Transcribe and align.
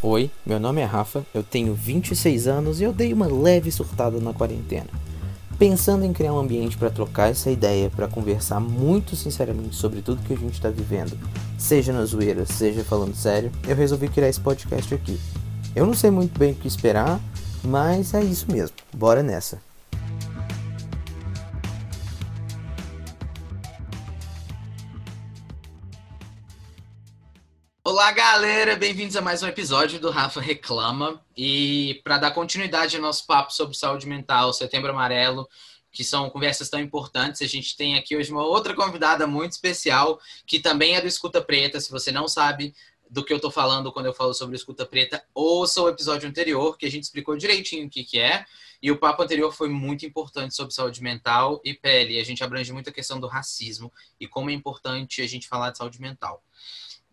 Oi, 0.00 0.30
meu 0.46 0.60
nome 0.60 0.80
é 0.80 0.84
Rafa, 0.84 1.26
eu 1.34 1.42
tenho 1.42 1.74
26 1.74 2.46
anos 2.46 2.80
e 2.80 2.84
eu 2.84 2.92
dei 2.92 3.12
uma 3.12 3.26
leve 3.26 3.68
surtada 3.72 4.20
na 4.20 4.32
quarentena. 4.32 4.86
Pensando 5.58 6.04
em 6.04 6.12
criar 6.12 6.32
um 6.34 6.38
ambiente 6.38 6.78
para 6.78 6.88
trocar 6.88 7.32
essa 7.32 7.50
ideia, 7.50 7.90
para 7.90 8.06
conversar 8.06 8.60
muito 8.60 9.16
sinceramente 9.16 9.74
sobre 9.74 10.00
tudo 10.00 10.22
que 10.22 10.34
a 10.34 10.36
gente 10.36 10.52
está 10.52 10.70
vivendo, 10.70 11.18
seja 11.58 11.92
na 11.92 12.04
zoeira, 12.04 12.46
seja 12.46 12.84
falando 12.84 13.16
sério, 13.16 13.50
eu 13.66 13.74
resolvi 13.74 14.06
criar 14.06 14.28
esse 14.28 14.38
podcast 14.38 14.94
aqui. 14.94 15.18
Eu 15.74 15.84
não 15.84 15.94
sei 15.94 16.12
muito 16.12 16.38
bem 16.38 16.52
o 16.52 16.54
que 16.54 16.68
esperar, 16.68 17.20
mas 17.64 18.14
é 18.14 18.22
isso 18.22 18.46
mesmo, 18.52 18.76
bora 18.96 19.20
nessa. 19.20 19.67
Galera! 28.30 28.76
Bem-vindos 28.76 29.16
a 29.16 29.22
mais 29.22 29.42
um 29.42 29.46
episódio 29.46 29.98
do 29.98 30.10
Rafa 30.10 30.38
Reclama. 30.38 31.24
E 31.34 31.98
para 32.04 32.18
dar 32.18 32.30
continuidade 32.30 32.94
ao 32.94 33.00
nosso 33.00 33.26
papo 33.26 33.50
sobre 33.54 33.74
saúde 33.74 34.06
mental, 34.06 34.52
Setembro 34.52 34.90
Amarelo, 34.90 35.48
que 35.90 36.04
são 36.04 36.28
conversas 36.28 36.68
tão 36.68 36.78
importantes, 36.78 37.40
a 37.40 37.46
gente 37.46 37.74
tem 37.74 37.96
aqui 37.96 38.14
hoje 38.14 38.30
uma 38.30 38.44
outra 38.44 38.74
convidada 38.74 39.26
muito 39.26 39.52
especial, 39.52 40.20
que 40.46 40.60
também 40.60 40.94
é 40.94 41.00
do 41.00 41.06
Escuta 41.06 41.40
Preta. 41.40 41.80
Se 41.80 41.90
você 41.90 42.12
não 42.12 42.28
sabe 42.28 42.74
do 43.08 43.24
que 43.24 43.32
eu 43.32 43.38
estou 43.38 43.50
falando 43.50 43.90
quando 43.90 44.04
eu 44.04 44.12
falo 44.12 44.34
sobre 44.34 44.56
Escuta 44.56 44.84
Preta, 44.84 45.24
ouça 45.34 45.80
o 45.80 45.88
episódio 45.88 46.28
anterior, 46.28 46.76
que 46.76 46.84
a 46.84 46.90
gente 46.90 47.04
explicou 47.04 47.34
direitinho 47.34 47.86
o 47.86 47.90
que, 47.90 48.04
que 48.04 48.18
é. 48.18 48.44
E 48.82 48.90
o 48.90 48.98
papo 48.98 49.22
anterior 49.22 49.54
foi 49.54 49.70
muito 49.70 50.04
importante 50.04 50.54
sobre 50.54 50.74
saúde 50.74 51.02
mental 51.02 51.62
e 51.64 51.72
pele. 51.72 52.20
A 52.20 52.24
gente 52.24 52.44
abrange 52.44 52.74
muito 52.74 52.90
a 52.90 52.92
questão 52.92 53.18
do 53.18 53.26
racismo 53.26 53.90
e 54.20 54.28
como 54.28 54.50
é 54.50 54.52
importante 54.52 55.22
a 55.22 55.26
gente 55.26 55.48
falar 55.48 55.70
de 55.70 55.78
saúde 55.78 55.98
mental. 55.98 56.42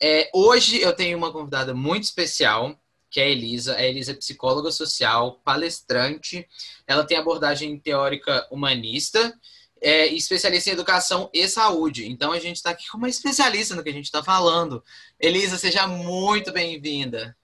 É, 0.02 0.30
hoje 0.34 0.82
eu 0.82 0.94
tenho 0.94 1.18
uma 1.18 1.32
convidada 1.32 1.74
muito 1.74 2.04
especial, 2.04 2.80
que 3.10 3.20
é 3.20 3.24
a 3.24 3.30
Elisa. 3.30 3.76
A 3.76 3.84
Elisa 3.84 4.12
é 4.12 4.16
psicóloga 4.16 4.72
social, 4.72 5.42
palestrante. 5.44 6.48
Ela 6.86 7.06
tem 7.06 7.18
abordagem 7.18 7.80
teórica 7.80 8.48
humanista 8.52 9.34
é, 9.82 10.08
especialista 10.08 10.70
em 10.70 10.74
educação 10.74 11.30
e 11.34 11.48
saúde. 11.48 12.10
Então 12.10 12.32
a 12.32 12.40
gente 12.40 12.56
está 12.56 12.72
aqui 12.72 12.88
com 12.90 12.98
uma 12.98 13.10
especialista 13.10 13.76
no 13.76 13.84
que 13.84 13.90
a 13.90 13.94
gente 13.94 14.06
está 14.06 14.24
falando. 14.24 14.84
Elisa, 15.20 15.58
seja 15.58 15.88
muito 15.88 16.52
bem-vinda. 16.52 17.38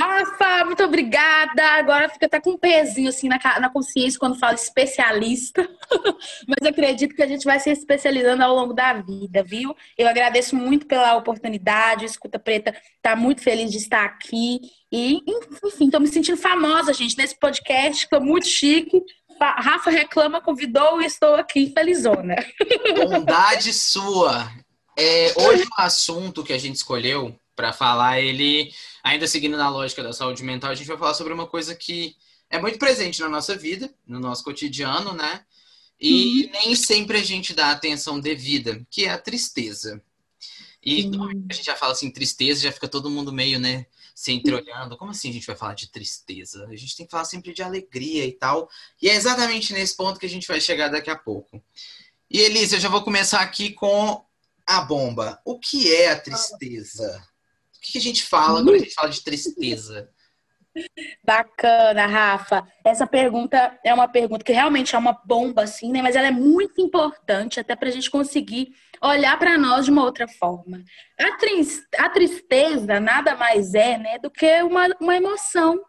Rafa, 0.00 0.64
muito 0.64 0.82
obrigada. 0.82 1.62
Agora 1.72 2.08
fica 2.08 2.26
até 2.26 2.40
com 2.40 2.50
um 2.50 2.58
pezinho 2.58 3.08
assim 3.08 3.28
na, 3.28 3.38
na 3.60 3.68
consciência 3.68 4.18
quando 4.18 4.38
fala 4.38 4.54
especialista. 4.54 5.68
Mas 6.48 6.68
acredito 6.68 7.14
que 7.14 7.22
a 7.22 7.26
gente 7.26 7.44
vai 7.44 7.60
se 7.60 7.70
especializando 7.70 8.42
ao 8.42 8.54
longo 8.54 8.72
da 8.72 8.94
vida, 8.94 9.42
viu? 9.42 9.76
Eu 9.96 10.08
agradeço 10.08 10.56
muito 10.56 10.86
pela 10.86 11.16
oportunidade. 11.16 12.06
Escuta 12.06 12.38
Preta 12.38 12.74
está 12.96 13.14
muito 13.14 13.42
feliz 13.42 13.70
de 13.70 13.78
estar 13.78 14.04
aqui. 14.04 14.60
E, 14.90 15.20
enfim, 15.66 15.86
estou 15.86 16.00
me 16.00 16.08
sentindo 16.08 16.36
famosa, 16.36 16.92
gente, 16.92 17.16
nesse 17.16 17.38
podcast. 17.38 18.04
Estou 18.04 18.20
muito 18.20 18.46
chique. 18.46 19.02
Rafa 19.40 19.90
reclama, 19.90 20.40
convidou 20.40 21.00
e 21.00 21.06
estou 21.06 21.34
aqui 21.34 21.72
felizona. 21.72 22.36
Bondade 23.08 23.72
sua. 23.72 24.50
É, 24.98 25.32
hoje 25.36 25.64
o 25.64 25.80
assunto 25.80 26.44
que 26.44 26.52
a 26.52 26.58
gente 26.58 26.76
escolheu 26.76 27.34
para 27.60 27.74
falar, 27.74 28.22
ele, 28.22 28.72
ainda 29.02 29.26
seguindo 29.26 29.54
na 29.54 29.68
lógica 29.68 30.02
da 30.02 30.14
saúde 30.14 30.42
mental, 30.42 30.70
a 30.70 30.74
gente 30.74 30.86
vai 30.86 30.96
falar 30.96 31.12
sobre 31.12 31.34
uma 31.34 31.46
coisa 31.46 31.74
que 31.74 32.16
é 32.48 32.58
muito 32.58 32.78
presente 32.78 33.20
na 33.20 33.28
nossa 33.28 33.54
vida, 33.54 33.92
no 34.06 34.18
nosso 34.18 34.42
cotidiano, 34.42 35.12
né? 35.12 35.44
E 36.00 36.44
uhum. 36.46 36.52
nem 36.52 36.74
sempre 36.74 37.18
a 37.18 37.22
gente 37.22 37.52
dá 37.52 37.70
atenção 37.70 38.18
devida, 38.18 38.82
que 38.90 39.04
é 39.04 39.10
a 39.10 39.18
tristeza. 39.18 40.02
E 40.82 41.04
uhum. 41.04 41.44
a 41.50 41.52
gente 41.52 41.66
já 41.66 41.76
fala 41.76 41.92
assim, 41.92 42.10
tristeza, 42.10 42.62
já 42.62 42.72
fica 42.72 42.88
todo 42.88 43.10
mundo 43.10 43.30
meio, 43.30 43.60
né, 43.60 43.84
se 44.14 44.32
entreolhando. 44.32 44.96
Como 44.96 45.10
assim 45.10 45.28
a 45.28 45.32
gente 45.34 45.46
vai 45.46 45.54
falar 45.54 45.74
de 45.74 45.90
tristeza? 45.90 46.66
A 46.66 46.76
gente 46.76 46.96
tem 46.96 47.04
que 47.04 47.12
falar 47.12 47.26
sempre 47.26 47.52
de 47.52 47.62
alegria 47.62 48.24
e 48.24 48.32
tal. 48.32 48.70
E 49.02 49.10
é 49.10 49.14
exatamente 49.14 49.74
nesse 49.74 49.94
ponto 49.94 50.18
que 50.18 50.24
a 50.24 50.30
gente 50.30 50.48
vai 50.48 50.62
chegar 50.62 50.88
daqui 50.88 51.10
a 51.10 51.16
pouco. 51.16 51.62
E 52.30 52.40
Elisa, 52.40 52.76
eu 52.76 52.80
já 52.80 52.88
vou 52.88 53.02
começar 53.02 53.42
aqui 53.42 53.74
com 53.74 54.24
a 54.66 54.80
bomba. 54.80 55.38
O 55.44 55.58
que 55.58 55.94
é 55.94 56.12
a 56.12 56.18
tristeza? 56.18 57.29
O 57.80 57.92
que 57.92 57.98
a 57.98 58.00
gente 58.00 58.22
fala 58.24 58.62
quando 58.62 58.74
a 58.74 58.78
gente 58.78 58.92
fala 58.92 59.08
de 59.08 59.24
tristeza? 59.24 60.10
Bacana, 61.24 62.06
Rafa. 62.06 62.66
Essa 62.84 63.06
pergunta 63.06 63.78
é 63.82 63.92
uma 63.92 64.06
pergunta 64.06 64.44
que 64.44 64.52
realmente 64.52 64.94
é 64.94 64.98
uma 64.98 65.18
bomba, 65.24 65.62
assim, 65.62 65.90
né? 65.90 66.02
Mas 66.02 66.14
ela 66.14 66.28
é 66.28 66.30
muito 66.30 66.80
importante 66.80 67.58
até 67.58 67.74
para 67.74 67.88
a 67.88 67.92
gente 67.92 68.10
conseguir 68.10 68.68
olhar 69.02 69.38
para 69.38 69.56
nós 69.56 69.86
de 69.86 69.90
uma 69.90 70.04
outra 70.04 70.28
forma. 70.28 70.82
A, 71.18 71.32
tristeza, 71.38 71.86
a 71.98 72.08
tristeza 72.10 73.00
nada 73.00 73.34
mais 73.34 73.74
é, 73.74 73.96
né, 73.96 74.18
do 74.18 74.30
que 74.30 74.62
uma, 74.62 74.86
uma 75.00 75.16
emoção, 75.16 75.80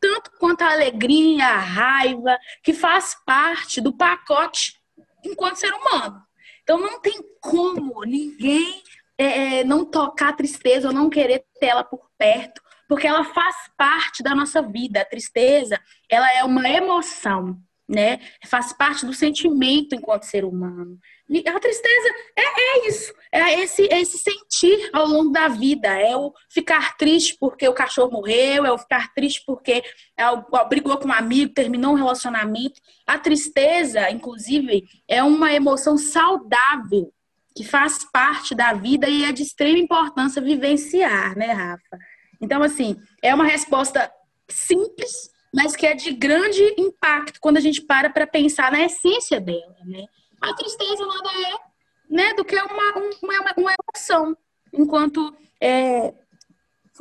tanto 0.00 0.30
quanto 0.38 0.62
a 0.62 0.72
alegria, 0.72 1.46
a 1.46 1.58
raiva, 1.58 2.38
que 2.62 2.72
faz 2.72 3.14
parte 3.26 3.80
do 3.82 3.94
pacote 3.94 4.74
enquanto 5.22 5.56
ser 5.56 5.72
humano. 5.74 6.20
Então 6.62 6.78
não 6.78 6.98
tem 7.00 7.20
como 7.42 8.02
ninguém 8.04 8.82
é, 9.18 9.60
é, 9.60 9.64
não 9.64 9.84
tocar 9.84 10.30
a 10.30 10.36
tristeza 10.36 10.88
ou 10.88 10.94
não 10.94 11.08
querer 11.08 11.44
ter 11.60 11.66
ela 11.66 11.84
por 11.84 12.10
perto, 12.18 12.60
porque 12.88 13.06
ela 13.06 13.24
faz 13.24 13.56
parte 13.76 14.22
da 14.22 14.34
nossa 14.34 14.60
vida. 14.60 15.00
A 15.00 15.04
tristeza, 15.04 15.80
ela 16.10 16.30
é 16.32 16.44
uma 16.44 16.68
emoção, 16.68 17.56
né? 17.88 18.18
Faz 18.46 18.72
parte 18.72 19.06
do 19.06 19.12
sentimento 19.12 19.94
enquanto 19.94 20.24
ser 20.24 20.44
humano. 20.44 20.98
E 21.28 21.48
a 21.48 21.58
tristeza 21.58 22.08
é, 22.36 22.42
é 22.42 22.88
isso, 22.88 23.14
é 23.32 23.60
esse, 23.60 23.82
é 23.90 24.00
esse 24.00 24.18
sentir 24.18 24.90
ao 24.92 25.06
longo 25.06 25.30
da 25.30 25.48
vida, 25.48 25.88
é 25.88 26.16
o 26.16 26.32
ficar 26.50 26.96
triste 26.96 27.36
porque 27.38 27.66
o 27.68 27.74
cachorro 27.74 28.10
morreu, 28.10 28.66
é 28.66 28.72
o 28.72 28.78
ficar 28.78 29.12
triste 29.14 29.42
porque 29.46 29.82
é 30.18 30.24
brigou 30.68 30.98
com 30.98 31.08
um 31.08 31.12
amigo, 31.12 31.54
terminou 31.54 31.92
um 31.92 31.96
relacionamento. 31.96 32.80
A 33.06 33.18
tristeza, 33.18 34.10
inclusive, 34.10 34.84
é 35.08 35.22
uma 35.22 35.52
emoção 35.52 35.96
saudável 35.96 37.12
que 37.54 37.64
faz 37.64 38.04
parte 38.10 38.54
da 38.54 38.72
vida 38.72 39.08
e 39.08 39.24
é 39.24 39.32
de 39.32 39.42
extrema 39.42 39.78
importância 39.78 40.42
vivenciar, 40.42 41.36
né, 41.36 41.52
Rafa? 41.52 41.98
Então, 42.40 42.62
assim, 42.62 42.96
é 43.22 43.34
uma 43.34 43.44
resposta 43.44 44.10
simples, 44.48 45.30
mas 45.54 45.76
que 45.76 45.86
é 45.86 45.94
de 45.94 46.12
grande 46.12 46.62
impacto 46.76 47.40
quando 47.40 47.58
a 47.58 47.60
gente 47.60 47.80
para 47.82 48.10
para 48.10 48.26
pensar 48.26 48.72
na 48.72 48.84
essência 48.84 49.40
dela, 49.40 49.76
né? 49.84 50.04
A 50.40 50.52
tristeza 50.54 51.06
nada 51.06 51.30
é 51.48 51.74
né, 52.10 52.34
do 52.34 52.44
que 52.44 52.54
uma, 52.54 52.96
uma, 53.22 53.54
uma 53.56 53.74
emoção, 53.94 54.36
enquanto 54.72 55.34
é, 55.60 56.12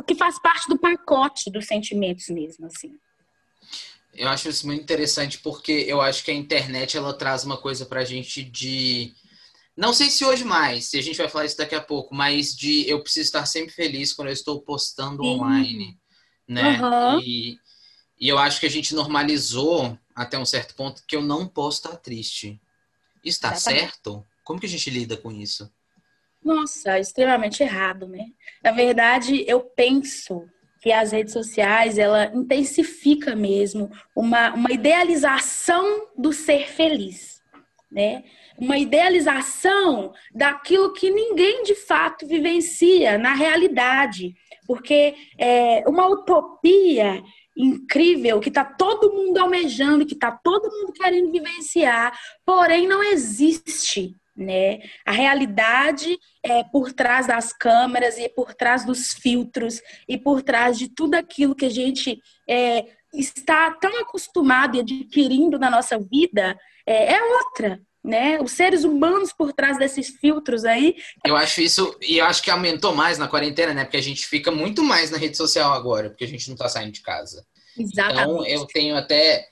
que 0.07 0.15
faz 0.15 0.39
parte 0.39 0.67
do 0.69 0.77
pacote 0.77 1.51
dos 1.51 1.67
sentimentos 1.67 2.29
mesmo, 2.29 2.65
assim. 2.67 2.95
Eu 4.13 4.29
acho 4.29 4.47
isso 4.47 4.65
muito 4.67 4.81
interessante 4.81 5.39
porque 5.39 5.71
eu 5.87 5.99
acho 5.99 6.23
que 6.23 6.31
a 6.31 6.33
internet 6.33 6.95
ela 6.95 7.13
traz 7.13 7.43
uma 7.43 7.57
coisa 7.57 7.85
para 7.85 8.01
a 8.01 8.05
gente 8.05 8.43
de 8.43 9.13
não 9.75 9.93
sei 9.93 10.09
se 10.09 10.23
hoje 10.23 10.43
mais, 10.43 10.85
se 10.85 10.97
a 10.97 11.01
gente 11.01 11.17
vai 11.17 11.27
falar 11.27 11.45
isso 11.45 11.57
daqui 11.57 11.75
a 11.75 11.81
pouco, 11.81 12.13
mas 12.13 12.55
de 12.55 12.87
eu 12.87 13.01
preciso 13.01 13.25
estar 13.25 13.45
sempre 13.45 13.73
feliz 13.73 14.13
quando 14.13 14.27
eu 14.27 14.33
estou 14.33 14.61
postando 14.61 15.23
Sim. 15.23 15.29
online, 15.29 15.97
né? 16.47 16.79
Uhum. 16.79 17.19
E, 17.19 17.57
e 18.19 18.29
eu 18.29 18.37
acho 18.37 18.59
que 18.59 18.65
a 18.65 18.69
gente 18.69 18.93
normalizou 18.93 19.97
até 20.15 20.37
um 20.37 20.45
certo 20.45 20.75
ponto 20.75 21.03
que 21.07 21.15
eu 21.15 21.21
não 21.21 21.47
posso 21.47 21.77
estar 21.77 21.97
triste. 21.97 22.61
Isso 23.23 23.37
está 23.37 23.55
certo? 23.55 24.25
Como 24.43 24.59
que 24.59 24.65
a 24.65 24.69
gente 24.69 24.89
lida 24.89 25.17
com 25.17 25.31
isso? 25.31 25.71
Nossa, 26.43 26.99
extremamente 26.99 27.63
errado, 27.63 28.07
né? 28.07 28.25
Na 28.61 28.71
verdade, 28.71 29.45
eu 29.47 29.61
penso 29.61 30.45
que 30.81 30.91
as 30.91 31.13
redes 31.13 31.31
sociais, 31.31 31.97
ela 31.97 32.25
intensifica 32.35 33.33
mesmo 33.33 33.89
uma, 34.13 34.53
uma 34.53 34.69
idealização 34.69 36.09
do 36.17 36.33
ser 36.33 36.67
feliz, 36.67 37.41
né? 37.89 38.21
Uma 38.57 38.77
idealização 38.77 40.13
daquilo 40.33 40.93
que 40.93 41.09
ninguém 41.09 41.63
de 41.63 41.75
fato 41.75 42.27
vivencia 42.27 43.17
na 43.17 43.33
realidade. 43.33 44.33
Porque 44.65 45.15
é 45.37 45.83
uma 45.87 46.07
utopia 46.07 47.21
incrível 47.55 48.39
que 48.39 48.49
está 48.49 48.65
todo 48.65 49.13
mundo 49.13 49.37
almejando, 49.37 50.05
que 50.05 50.13
está 50.13 50.31
todo 50.31 50.71
mundo 50.71 50.93
querendo 50.93 51.31
vivenciar, 51.31 52.17
porém 52.45 52.87
não 52.87 53.03
existe. 53.03 54.15
Né? 54.35 54.79
A 55.05 55.11
realidade 55.11 56.17
é 56.41 56.63
por 56.63 56.91
trás 56.91 57.27
das 57.27 57.53
câmeras 57.53 58.17
e 58.17 58.27
por 58.29 58.55
trás 58.55 58.83
dos 58.83 59.13
filtros 59.13 59.79
e 60.07 60.17
por 60.17 60.41
trás 60.41 60.77
de 60.79 60.89
tudo 60.89 61.13
aquilo 61.13 61.53
que 61.53 61.65
a 61.65 61.69
gente 61.69 62.19
é, 62.49 62.87
está 63.13 63.71
tão 63.73 63.95
acostumado 64.01 64.75
e 64.75 64.79
adquirindo 64.79 65.59
na 65.59 65.69
nossa 65.69 65.99
vida 65.99 66.57
é, 66.83 67.13
é 67.13 67.23
outra 67.23 67.79
né? 68.03 68.39
Os 68.41 68.51
seres 68.51 68.83
humanos 68.83 69.31
por 69.31 69.53
trás 69.53 69.77
desses 69.77 70.09
filtros 70.09 70.65
aí. 70.65 70.95
Eu 71.25 71.35
acho 71.35 71.61
isso, 71.61 71.95
e 72.01 72.17
eu 72.17 72.25
acho 72.25 72.43
que 72.43 72.51
aumentou 72.51 72.93
mais 72.93 73.17
na 73.17 73.27
quarentena, 73.27 73.73
né? 73.73 73.85
Porque 73.85 73.97
a 73.97 74.03
gente 74.03 74.27
fica 74.27 74.51
muito 74.51 74.83
mais 74.83 75.09
na 75.09 75.17
rede 75.17 75.37
social 75.37 75.71
agora, 75.71 76.09
porque 76.09 76.25
a 76.25 76.27
gente 76.27 76.49
não 76.49 76.57
tá 76.57 76.67
saindo 76.67 76.91
de 76.91 77.01
casa. 77.01 77.45
Exatamente. 77.77 78.21
Então, 78.21 78.45
eu 78.45 78.65
tenho 78.65 78.95
até. 78.95 79.47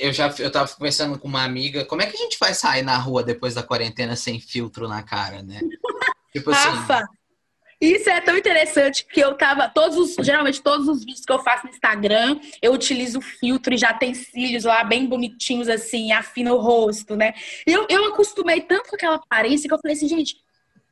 Eu 0.00 0.12
já 0.12 0.34
eu 0.38 0.50
tava 0.50 0.72
conversando 0.72 1.18
com 1.18 1.28
uma 1.28 1.44
amiga, 1.44 1.84
como 1.84 2.02
é 2.02 2.06
que 2.06 2.16
a 2.16 2.20
gente 2.20 2.38
vai 2.40 2.54
sair 2.54 2.82
na 2.82 2.96
rua 2.96 3.22
depois 3.22 3.54
da 3.54 3.62
quarentena 3.62 4.16
sem 4.16 4.40
filtro 4.40 4.88
na 4.88 5.02
cara, 5.02 5.42
né? 5.42 5.60
tipo 6.32 6.50
assim. 6.50 6.68
Rafa, 6.70 7.06
Isso 7.80 8.10
é 8.10 8.20
tão 8.20 8.36
interessante 8.36 9.06
que 9.06 9.20
eu 9.20 9.34
tava. 9.34 9.68
Todos 9.68 9.96
os, 9.96 10.14
geralmente, 10.24 10.60
todos 10.60 10.86
os 10.86 11.00
vídeos 11.02 11.24
que 11.24 11.32
eu 11.32 11.38
faço 11.38 11.66
no 11.66 11.72
Instagram, 11.72 12.38
eu 12.60 12.74
utilizo 12.74 13.22
filtro 13.22 13.72
e 13.72 13.78
já 13.78 13.94
tem 13.94 14.12
cílios 14.12 14.64
lá 14.64 14.84
bem 14.84 15.06
bonitinhos, 15.06 15.66
assim, 15.68 16.12
afina 16.12 16.52
o 16.52 16.58
rosto, 16.58 17.16
né? 17.16 17.32
Eu, 17.66 17.86
eu 17.88 18.04
acostumei 18.12 18.60
tanto 18.60 18.90
com 18.90 18.96
aquela 18.96 19.16
aparência 19.16 19.66
que 19.66 19.74
eu 19.74 19.78
falei 19.80 19.96
assim, 19.96 20.08
gente, 20.08 20.36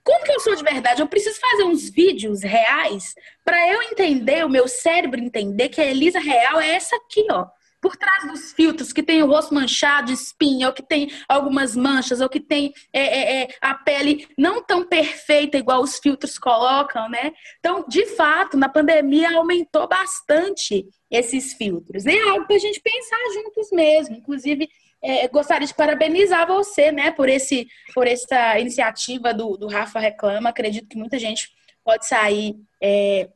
como 0.03 0.25
que 0.25 0.33
eu 0.33 0.41
sou 0.41 0.55
de 0.55 0.65
verdade? 0.65 1.03
Eu 1.03 1.07
preciso 1.07 1.39
fazer 1.39 1.65
uns 1.65 1.91
vídeos 1.91 2.43
reais 2.43 3.15
para 3.45 3.71
eu 3.71 3.83
entender, 3.83 4.47
o 4.47 4.49
meu 4.49 4.67
cérebro 4.67 5.21
entender 5.21 5.69
que 5.69 5.83
a 5.83 5.87
Elisa 5.87 6.19
real 6.19 6.59
é 6.59 6.71
essa 6.71 6.97
aqui, 6.97 7.27
ó 7.31 7.47
por 7.81 7.97
trás 7.97 8.27
dos 8.27 8.53
filtros, 8.53 8.93
que 8.93 9.03
tem 9.03 9.23
o 9.23 9.27
rosto 9.27 9.55
manchado 9.55 10.13
espinha, 10.13 10.67
ou 10.67 10.73
que 10.73 10.83
tem 10.83 11.11
algumas 11.29 11.77
manchas, 11.77 12.21
ou 12.21 12.29
que 12.29 12.41
tem 12.41 12.73
é, 12.93 13.01
é, 13.01 13.43
é, 13.43 13.49
a 13.61 13.75
pele 13.75 14.27
não 14.37 14.63
tão 14.63 14.85
perfeita 14.85 15.57
igual 15.57 15.83
os 15.83 15.99
filtros 15.99 16.39
colocam, 16.39 17.09
né? 17.09 17.33
Então, 17.59 17.85
de 17.89 18.07
fato, 18.07 18.57
na 18.57 18.69
pandemia 18.69 19.37
aumentou 19.37 19.87
bastante 19.89 20.87
esses 21.11 21.55
filtros. 21.55 22.05
E 22.05 22.17
é 22.17 22.29
algo 22.29 22.47
para 22.47 22.57
a 22.57 22.61
gente 22.61 22.81
pensar 22.81 23.19
juntos 23.35 23.71
mesmo. 23.73 24.17
Inclusive, 24.17 24.69
é, 25.03 25.29
gostaria 25.29 25.67
de 25.67 25.75
parabenizar 25.75 26.47
você, 26.47 26.91
né, 26.91 27.11
por, 27.11 27.29
esse, 27.29 27.67
por 27.95 28.07
essa 28.07 28.59
iniciativa 28.59 29.33
do, 29.33 29.57
do 29.57 29.69
Rafa 29.69 29.99
Reclama. 29.99 30.51
Acredito 30.51 30.89
que 30.89 30.99
muita 30.99 31.19
gente 31.19 31.49
pode 31.85 32.07
sair 32.07 32.57
é, 32.83 33.29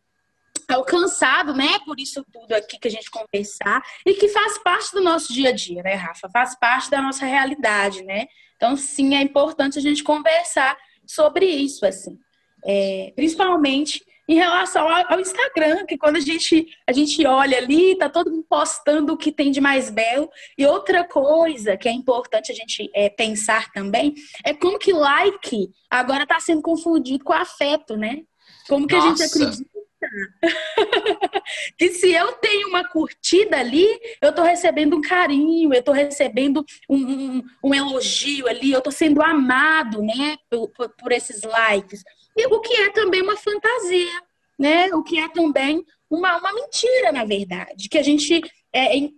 alcançado, 0.73 1.55
né, 1.55 1.79
por 1.85 1.99
isso 1.99 2.25
tudo 2.33 2.53
aqui 2.53 2.79
que 2.79 2.89
a 2.89 2.91
gente 2.91 3.11
conversar 3.11 3.83
e 4.07 4.15
que 4.15 4.29
faz 4.29 4.59
parte 4.59 4.93
do 4.93 5.01
nosso 5.01 5.33
dia 5.33 5.51
a 5.51 5.53
dia, 5.53 5.83
né, 5.83 5.95
Rafa? 5.95 6.29
Faz 6.31 6.59
parte 6.59 6.91
da 6.91 7.01
nossa 7.01 7.25
realidade, 7.25 8.03
né? 8.03 8.27
Então, 8.57 8.77
sim, 8.77 9.15
é 9.15 9.23
importante 9.23 9.79
a 9.79 9.83
gente 9.83 10.05
conversar 10.05 10.77
sobre 11.07 11.47
isso, 11.47 11.85
assim. 11.85 12.19
É, 12.65 13.13
principalmente 13.17 14.05
em 14.29 14.37
relação 14.37 14.89
ao 14.89 15.21
Instagram, 15.21 15.85
que 15.85 15.99
quando 15.99 16.17
a 16.17 16.21
gente, 16.21 16.67
a 16.87 16.93
gente 16.93 17.27
olha 17.27 17.59
ali, 17.59 17.97
tá 17.99 18.09
todo 18.09 18.31
mundo 18.31 18.47
postando 18.49 19.13
o 19.13 19.17
que 19.17 19.33
tem 19.33 19.51
de 19.51 19.61
mais 19.61 19.91
belo. 19.91 20.31
E 20.57 20.65
outra 20.65 21.05
coisa 21.05 21.77
que 21.77 21.89
é 21.89 21.93
importante 21.93 22.53
a 22.53 22.55
gente 22.55 22.89
é, 22.95 23.11
pensar 23.11 23.71
também 23.73 24.15
é 24.45 24.55
como 24.55 24.79
que 24.79 24.93
like 24.93 25.69
agora 25.91 26.23
está 26.23 26.39
sendo 26.39 26.63
confundido 26.63 27.25
com 27.25 27.33
afeto, 27.33 27.97
né? 27.97 28.23
Como 28.69 28.87
que 28.87 28.95
Nossa. 28.95 29.07
a 29.07 29.11
gente 29.11 29.23
acredita 29.23 29.72
que 31.79 31.91
se 31.91 32.13
eu 32.13 32.33
tenho 32.33 32.69
uma 32.69 32.89
curtida 32.89 33.59
ali, 33.59 33.87
eu 34.21 34.31
estou 34.31 34.45
recebendo 34.45 34.97
um 34.97 35.01
carinho, 35.01 35.73
eu 35.73 35.81
estou 35.81 35.95
recebendo 35.95 36.65
um, 36.89 36.97
um, 36.97 37.43
um, 37.65 37.75
elogio 37.75 38.49
ali, 38.49 38.73
eu 38.73 38.79
estou 38.79 38.93
sendo 38.93 39.23
amado, 39.23 40.03
né, 40.03 40.37
por, 40.51 40.69
por, 40.71 41.13
esses 41.13 41.43
likes. 41.43 42.03
E 42.37 42.47
o 42.47 42.61
que 42.61 42.75
é 42.75 42.91
também 42.91 43.23
uma 43.23 43.37
fantasia, 43.37 44.23
né? 44.59 44.95
O 44.95 45.03
que 45.03 45.19
é 45.19 45.29
também 45.29 45.85
uma, 46.11 46.39
uma 46.39 46.53
mentira, 46.53 47.13
na 47.13 47.25
verdade, 47.25 47.89
que 47.89 47.99
a 47.99 48.03
gente 48.03 48.41
é, 48.75 49.09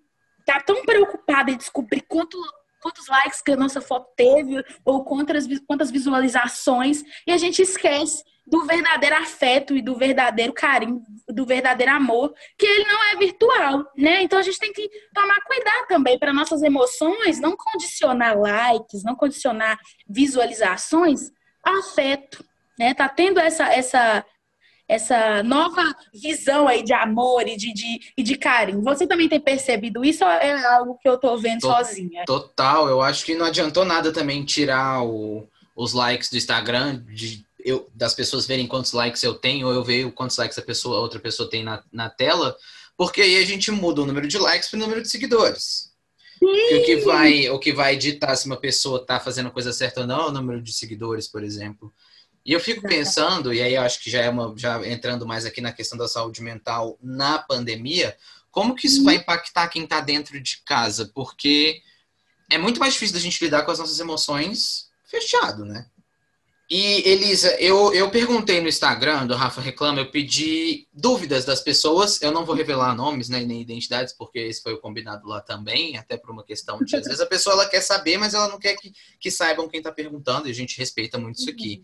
tá 0.44 0.60
tão 0.60 0.84
preocupado 0.84 1.50
em 1.50 1.56
descobrir 1.56 2.02
quanto 2.02 2.38
quantos 2.80 3.08
likes 3.08 3.40
que 3.40 3.52
a 3.52 3.56
nossa 3.56 3.80
foto 3.80 4.06
teve 4.14 4.62
ou 4.84 5.02
quantas, 5.04 5.46
quantas 5.66 5.90
visualizações 5.90 7.02
e 7.26 7.32
a 7.32 7.38
gente 7.38 7.62
esquece 7.62 8.22
do 8.46 8.64
verdadeiro 8.66 9.16
afeto 9.16 9.76
e 9.76 9.82
do 9.82 9.96
verdadeiro 9.96 10.52
carinho, 10.52 11.02
do 11.28 11.46
verdadeiro 11.46 11.92
amor, 11.92 12.34
que 12.58 12.66
ele 12.66 12.84
não 12.84 13.04
é 13.04 13.16
virtual, 13.16 13.84
né? 13.96 14.22
Então 14.22 14.38
a 14.38 14.42
gente 14.42 14.58
tem 14.58 14.72
que 14.72 14.88
tomar 15.14 15.40
cuidado 15.42 15.86
também 15.88 16.18
para 16.18 16.32
nossas 16.32 16.62
emoções, 16.62 17.40
não 17.40 17.56
condicionar 17.56 18.38
likes, 18.38 19.02
não 19.02 19.14
condicionar 19.16 19.78
visualizações 20.08 21.30
afeto, 21.64 22.44
né? 22.78 22.92
Tá 22.92 23.08
tendo 23.08 23.40
essa 23.40 23.64
essa 23.72 24.24
essa 24.86 25.42
nova 25.42 25.82
visão 26.12 26.68
aí 26.68 26.82
de 26.82 26.92
amor 26.92 27.48
e 27.48 27.56
de, 27.56 27.72
de, 27.72 28.00
e 28.18 28.22
de 28.22 28.36
carinho. 28.36 28.82
Você 28.82 29.06
também 29.06 29.28
tem 29.28 29.40
percebido 29.40 30.04
isso 30.04 30.22
ou 30.22 30.30
é 30.30 30.62
algo 30.66 30.98
que 31.00 31.08
eu 31.08 31.16
tô 31.16 31.36
vendo 31.38 31.62
sozinha? 31.62 32.24
Total, 32.26 32.86
eu 32.88 33.00
acho 33.00 33.24
que 33.24 33.34
não 33.34 33.46
adiantou 33.46 33.86
nada 33.86 34.12
também 34.12 34.44
tirar 34.44 35.02
o, 35.02 35.48
os 35.74 35.94
likes 35.94 36.28
do 36.28 36.36
Instagram 36.36 37.02
de 37.06 37.42
eu, 37.64 37.88
das 37.94 38.12
pessoas 38.12 38.46
verem 38.46 38.66
quantos 38.66 38.92
likes 38.92 39.22
eu 39.22 39.34
tenho, 39.34 39.66
ou 39.66 39.72
eu 39.72 39.82
vejo 39.82 40.12
quantos 40.12 40.36
likes 40.36 40.58
a 40.58 40.62
pessoa, 40.62 40.98
a 40.98 41.00
outra 41.00 41.18
pessoa 41.18 41.48
tem 41.48 41.64
na, 41.64 41.82
na 41.90 42.10
tela, 42.10 42.56
porque 42.96 43.22
aí 43.22 43.36
a 43.36 43.46
gente 43.46 43.70
muda 43.70 44.02
o 44.02 44.06
número 44.06 44.28
de 44.28 44.38
likes 44.38 44.68
para 44.68 44.76
o 44.76 44.80
número 44.80 45.02
de 45.02 45.08
seguidores. 45.08 45.92
o 46.42 46.84
que 46.84 46.96
vai, 46.96 47.48
o 47.48 47.58
que 47.58 47.72
vai 47.72 47.96
ditar 47.96 48.36
se 48.36 48.46
uma 48.46 48.56
pessoa 48.56 49.00
está 49.00 49.18
fazendo 49.18 49.48
a 49.48 49.52
coisa 49.52 49.72
certa 49.72 50.02
ou 50.02 50.06
não 50.06 50.20
é 50.20 50.26
o 50.26 50.32
número 50.32 50.60
de 50.60 50.72
seguidores, 50.72 51.26
por 51.26 51.42
exemplo. 51.42 51.92
E 52.44 52.52
eu 52.52 52.60
fico 52.60 52.82
pensando, 52.82 53.54
e 53.54 53.62
aí 53.62 53.74
eu 53.74 53.80
acho 53.80 54.02
que 54.02 54.10
já 54.10 54.20
é 54.20 54.28
uma, 54.28 54.52
já 54.56 54.86
entrando 54.86 55.26
mais 55.26 55.46
aqui 55.46 55.62
na 55.62 55.72
questão 55.72 55.96
da 55.96 56.06
saúde 56.06 56.42
mental 56.42 56.98
na 57.02 57.38
pandemia, 57.38 58.14
como 58.50 58.74
que 58.74 58.86
isso 58.86 59.02
vai 59.02 59.16
impactar 59.16 59.68
quem 59.68 59.84
está 59.84 60.00
dentro 60.00 60.38
de 60.38 60.58
casa? 60.64 61.10
Porque 61.14 61.80
é 62.50 62.58
muito 62.58 62.78
mais 62.78 62.92
difícil 62.92 63.14
da 63.14 63.20
gente 63.20 63.42
lidar 63.42 63.62
com 63.62 63.70
as 63.70 63.78
nossas 63.78 63.98
emoções 63.98 64.90
fechado, 65.06 65.64
né? 65.64 65.86
E, 66.76 67.08
Elisa, 67.08 67.54
eu, 67.60 67.94
eu 67.94 68.10
perguntei 68.10 68.60
no 68.60 68.66
Instagram 68.66 69.28
do 69.28 69.36
Rafa 69.36 69.60
Reclama, 69.60 70.00
eu 70.00 70.10
pedi 70.10 70.88
dúvidas 70.92 71.44
das 71.44 71.60
pessoas. 71.60 72.20
Eu 72.20 72.32
não 72.32 72.44
vou 72.44 72.52
revelar 72.52 72.96
nomes 72.96 73.28
né, 73.28 73.44
nem 73.44 73.60
identidades, 73.60 74.12
porque 74.12 74.40
esse 74.40 74.60
foi 74.60 74.74
o 74.74 74.80
combinado 74.80 75.28
lá 75.28 75.40
também, 75.40 75.96
até 75.96 76.16
por 76.16 76.32
uma 76.32 76.42
questão 76.42 76.76
de. 76.82 76.96
Às 76.96 77.04
vezes 77.04 77.20
a 77.20 77.26
pessoa 77.26 77.54
ela 77.54 77.68
quer 77.68 77.80
saber, 77.80 78.18
mas 78.18 78.34
ela 78.34 78.48
não 78.48 78.58
quer 78.58 78.74
que, 78.74 78.92
que 79.20 79.30
saibam 79.30 79.68
quem 79.68 79.78
está 79.78 79.92
perguntando, 79.92 80.48
e 80.48 80.50
a 80.50 80.54
gente 80.54 80.76
respeita 80.76 81.16
muito 81.16 81.38
isso 81.38 81.48
aqui. 81.48 81.80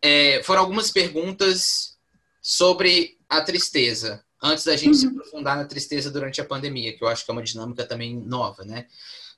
É, 0.00 0.42
foram 0.42 0.62
algumas 0.62 0.90
perguntas 0.90 1.98
sobre 2.40 3.18
a 3.28 3.42
tristeza, 3.42 4.24
antes 4.42 4.64
da 4.64 4.74
gente 4.74 4.94
uhum. 4.94 4.94
se 4.94 5.06
aprofundar 5.06 5.58
na 5.58 5.66
tristeza 5.66 6.10
durante 6.10 6.40
a 6.40 6.46
pandemia, 6.46 6.96
que 6.96 7.04
eu 7.04 7.08
acho 7.08 7.26
que 7.26 7.30
é 7.30 7.34
uma 7.34 7.42
dinâmica 7.42 7.84
também 7.84 8.16
nova, 8.16 8.64
né? 8.64 8.86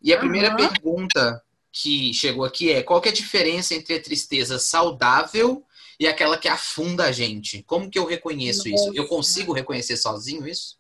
E 0.01 0.15
a 0.15 0.19
primeira 0.19 0.51
uhum. 0.51 0.57
pergunta 0.57 1.43
que 1.83 2.15
chegou 2.15 2.45
aqui 2.45 2.73
é 2.73 2.83
qual 2.83 3.03
que 3.03 3.09
é 3.09 3.13
a 3.13 3.15
diferença 3.15 3.75
entre 3.75 3.95
a 3.95 4.03
tristeza 4.03 4.59
saudável 4.59 5.63
e 6.01 6.07
aquela 6.07 6.39
que 6.39 6.49
afunda 6.49 7.05
a 7.05 7.13
gente? 7.13 7.63
Como 7.63 7.91
que 7.91 7.99
eu 7.99 8.07
reconheço 8.07 8.69
Nossa. 8.69 8.89
isso? 8.89 8.93
Eu 8.97 9.07
consigo 9.07 9.53
reconhecer 9.53 9.97
sozinho 9.99 10.49
isso? 10.49 10.79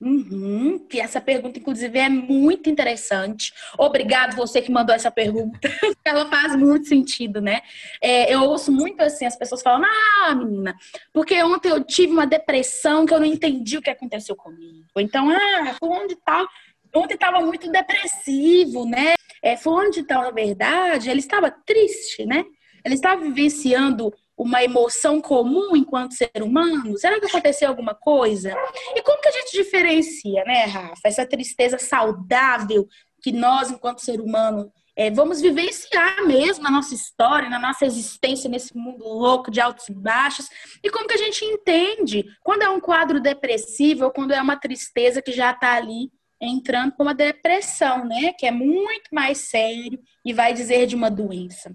Uhum, 0.00 0.86
que 0.88 1.00
essa 1.00 1.20
pergunta, 1.20 1.58
inclusive, 1.58 1.98
é 1.98 2.08
muito 2.08 2.70
interessante. 2.70 3.52
Obrigado 3.76 4.36
você 4.36 4.62
que 4.62 4.70
mandou 4.70 4.94
essa 4.94 5.10
pergunta. 5.10 5.58
Ela 6.04 6.24
faz 6.26 6.54
muito 6.54 6.86
sentido, 6.86 7.40
né? 7.40 7.60
É, 8.00 8.32
eu 8.32 8.42
ouço 8.44 8.70
muito 8.70 9.00
assim, 9.00 9.26
as 9.26 9.34
pessoas 9.34 9.60
falam, 9.60 9.84
ah, 9.84 10.36
menina, 10.36 10.76
porque 11.12 11.42
ontem 11.42 11.70
eu 11.70 11.82
tive 11.82 12.12
uma 12.12 12.28
depressão 12.28 13.04
que 13.04 13.12
eu 13.12 13.18
não 13.18 13.26
entendi 13.26 13.76
o 13.76 13.82
que 13.82 13.90
aconteceu 13.90 14.36
comigo. 14.36 14.86
Então, 14.98 15.28
ah, 15.30 15.74
fulano 15.80 16.06
de 16.06 16.14
tal, 16.14 16.46
ontem 16.94 17.14
estava 17.14 17.40
muito 17.40 17.68
depressivo, 17.68 18.86
né? 18.86 19.14
É, 19.42 19.56
fulano 19.56 19.90
de 19.90 20.02
tal, 20.02 20.22
na 20.22 20.30
verdade, 20.30 21.10
ele 21.10 21.20
estava 21.20 21.50
triste, 21.50 22.24
né? 22.26 22.44
Ele 22.84 22.94
estava 22.94 23.22
vivenciando 23.22 24.12
uma 24.38 24.62
emoção 24.62 25.20
comum 25.20 25.74
enquanto 25.76 26.14
ser 26.14 26.30
humano? 26.42 26.96
Será 26.96 27.18
que 27.18 27.26
aconteceu 27.26 27.68
alguma 27.68 27.94
coisa? 27.94 28.54
E 28.94 29.02
como 29.02 29.20
que 29.20 29.28
a 29.28 29.32
gente 29.32 29.52
diferencia, 29.52 30.44
né, 30.44 30.64
Rafa, 30.64 31.02
essa 31.04 31.26
tristeza 31.26 31.76
saudável 31.76 32.86
que 33.20 33.32
nós, 33.32 33.68
enquanto 33.68 34.00
ser 34.00 34.20
humano, 34.20 34.72
é, 34.94 35.10
vamos 35.10 35.40
vivenciar 35.40 36.24
mesmo 36.24 36.62
na 36.62 36.70
nossa 36.70 36.94
história, 36.94 37.48
na 37.48 37.58
nossa 37.58 37.84
existência 37.84 38.48
nesse 38.48 38.76
mundo 38.76 39.04
louco 39.04 39.50
de 39.50 39.60
altos 39.60 39.88
e 39.88 39.94
baixos, 39.94 40.48
e 40.82 40.90
como 40.90 41.06
que 41.06 41.14
a 41.14 41.18
gente 41.18 41.44
entende 41.44 42.24
quando 42.42 42.62
é 42.62 42.68
um 42.68 42.80
quadro 42.80 43.20
depressivo 43.20 44.04
ou 44.04 44.10
quando 44.10 44.32
é 44.32 44.40
uma 44.40 44.56
tristeza 44.56 45.20
que 45.22 45.32
já 45.32 45.50
está 45.50 45.74
ali 45.74 46.10
entrando 46.40 46.92
com 46.92 47.02
uma 47.02 47.14
depressão, 47.14 48.04
né? 48.04 48.32
Que 48.32 48.46
é 48.46 48.50
muito 48.50 49.08
mais 49.12 49.38
sério 49.38 49.98
e 50.24 50.32
vai 50.32 50.52
dizer 50.52 50.86
de 50.86 50.94
uma 50.94 51.10
doença. 51.10 51.74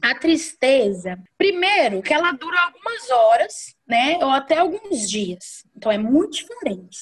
A 0.00 0.14
tristeza, 0.14 1.18
primeiro, 1.36 2.00
que 2.00 2.14
ela 2.14 2.32
dura 2.32 2.60
algumas 2.60 3.10
horas, 3.10 3.74
né? 3.86 4.18
Ou 4.22 4.30
até 4.30 4.58
alguns 4.58 5.08
dias. 5.08 5.64
Então 5.76 5.90
é 5.90 5.98
muito 5.98 6.38
diferente. 6.38 6.98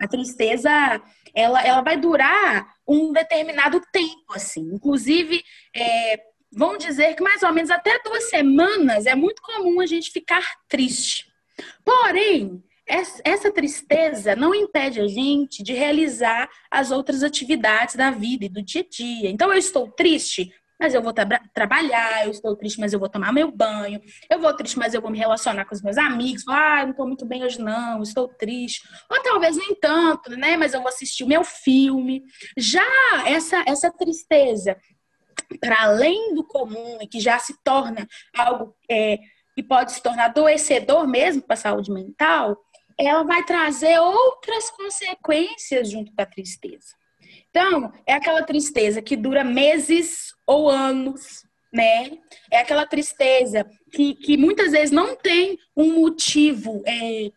A 0.00 0.06
tristeza, 0.06 0.70
ela, 1.34 1.60
ela 1.62 1.80
vai 1.80 1.96
durar 1.96 2.74
um 2.86 3.12
determinado 3.12 3.80
tempo, 3.92 4.32
assim. 4.34 4.60
Inclusive, 4.72 5.42
é, 5.74 6.20
vamos 6.52 6.84
dizer 6.84 7.14
que 7.14 7.22
mais 7.22 7.42
ou 7.42 7.52
menos 7.52 7.70
até 7.70 7.98
duas 8.02 8.30
semanas 8.30 9.06
é 9.06 9.14
muito 9.14 9.42
comum 9.42 9.80
a 9.80 9.86
gente 9.86 10.12
ficar 10.12 10.44
triste. 10.68 11.26
Porém, 11.84 12.62
essa 13.24 13.52
tristeza 13.52 14.34
não 14.34 14.54
impede 14.54 15.00
a 15.00 15.06
gente 15.06 15.62
de 15.62 15.72
realizar 15.72 16.48
as 16.70 16.90
outras 16.90 17.22
atividades 17.22 17.94
da 17.94 18.10
vida 18.10 18.46
e 18.46 18.48
do 18.48 18.62
dia 18.62 18.80
a 18.80 18.88
dia. 18.88 19.30
Então, 19.30 19.52
eu 19.52 19.58
estou 19.58 19.90
triste, 19.90 20.52
mas 20.80 20.94
eu 20.94 21.02
vou 21.02 21.12
tra 21.12 21.26
trabalhar, 21.52 22.24
eu 22.24 22.30
estou 22.30 22.56
triste, 22.56 22.80
mas 22.80 22.92
eu 22.92 22.98
vou 22.98 23.08
tomar 23.08 23.32
meu 23.32 23.50
banho, 23.50 24.00
eu 24.30 24.40
vou 24.40 24.54
triste, 24.54 24.78
mas 24.78 24.94
eu 24.94 25.02
vou 25.02 25.10
me 25.10 25.18
relacionar 25.18 25.64
com 25.64 25.74
os 25.74 25.82
meus 25.82 25.98
amigos, 25.98 26.44
ah, 26.48 26.82
não 26.84 26.90
estou 26.92 27.06
muito 27.06 27.26
bem 27.26 27.44
hoje 27.44 27.60
não, 27.60 28.02
estou 28.02 28.28
triste. 28.28 28.88
Ou 29.10 29.20
talvez 29.22 29.56
nem 29.56 29.74
tanto, 29.74 30.30
né, 30.30 30.56
mas 30.56 30.74
eu 30.74 30.80
vou 30.80 30.88
assistir 30.88 31.24
o 31.24 31.28
meu 31.28 31.42
filme. 31.42 32.22
Já 32.56 32.86
essa, 33.26 33.64
essa 33.66 33.90
tristeza, 33.90 34.76
para 35.60 35.82
além 35.82 36.34
do 36.34 36.44
comum 36.44 36.98
e 37.00 37.06
que 37.06 37.20
já 37.20 37.38
se 37.38 37.54
torna 37.64 38.06
algo 38.36 38.74
é, 38.90 39.18
e 39.56 39.62
pode 39.62 39.90
se 39.90 40.00
tornar 40.00 40.26
adoecedor 40.26 41.08
mesmo 41.08 41.42
para 41.42 41.54
a 41.54 41.56
saúde 41.56 41.90
mental, 41.90 42.56
ela 42.98 43.22
vai 43.22 43.44
trazer 43.44 43.98
outras 44.00 44.70
consequências 44.70 45.90
junto 45.90 46.12
com 46.12 46.22
a 46.22 46.26
tristeza. 46.26 46.96
Então, 47.50 47.92
é 48.06 48.14
aquela 48.14 48.42
tristeza 48.42 49.00
que 49.00 49.16
dura 49.16 49.44
meses 49.44 50.34
ou 50.46 50.68
anos, 50.68 51.44
né? 51.72 52.18
É 52.50 52.58
aquela 52.58 52.86
tristeza 52.86 53.68
que, 53.92 54.14
que 54.14 54.36
muitas 54.36 54.72
vezes 54.72 54.90
não 54.90 55.16
tem 55.16 55.58
um 55.76 56.00
motivo 56.00 56.82
é, 56.86 57.30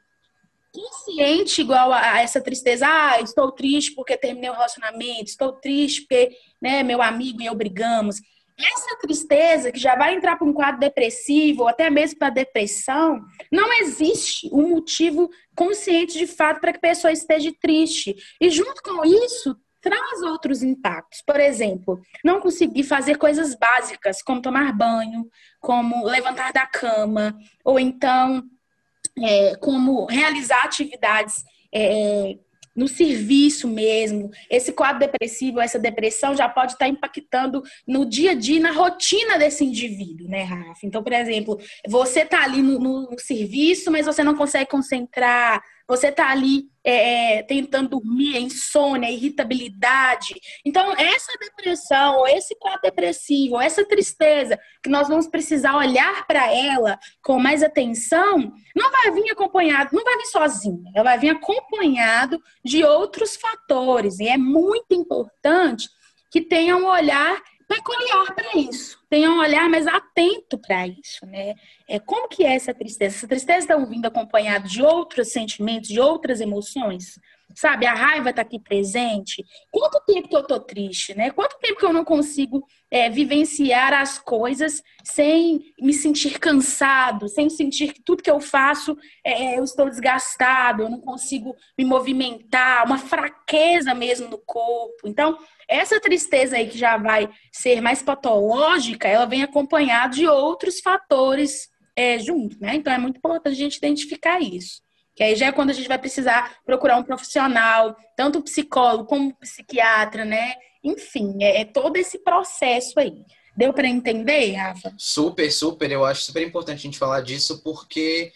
consciente 0.71 1.61
igual 1.61 1.91
a, 1.91 2.13
a, 2.13 2.21
essa 2.21 2.41
tristeza. 2.41 2.85
Ah, 2.87 3.21
estou 3.21 3.51
triste 3.51 3.93
porque 3.93 4.17
terminei 4.17 4.49
o 4.49 4.53
relacionamento, 4.53 5.25
estou 5.25 5.53
triste 5.53 6.01
porque 6.01 6.31
né, 6.61 6.83
meu 6.83 7.01
amigo 7.01 7.41
e 7.41 7.45
eu 7.45 7.55
brigamos. 7.55 8.17
Essa 8.59 8.97
tristeza 9.01 9.71
que 9.71 9.79
já 9.79 9.95
vai 9.95 10.15
entrar 10.15 10.35
para 10.35 10.47
um 10.47 10.53
quadro 10.53 10.79
depressivo 10.79 11.63
ou 11.63 11.67
até 11.67 11.89
mesmo 11.89 12.19
para 12.19 12.29
depressão, 12.29 13.19
não 13.51 13.71
existe 13.73 14.49
um 14.53 14.69
motivo 14.69 15.29
consciente 15.55 16.17
de 16.17 16.27
fato 16.27 16.59
para 16.59 16.71
que 16.71 16.77
a 16.77 16.89
pessoa 16.89 17.11
esteja 17.11 17.51
triste. 17.59 18.15
E 18.39 18.49
junto 18.49 18.81
com 18.83 19.03
isso, 19.03 19.55
traz 19.81 20.21
outros 20.21 20.61
impactos. 20.61 21.21
Por 21.25 21.39
exemplo, 21.39 21.99
não 22.23 22.39
conseguir 22.39 22.83
fazer 22.83 23.17
coisas 23.17 23.55
básicas, 23.55 24.21
como 24.21 24.41
tomar 24.41 24.71
banho, 24.71 25.27
como 25.59 26.05
levantar 26.05 26.53
da 26.53 26.65
cama, 26.65 27.35
ou 27.65 27.79
então 27.79 28.43
é, 29.19 29.55
como 29.55 30.05
realizar 30.05 30.63
atividades 30.63 31.43
é, 31.73 32.37
no 32.75 32.87
serviço 32.87 33.67
mesmo. 33.67 34.29
Esse 34.49 34.71
quadro 34.71 34.99
depressivo, 34.99 35.59
essa 35.59 35.77
depressão 35.79 36.35
já 36.35 36.47
pode 36.47 36.73
estar 36.73 36.87
impactando 36.87 37.61
no 37.87 38.05
dia 38.05 38.31
a 38.31 38.33
dia, 38.33 38.59
na 38.59 38.71
rotina 38.71 39.37
desse 39.37 39.63
indivíduo, 39.63 40.27
né, 40.27 40.43
Rafa? 40.43 40.85
Então, 40.85 41.03
por 41.03 41.13
exemplo, 41.13 41.59
você 41.87 42.21
está 42.21 42.43
ali 42.43 42.61
no, 42.61 42.79
no, 42.79 43.19
serviço, 43.19 43.91
mas 43.91 44.05
você 44.05 44.23
não 44.23 44.35
consegue 44.35 44.69
concentrar, 44.69 45.61
você 45.91 46.07
está 46.07 46.31
ali 46.31 46.69
é, 46.85 47.39
é, 47.39 47.43
tentando 47.43 47.89
dormir, 47.89 48.37
é 48.37 48.39
insônia, 48.39 49.11
irritabilidade. 49.11 50.33
Então, 50.65 50.93
essa 50.93 51.33
depressão, 51.37 52.19
ou 52.19 52.27
esse 52.29 52.55
quadro 52.57 52.83
depressivo, 52.83 53.55
ou 53.55 53.61
essa 53.61 53.83
tristeza, 53.83 54.57
que 54.81 54.89
nós 54.89 55.09
vamos 55.09 55.27
precisar 55.27 55.75
olhar 55.75 56.25
para 56.25 56.49
ela 56.49 56.97
com 57.21 57.37
mais 57.37 57.61
atenção, 57.61 58.53
não 58.73 58.89
vai 58.89 59.11
vir 59.11 59.31
acompanhado, 59.31 59.89
não 59.91 60.01
vai 60.01 60.15
vir 60.15 60.27
sozinha, 60.27 60.89
ela 60.95 61.03
vai 61.03 61.19
vir 61.19 61.31
acompanhado 61.31 62.41
de 62.63 62.85
outros 62.85 63.35
fatores. 63.35 64.17
E 64.21 64.29
é 64.29 64.37
muito 64.37 64.93
importante 64.93 65.89
que 66.31 66.39
tenha 66.39 66.77
um 66.77 66.85
olhar 66.85 67.37
peculiar 67.71 68.35
para 68.35 68.59
isso, 68.59 68.99
tenha 69.09 69.31
um 69.31 69.39
olhar 69.39 69.69
mais 69.69 69.87
atento 69.87 70.57
para 70.57 70.87
isso, 70.87 71.25
né? 71.25 71.55
É, 71.87 71.99
como 71.99 72.27
que 72.27 72.43
é 72.43 72.55
essa 72.55 72.73
tristeza? 72.73 73.15
Essa 73.15 73.27
tristeza 73.27 73.59
está 73.59 73.77
vindo 73.77 74.05
acompanhada 74.05 74.67
de 74.67 74.81
outros 74.81 75.31
sentimentos, 75.31 75.87
de 75.87 75.99
outras 75.99 76.41
emoções? 76.41 77.17
Sabe, 77.55 77.85
a 77.85 77.93
raiva 77.93 78.29
está 78.29 78.41
aqui 78.41 78.59
presente. 78.59 79.43
Quanto 79.71 79.99
tempo 80.05 80.27
que 80.29 80.35
eu 80.35 80.43
tô 80.43 80.59
triste, 80.59 81.15
né? 81.15 81.31
Quanto 81.31 81.57
tempo 81.59 81.79
que 81.79 81.85
eu 81.85 81.93
não 81.93 82.03
consigo 82.03 82.65
é, 82.89 83.09
vivenciar 83.09 83.93
as 83.93 84.17
coisas 84.17 84.81
sem 85.03 85.73
me 85.79 85.93
sentir 85.93 86.39
cansado, 86.39 87.27
sem 87.29 87.49
sentir 87.49 87.93
que 87.93 88.01
tudo 88.03 88.23
que 88.23 88.31
eu 88.31 88.39
faço 88.39 88.97
é, 89.25 89.57
eu 89.57 89.63
estou 89.63 89.89
desgastado, 89.89 90.83
eu 90.83 90.89
não 90.89 90.99
consigo 90.99 91.55
me 91.77 91.85
movimentar, 91.85 92.85
uma 92.85 92.97
fraqueza 92.97 93.93
mesmo 93.93 94.27
no 94.27 94.37
corpo. 94.37 95.07
Então, 95.07 95.37
essa 95.67 95.99
tristeza 95.99 96.57
aí 96.57 96.67
que 96.67 96.77
já 96.77 96.97
vai 96.97 97.29
ser 97.51 97.81
mais 97.81 98.01
patológica, 98.01 99.07
ela 99.07 99.25
vem 99.25 99.43
acompanhada 99.43 100.13
de 100.13 100.27
outros 100.27 100.79
fatores 100.79 101.69
é, 101.95 102.19
junto, 102.19 102.59
né? 102.59 102.75
Então, 102.75 102.91
é 102.91 102.97
muito 102.97 103.17
importante 103.17 103.53
a 103.53 103.57
gente 103.57 103.77
identificar 103.77 104.39
isso. 104.41 104.81
Que 105.21 105.25
aí 105.25 105.35
já 105.35 105.45
é 105.45 105.51
quando 105.51 105.69
a 105.69 105.73
gente 105.73 105.87
vai 105.87 105.99
precisar 105.99 106.57
procurar 106.65 106.97
um 106.97 107.03
profissional, 107.03 107.95
tanto 108.17 108.41
psicólogo 108.41 109.05
como 109.05 109.35
psiquiatra, 109.35 110.25
né? 110.25 110.55
Enfim, 110.83 111.37
é, 111.43 111.61
é 111.61 111.65
todo 111.65 111.95
esse 111.95 112.17
processo 112.17 112.99
aí. 112.99 113.23
Deu 113.55 113.71
para 113.71 113.87
entender, 113.87 114.53
Rafa? 114.53 114.91
Super, 114.97 115.51
super. 115.51 115.91
Eu 115.91 116.03
acho 116.03 116.23
super 116.23 116.41
importante 116.41 116.79
a 116.79 116.81
gente 116.81 116.97
falar 116.97 117.21
disso 117.21 117.61
porque 117.63 118.33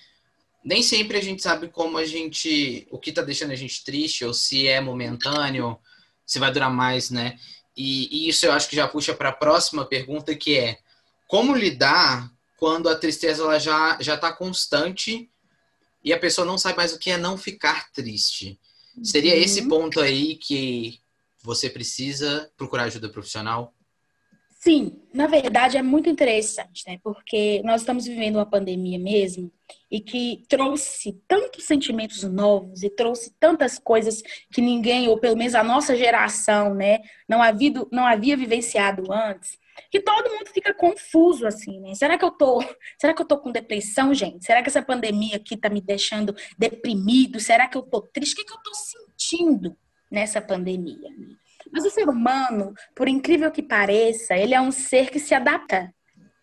nem 0.64 0.84
sempre 0.84 1.18
a 1.18 1.24
gente 1.24 1.42
sabe 1.42 1.70
como 1.70 1.98
a 1.98 2.06
gente, 2.06 2.88
o 2.92 3.00
que 3.00 3.10
está 3.10 3.24
deixando 3.24 3.50
a 3.50 3.56
gente 3.56 3.84
triste 3.84 4.24
ou 4.24 4.32
se 4.32 4.68
é 4.68 4.80
momentâneo, 4.80 5.80
se 6.24 6.38
vai 6.38 6.52
durar 6.52 6.70
mais, 6.70 7.10
né? 7.10 7.36
E, 7.76 8.26
e 8.26 8.30
isso 8.30 8.46
eu 8.46 8.52
acho 8.52 8.70
que 8.70 8.76
já 8.76 8.88
puxa 8.88 9.16
para 9.16 9.30
a 9.30 9.36
próxima 9.36 9.86
pergunta 9.86 10.36
que 10.36 10.56
é 10.56 10.78
como 11.28 11.56
lidar 11.56 12.32
quando 12.60 12.88
a 12.88 12.96
tristeza 12.96 13.42
ela 13.42 13.58
já 13.58 13.98
já 14.00 14.14
está 14.14 14.32
constante 14.32 15.32
e 16.06 16.14
a 16.14 16.20
pessoa 16.20 16.46
não 16.46 16.58
sabe 16.58 16.78
mais 16.78 16.94
o 16.94 17.00
que 17.00 17.10
é 17.10 17.18
não 17.18 17.36
ficar 17.36 17.92
triste. 17.92 18.60
Seria 19.04 19.34
uhum. 19.34 19.42
esse 19.42 19.68
ponto 19.68 20.00
aí 20.00 20.36
que 20.36 21.00
você 21.44 21.68
precisa 21.68 22.50
procurar 22.56 22.84
ajuda 22.84 23.10
profissional? 23.10 23.74
Sim, 24.60 25.00
na 25.14 25.28
verdade 25.28 25.78
é 25.78 25.82
muito 25.82 26.10
interessante, 26.10 26.84
né? 26.88 27.00
Porque 27.04 27.62
nós 27.64 27.82
estamos 27.82 28.06
vivendo 28.06 28.38
uma 28.38 28.46
pandemia 28.46 28.98
mesmo 28.98 29.52
e 29.92 30.00
que 30.00 30.44
trouxe 30.48 31.22
tantos 31.28 31.66
sentimentos 31.66 32.24
novos 32.24 32.84
e 32.84 32.90
trouxe 32.90 33.36
tantas 33.40 33.78
coisas 33.78 34.22
que 34.52 34.62
ninguém, 34.62 35.08
ou 35.08 35.20
pelo 35.20 35.36
menos 35.36 35.56
a 35.56 35.64
nossa 35.64 35.96
geração, 35.96 36.74
né, 36.74 37.00
não 37.28 37.42
havia, 37.42 37.72
não 37.92 38.06
havia 38.06 38.38
vivenciado 38.38 39.12
antes 39.12 39.58
que 39.92 40.00
todo 40.00 40.30
mundo 40.30 40.50
fica 40.54 40.74
confuso 40.74 41.46
assim, 41.46 41.80
né? 41.80 41.94
Será 41.96 42.18
que 42.18 42.26
eu 42.26 42.32
tô, 42.32 42.62
será 43.00 43.14
que 43.14 43.22
eu 43.22 43.28
tô 43.28 43.38
com 43.38 43.52
depressão, 43.52 44.14
gente? 44.14 44.46
Será 44.46 44.62
que 44.62 44.70
essa 44.70 44.82
pandemia 44.82 45.38
aqui 45.38 45.58
tá 45.58 45.70
me 45.70 45.82
deixando 45.82 46.36
deprimido? 46.58 47.40
Será 47.40 47.68
que 47.68 47.78
eu 47.78 47.82
tô 47.82 48.02
triste? 48.02 48.34
O 48.34 48.36
que, 48.38 48.46
que 48.46 48.54
eu 48.54 48.64
tô 48.64 48.74
sentindo 48.74 49.76
nessa 50.12 50.42
pandemia? 50.42 51.10
Mas 51.72 51.86
o 51.86 51.90
ser 51.90 52.08
humano, 52.08 52.74
por 52.96 53.08
incrível 53.08 53.52
que 53.52 53.64
pareça, 53.64 54.36
ele 54.36 54.54
é 54.54 54.62
um 54.62 54.72
ser 54.72 55.10
que 55.10 55.20
se 55.20 55.34
adapta, 55.34 55.94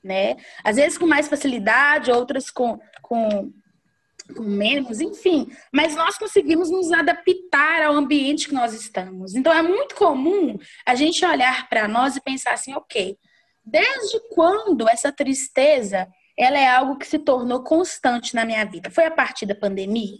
né? 0.02 0.36
Às 0.64 0.76
vezes 0.76 0.98
com 0.98 1.06
mais 1.06 1.28
facilidade, 1.28 2.10
outras 2.10 2.50
com, 2.50 2.78
com 3.00 3.52
com 4.22 4.42
menos, 4.42 5.00
enfim, 5.00 5.50
mas 5.72 5.94
nós 5.94 6.16
conseguimos 6.18 6.70
nos 6.70 6.92
adaptar 6.92 7.82
ao 7.82 7.94
ambiente 7.94 8.48
que 8.48 8.54
nós 8.54 8.72
estamos. 8.72 9.34
Então 9.34 9.52
é 9.52 9.62
muito 9.62 9.94
comum 9.94 10.58
a 10.86 10.94
gente 10.94 11.24
olhar 11.24 11.68
para 11.68 11.88
nós 11.88 12.16
e 12.16 12.20
pensar 12.20 12.52
assim, 12.52 12.74
ok, 12.74 13.16
desde 13.64 14.20
quando 14.34 14.88
essa 14.88 15.12
tristeza 15.12 16.08
ela 16.36 16.58
é 16.58 16.68
algo 16.68 16.96
que 16.96 17.06
se 17.06 17.18
tornou 17.18 17.62
constante 17.62 18.34
na 18.34 18.44
minha 18.44 18.64
vida? 18.64 18.90
Foi 18.90 19.04
a 19.04 19.10
partir 19.10 19.46
da 19.46 19.54
pandemia? 19.54 20.18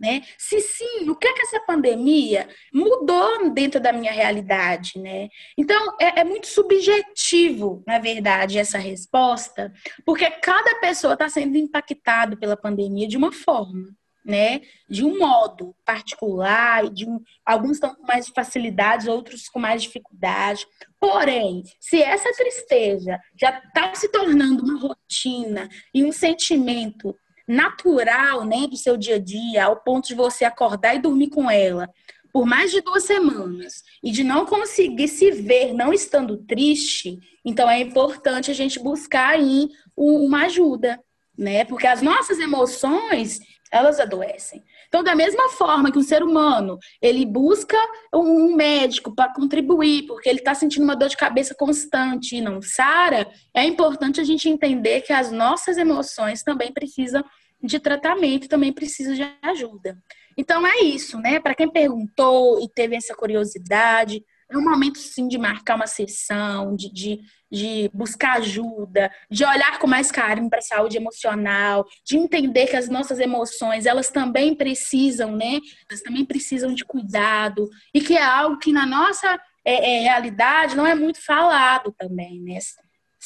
Né? 0.00 0.22
Se 0.36 0.60
sim, 0.60 1.08
o 1.08 1.14
que 1.14 1.28
é 1.28 1.32
que 1.32 1.42
essa 1.42 1.60
pandemia 1.60 2.48
mudou 2.74 3.50
dentro 3.50 3.78
da 3.78 3.92
minha 3.92 4.10
realidade, 4.10 4.98
né? 4.98 5.28
Então, 5.56 5.96
é, 6.00 6.20
é 6.20 6.24
muito 6.24 6.48
subjetivo, 6.48 7.84
na 7.86 8.00
verdade, 8.00 8.58
essa 8.58 8.78
resposta, 8.78 9.72
porque 10.04 10.28
cada 10.28 10.80
pessoa 10.80 11.12
está 11.12 11.28
sendo 11.28 11.56
impactada 11.56 12.36
pela 12.36 12.56
pandemia 12.56 13.06
de 13.06 13.16
uma 13.16 13.30
forma, 13.30 13.94
né? 14.24 14.60
De 14.88 15.04
um 15.04 15.18
modo 15.18 15.74
particular, 15.84 16.88
de 16.90 17.06
um, 17.08 17.20
alguns 17.44 17.72
estão 17.72 17.94
com 17.94 18.06
mais 18.06 18.28
facilidades, 18.28 19.06
outros 19.06 19.48
com 19.48 19.58
mais 19.58 19.82
dificuldade. 19.82 20.66
Porém, 21.00 21.62
se 21.80 22.00
essa 22.00 22.32
tristeza 22.32 23.18
já 23.38 23.58
está 23.58 23.94
se 23.94 24.08
tornando 24.10 24.62
uma 24.64 24.80
rotina 24.80 25.68
e 25.92 26.04
um 26.04 26.12
sentimento 26.12 27.16
natural, 27.46 28.44
né, 28.44 28.66
do 28.66 28.76
seu 28.76 28.96
dia 28.96 29.16
a 29.16 29.18
dia, 29.18 29.64
ao 29.64 29.76
ponto 29.76 30.08
de 30.08 30.14
você 30.14 30.44
acordar 30.44 30.94
e 30.94 31.00
dormir 31.00 31.28
com 31.28 31.50
ela 31.50 31.88
por 32.32 32.46
mais 32.46 32.70
de 32.70 32.80
duas 32.80 33.04
semanas 33.04 33.82
e 34.02 34.10
de 34.10 34.24
não 34.24 34.46
conseguir 34.46 35.06
se 35.06 35.30
ver 35.30 35.74
não 35.74 35.92
estando 35.92 36.38
triste, 36.38 37.18
então 37.44 37.68
é 37.68 37.78
importante 37.80 38.50
a 38.50 38.54
gente 38.54 38.80
buscar 38.80 39.34
aí 39.34 39.68
uma 39.94 40.46
ajuda, 40.46 40.98
né? 41.36 41.64
Porque 41.64 41.86
as 41.86 42.00
nossas 42.00 42.38
emoções, 42.38 43.38
elas 43.70 44.00
adoecem. 44.00 44.64
Então, 44.92 45.02
da 45.02 45.14
mesma 45.14 45.48
forma 45.48 45.90
que 45.90 45.98
um 45.98 46.02
ser 46.02 46.22
humano, 46.22 46.78
ele 47.00 47.24
busca 47.24 47.78
um 48.14 48.54
médico 48.54 49.14
para 49.14 49.32
contribuir, 49.32 50.02
porque 50.02 50.28
ele 50.28 50.40
está 50.40 50.54
sentindo 50.54 50.82
uma 50.84 50.94
dor 50.94 51.08
de 51.08 51.16
cabeça 51.16 51.54
constante 51.54 52.36
e 52.36 52.42
não 52.42 52.60
sara, 52.60 53.26
é 53.54 53.64
importante 53.64 54.20
a 54.20 54.24
gente 54.24 54.50
entender 54.50 55.00
que 55.00 55.10
as 55.10 55.32
nossas 55.32 55.78
emoções 55.78 56.42
também 56.42 56.70
precisam 56.70 57.24
de 57.62 57.78
tratamento 57.78 58.48
também 58.48 58.70
precisa 58.70 59.14
de 59.14 59.22
ajuda. 59.40 59.96
Então 60.36 60.66
é 60.66 60.80
isso, 60.80 61.18
né? 61.18 61.40
Para 61.40 61.54
quem 61.54 61.70
perguntou 61.70 62.60
e 62.62 62.68
teve 62.68 62.94
essa 62.94 63.14
curiosidade, 63.14 64.22
é 64.52 64.58
um 64.58 64.64
momento 64.64 64.98
sim 64.98 65.28
de 65.28 65.38
marcar 65.38 65.76
uma 65.76 65.86
sessão, 65.86 66.74
de, 66.74 66.92
de, 66.92 67.20
de 67.50 67.90
buscar 67.92 68.38
ajuda, 68.38 69.10
de 69.30 69.44
olhar 69.44 69.78
com 69.78 69.86
mais 69.86 70.10
carinho 70.10 70.50
para 70.50 70.58
a 70.58 70.62
saúde 70.62 70.96
emocional, 70.96 71.86
de 72.04 72.16
entender 72.16 72.66
que 72.66 72.76
as 72.76 72.88
nossas 72.88 73.18
emoções, 73.18 73.86
elas 73.86 74.10
também 74.10 74.54
precisam, 74.54 75.36
né? 75.36 75.58
Elas 75.88 76.02
também 76.02 76.24
precisam 76.24 76.74
de 76.74 76.84
cuidado 76.84 77.68
e 77.94 78.00
que 78.00 78.16
é 78.16 78.22
algo 78.22 78.58
que 78.58 78.72
na 78.72 78.86
nossa 78.86 79.38
é, 79.64 79.96
é, 79.96 80.00
realidade 80.00 80.76
não 80.76 80.86
é 80.86 80.94
muito 80.94 81.24
falado 81.24 81.94
também, 81.98 82.40
né? 82.40 82.58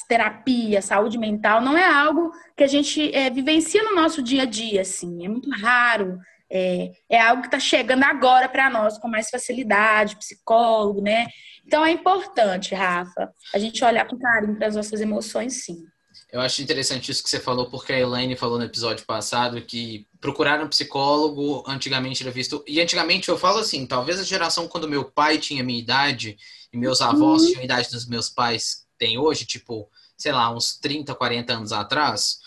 terapia, 0.09 0.83
saúde 0.83 1.19
mental, 1.19 1.61
não 1.61 1.77
é 1.77 1.85
algo 1.85 2.31
que 2.57 2.63
a 2.63 2.67
gente 2.67 3.15
é, 3.15 3.31
vivencia 3.31 3.83
no 3.83 3.95
nosso 3.95 4.23
dia 4.23 4.43
a 4.43 4.45
dia, 4.45 4.83
assim. 4.83 5.25
É 5.25 5.29
muito 5.29 5.51
raro. 5.51 6.19
É, 6.51 6.93
é 7.09 7.21
algo 7.21 7.43
que 7.43 7.49
está 7.49 7.59
chegando 7.59 8.05
agora 8.05 8.49
para 8.49 8.71
nós 8.71 8.99
com 8.99 9.09
mais 9.09 9.29
facilidade, 9.29 10.17
psicólogo, 10.17 11.01
né? 11.01 11.27
Então 11.67 11.85
é 11.85 11.91
importante, 11.91 12.75
Rafa, 12.75 13.33
a 13.53 13.59
gente 13.59 13.85
olhar 13.85 14.07
com 14.07 14.19
carinho 14.19 14.57
para 14.57 14.69
as 14.69 14.77
nossas 14.77 15.01
emoções, 15.01 15.65
sim. 15.65 15.85
Eu 16.33 16.41
acho 16.41 16.63
interessante 16.63 17.11
isso 17.11 17.23
que 17.23 17.31
você 17.31 17.41
falou, 17.41 17.71
porque 17.71 17.93
a 17.93 17.99
Elaine 17.99 18.37
falou 18.37 18.59
no 18.59 18.65
episódio 18.65 19.05
passado 19.05 19.61
que 19.63 20.07
procurar 20.21 20.63
um 20.63 20.69
psicólogo 20.69 21.63
antigamente 21.67 22.23
era 22.23 22.33
visto. 22.33 22.65
E 22.67 22.81
antigamente 22.81 23.29
eu 23.29 23.39
falo 23.39 23.59
assim, 23.59 23.87
talvez 23.87 24.19
a 24.19 24.25
geração 24.25 24.67
quando 24.67 24.89
meu 24.89 25.05
pai 25.05 25.39
tinha 25.39 25.63
minha 25.63 25.79
idade 25.79 26.37
e 26.73 26.77
meus 26.77 27.01
avós 27.01 27.43
uhum. 27.43 27.49
tinham 27.49 27.61
a 27.63 27.65
idade 27.65 27.91
dos 27.91 28.07
meus 28.07 28.29
pais 28.29 28.87
tem 28.99 29.19
hoje, 29.19 29.45
tipo, 29.45 29.89
sei 30.17 30.33
lá, 30.33 30.51
uns 30.51 30.77
30, 30.79 31.15
40 31.15 31.53
anos 31.53 31.73
atrás, 31.73 32.39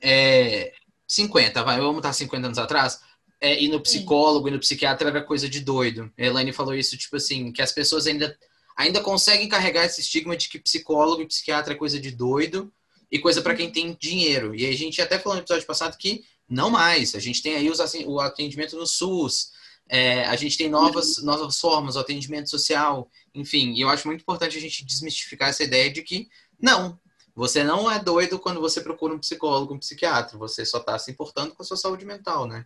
é, 0.00 0.72
50, 1.06 1.62
vai, 1.62 1.80
vamos 1.80 1.98
estar 1.98 2.12
50 2.12 2.46
anos 2.46 2.58
atrás, 2.58 3.00
é, 3.44 3.62
ir 3.62 3.68
no 3.68 3.78
psicólogo 3.78 4.48
e 4.48 4.50
no 4.50 4.58
psiquiatra 4.58 5.10
era 5.10 5.22
coisa 5.22 5.46
de 5.46 5.60
doido. 5.60 6.10
A 6.18 6.24
Elaine 6.24 6.50
falou 6.50 6.74
isso, 6.74 6.96
tipo 6.96 7.16
assim, 7.16 7.52
que 7.52 7.60
as 7.60 7.72
pessoas 7.72 8.06
ainda, 8.06 8.34
ainda 8.74 9.02
conseguem 9.02 9.46
carregar 9.46 9.84
esse 9.84 10.00
estigma 10.00 10.34
de 10.34 10.48
que 10.48 10.58
psicólogo 10.58 11.20
e 11.20 11.26
psiquiatra 11.26 11.74
é 11.74 11.76
coisa 11.76 12.00
de 12.00 12.10
doido 12.10 12.72
e 13.12 13.18
coisa 13.18 13.42
para 13.42 13.54
quem 13.54 13.70
tem 13.70 13.94
dinheiro. 14.00 14.54
E 14.54 14.64
a 14.64 14.72
gente 14.72 15.00
até 15.02 15.18
falou 15.18 15.36
no 15.36 15.42
episódio 15.42 15.66
passado 15.66 15.98
que 15.98 16.24
não 16.48 16.70
mais. 16.70 17.14
A 17.14 17.18
gente 17.18 17.42
tem 17.42 17.54
aí 17.54 17.68
os, 17.68 17.80
o 18.06 18.18
atendimento 18.18 18.78
no 18.78 18.86
SUS, 18.86 19.52
é, 19.90 20.24
a 20.24 20.36
gente 20.36 20.56
tem 20.56 20.70
novas, 20.70 21.22
novas 21.22 21.60
formas, 21.60 21.96
o 21.96 21.98
atendimento 21.98 22.48
social, 22.48 23.10
enfim. 23.34 23.74
E 23.74 23.82
eu 23.82 23.90
acho 23.90 24.08
muito 24.08 24.22
importante 24.22 24.56
a 24.56 24.60
gente 24.60 24.86
desmistificar 24.86 25.50
essa 25.50 25.62
ideia 25.62 25.92
de 25.92 26.02
que 26.02 26.30
não, 26.58 26.98
você 27.36 27.62
não 27.62 27.90
é 27.90 28.02
doido 28.02 28.38
quando 28.38 28.58
você 28.58 28.80
procura 28.80 29.12
um 29.12 29.18
psicólogo, 29.18 29.74
um 29.74 29.78
psiquiatra. 29.78 30.38
Você 30.38 30.64
só 30.64 30.78
está 30.78 30.98
se 30.98 31.10
importando 31.10 31.54
com 31.54 31.62
a 31.62 31.66
sua 31.66 31.76
saúde 31.76 32.06
mental, 32.06 32.46
né? 32.46 32.64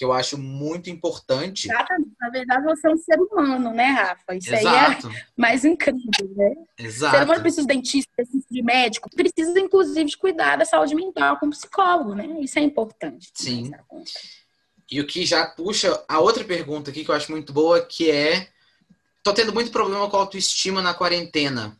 Que 0.00 0.04
eu 0.06 0.14
acho 0.14 0.38
muito 0.38 0.88
importante. 0.88 1.68
Exatamente. 1.70 2.12
Na 2.18 2.30
verdade, 2.30 2.64
você 2.64 2.86
é 2.86 2.90
um 2.90 2.96
ser 2.96 3.20
humano, 3.20 3.70
né, 3.70 3.84
Rafa? 3.84 4.34
Isso 4.34 4.54
Exato. 4.54 5.08
aí 5.08 5.14
é 5.14 5.24
mais 5.36 5.62
incrível, 5.62 6.34
né? 6.34 6.54
Exato. 6.78 7.14
O 7.14 7.18
ser 7.18 7.24
humano 7.26 7.42
precisa 7.42 7.66
de 7.66 7.74
dentista, 7.74 8.10
precisa 8.16 8.46
de 8.50 8.62
médico, 8.62 9.10
precisa, 9.14 9.60
inclusive, 9.60 10.06
de 10.06 10.16
cuidar 10.16 10.56
da 10.56 10.64
saúde 10.64 10.94
mental 10.94 11.38
com 11.38 11.50
psicólogo, 11.50 12.14
né? 12.14 12.26
Isso 12.40 12.58
é 12.58 12.62
importante. 12.62 13.28
Sim. 13.34 13.72
E 14.90 15.02
o 15.02 15.06
que 15.06 15.26
já 15.26 15.44
puxa 15.48 16.02
a 16.08 16.18
outra 16.18 16.44
pergunta 16.44 16.90
aqui 16.90 17.04
que 17.04 17.10
eu 17.10 17.14
acho 17.14 17.30
muito 17.30 17.52
boa, 17.52 17.84
que 17.84 18.10
é: 18.10 18.48
tô 19.22 19.34
tendo 19.34 19.52
muito 19.52 19.70
problema 19.70 20.08
com 20.08 20.16
autoestima 20.16 20.80
na 20.80 20.94
quarentena. 20.94 21.78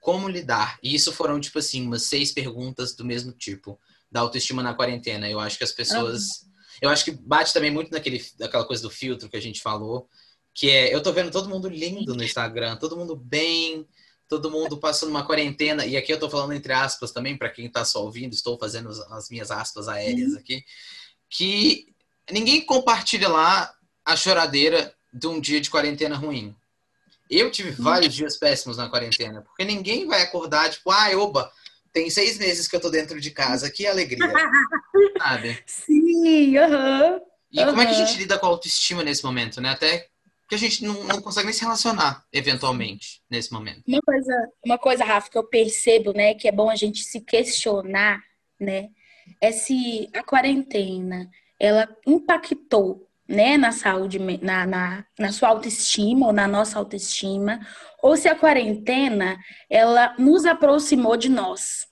Como 0.00 0.28
lidar? 0.28 0.78
E 0.80 0.94
isso 0.94 1.12
foram, 1.12 1.40
tipo 1.40 1.58
assim, 1.58 1.84
umas 1.84 2.04
seis 2.04 2.30
perguntas 2.30 2.94
do 2.94 3.04
mesmo 3.04 3.32
tipo, 3.32 3.76
da 4.08 4.20
autoestima 4.20 4.62
na 4.62 4.72
quarentena. 4.72 5.28
Eu 5.28 5.40
acho 5.40 5.58
que 5.58 5.64
as 5.64 5.72
pessoas. 5.72 6.42
Uhum 6.42 6.55
eu 6.80 6.90
acho 6.90 7.04
que 7.04 7.10
bate 7.10 7.52
também 7.52 7.70
muito 7.70 7.90
naquele, 7.90 8.24
naquela 8.38 8.64
coisa 8.64 8.82
do 8.82 8.90
filtro 8.90 9.28
que 9.28 9.36
a 9.36 9.42
gente 9.42 9.60
falou, 9.60 10.08
que 10.54 10.70
é, 10.70 10.94
eu 10.94 11.02
tô 11.02 11.12
vendo 11.12 11.30
todo 11.30 11.48
mundo 11.48 11.68
lindo 11.68 12.14
no 12.14 12.24
Instagram, 12.24 12.76
todo 12.76 12.96
mundo 12.96 13.14
bem, 13.14 13.86
todo 14.28 14.50
mundo 14.50 14.78
passando 14.78 15.10
uma 15.10 15.24
quarentena, 15.24 15.86
e 15.86 15.96
aqui 15.96 16.12
eu 16.12 16.18
tô 16.18 16.28
falando 16.28 16.52
entre 16.52 16.72
aspas 16.72 17.12
também, 17.12 17.36
para 17.36 17.50
quem 17.50 17.68
tá 17.68 17.84
só 17.84 18.02
ouvindo, 18.02 18.32
estou 18.32 18.58
fazendo 18.58 18.90
as 19.10 19.30
minhas 19.30 19.50
aspas 19.50 19.88
aéreas 19.88 20.32
uhum. 20.32 20.38
aqui, 20.38 20.64
que 21.28 21.86
ninguém 22.30 22.64
compartilha 22.64 23.28
lá 23.28 23.72
a 24.04 24.16
choradeira 24.16 24.94
de 25.12 25.26
um 25.26 25.40
dia 25.40 25.60
de 25.60 25.70
quarentena 25.70 26.16
ruim. 26.16 26.54
Eu 27.28 27.50
tive 27.50 27.70
uhum. 27.70 27.76
vários 27.78 28.14
dias 28.14 28.36
péssimos 28.36 28.76
na 28.76 28.88
quarentena, 28.88 29.42
porque 29.42 29.64
ninguém 29.64 30.06
vai 30.06 30.22
acordar, 30.22 30.70
tipo, 30.70 30.90
ah, 30.90 31.10
oba, 31.16 31.52
tem 31.96 32.10
seis 32.10 32.36
meses 32.36 32.68
que 32.68 32.76
eu 32.76 32.80
tô 32.80 32.90
dentro 32.90 33.18
de 33.18 33.30
casa, 33.30 33.70
que 33.70 33.86
alegria. 33.86 34.30
Sabe? 35.18 35.58
Sim, 35.64 36.58
aham. 36.58 37.18
E 37.50 37.64
como 37.64 37.80
é 37.80 37.86
que 37.86 37.92
a 37.92 38.04
gente 38.04 38.18
lida 38.18 38.38
com 38.38 38.44
a 38.44 38.50
autoestima 38.50 39.02
nesse 39.02 39.24
momento, 39.24 39.62
né? 39.62 39.70
Até 39.70 40.06
que 40.46 40.54
a 40.54 40.58
gente 40.58 40.84
não, 40.84 41.04
não 41.04 41.22
consegue 41.22 41.46
nem 41.46 41.54
se 41.54 41.62
relacionar, 41.62 42.22
eventualmente, 42.30 43.22
nesse 43.30 43.50
momento. 43.50 43.82
Uma 43.88 44.02
coisa, 44.02 44.48
uma 44.62 44.78
coisa, 44.78 45.04
Rafa, 45.06 45.30
que 45.30 45.38
eu 45.38 45.44
percebo, 45.44 46.12
né, 46.12 46.34
que 46.34 46.46
é 46.46 46.52
bom 46.52 46.68
a 46.68 46.76
gente 46.76 47.02
se 47.02 47.18
questionar, 47.18 48.22
né, 48.60 48.90
é 49.40 49.50
se 49.50 50.10
a 50.12 50.22
quarentena, 50.22 51.30
ela 51.58 51.88
impactou, 52.06 53.05
né, 53.28 53.56
na 53.56 53.72
saúde, 53.72 54.18
na, 54.40 54.66
na, 54.66 55.04
na 55.18 55.32
sua 55.32 55.48
autoestima 55.48 56.26
ou 56.26 56.32
na 56.32 56.46
nossa 56.46 56.78
autoestima, 56.78 57.60
ou 58.02 58.16
se 58.16 58.28
a 58.28 58.34
quarentena, 58.34 59.36
ela 59.68 60.14
nos 60.18 60.44
aproximou 60.44 61.16
de 61.16 61.28
nós, 61.28 61.86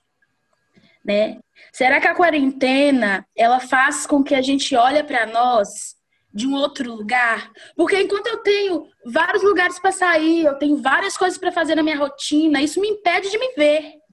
né? 1.05 1.39
Será 1.73 2.01
que 2.01 2.07
a 2.07 2.15
quarentena 2.15 3.27
ela 3.37 3.59
faz 3.59 4.07
com 4.07 4.23
que 4.23 4.35
a 4.35 4.41
gente 4.41 4.77
olhe 4.77 5.03
para 5.03 5.27
nós 5.27 5.97
de 6.33 6.47
um 6.47 6.55
outro 6.55 6.95
lugar? 6.95 7.51
Porque 7.77 8.01
enquanto 8.01 8.29
eu 8.29 8.39
tenho 8.39 8.87
vários 9.05 9.43
lugares 9.43 9.79
para 9.81 9.91
sair, 9.91 10.45
eu 10.45 10.55
tenho 10.55 10.77
várias 10.81 11.17
coisas 11.17 11.37
para 11.37 11.51
fazer 11.51 11.75
na 11.75 11.83
minha 11.83 11.99
rotina, 11.99 12.63
isso 12.63 12.81
me 12.81 12.89
impede 12.89 13.29
de 13.29 13.39
me 13.39 13.55
ver 13.55 14.04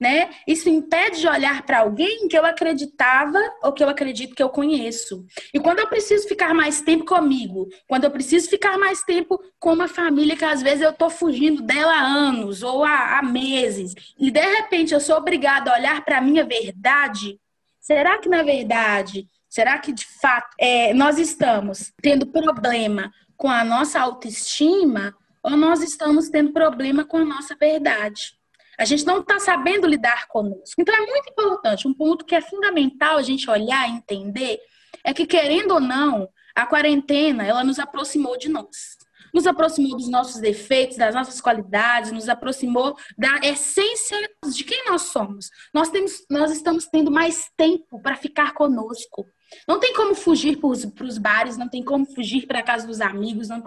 né? 0.00 0.30
Isso 0.46 0.68
impede 0.68 1.20
de 1.20 1.28
olhar 1.28 1.62
para 1.62 1.80
alguém 1.80 2.28
que 2.28 2.36
eu 2.36 2.44
acreditava 2.44 3.38
ou 3.62 3.72
que 3.72 3.82
eu 3.82 3.88
acredito 3.88 4.34
que 4.34 4.42
eu 4.42 4.48
conheço. 4.48 5.24
E 5.52 5.58
quando 5.58 5.78
eu 5.78 5.88
preciso 5.88 6.28
ficar 6.28 6.54
mais 6.54 6.80
tempo 6.80 7.04
comigo, 7.04 7.68
quando 7.88 8.04
eu 8.04 8.10
preciso 8.10 8.48
ficar 8.48 8.78
mais 8.78 9.02
tempo 9.02 9.40
com 9.58 9.72
uma 9.72 9.88
família 9.88 10.36
que 10.36 10.44
às 10.44 10.62
vezes 10.62 10.82
eu 10.82 10.90
estou 10.90 11.10
fugindo 11.10 11.62
dela 11.62 11.94
há 11.94 12.02
anos 12.02 12.62
ou 12.62 12.84
há, 12.84 13.18
há 13.18 13.22
meses, 13.22 13.94
e 14.18 14.30
de 14.30 14.40
repente 14.40 14.92
eu 14.92 15.00
sou 15.00 15.16
obrigada 15.16 15.70
a 15.70 15.74
olhar 15.74 16.04
para 16.04 16.18
a 16.18 16.22
minha 16.22 16.44
verdade, 16.44 17.38
será 17.80 18.18
que 18.18 18.28
na 18.28 18.42
verdade, 18.42 19.28
será 19.48 19.78
que 19.78 19.92
de 19.92 20.06
fato 20.20 20.54
é, 20.58 20.92
nós 20.92 21.18
estamos 21.18 21.92
tendo 22.02 22.26
problema 22.26 23.10
com 23.36 23.48
a 23.48 23.64
nossa 23.64 24.00
autoestima 24.00 25.14
ou 25.42 25.56
nós 25.56 25.82
estamos 25.82 26.28
tendo 26.28 26.52
problema 26.52 27.04
com 27.04 27.18
a 27.18 27.24
nossa 27.24 27.54
verdade? 27.54 28.36
A 28.78 28.84
gente 28.84 29.04
não 29.04 29.20
está 29.20 29.38
sabendo 29.38 29.86
lidar 29.86 30.26
conosco. 30.28 30.74
Então 30.78 30.94
é 30.94 31.06
muito 31.06 31.30
importante, 31.30 31.88
um 31.88 31.94
ponto 31.94 32.24
que 32.24 32.34
é 32.34 32.40
fundamental 32.40 33.16
a 33.16 33.22
gente 33.22 33.48
olhar 33.50 33.88
e 33.88 33.92
entender 33.92 34.58
é 35.04 35.14
que 35.14 35.26
querendo 35.26 35.74
ou 35.74 35.80
não, 35.80 36.28
a 36.54 36.66
quarentena 36.66 37.44
ela 37.44 37.62
nos 37.62 37.78
aproximou 37.78 38.36
de 38.36 38.48
nós. 38.48 38.96
Nos 39.32 39.46
aproximou 39.46 39.96
dos 39.96 40.08
nossos 40.08 40.40
defeitos, 40.40 40.96
das 40.96 41.14
nossas 41.14 41.40
qualidades, 41.40 42.10
nos 42.10 42.28
aproximou 42.28 42.96
da 43.18 43.38
essência 43.42 44.16
de 44.50 44.64
quem 44.64 44.86
nós 44.86 45.02
somos. 45.02 45.50
Nós, 45.74 45.90
temos, 45.90 46.24
nós 46.30 46.50
estamos 46.50 46.86
tendo 46.86 47.10
mais 47.10 47.50
tempo 47.56 48.00
para 48.00 48.16
ficar 48.16 48.54
conosco. 48.54 49.26
Não 49.68 49.78
tem 49.78 49.92
como 49.94 50.14
fugir 50.14 50.58
para 50.58 51.06
os 51.06 51.18
bares, 51.18 51.56
não 51.56 51.68
tem 51.68 51.84
como 51.84 52.06
fugir 52.06 52.46
para 52.46 52.60
a 52.60 52.62
casa 52.62 52.86
dos 52.86 53.00
amigos, 53.00 53.48
não, 53.48 53.62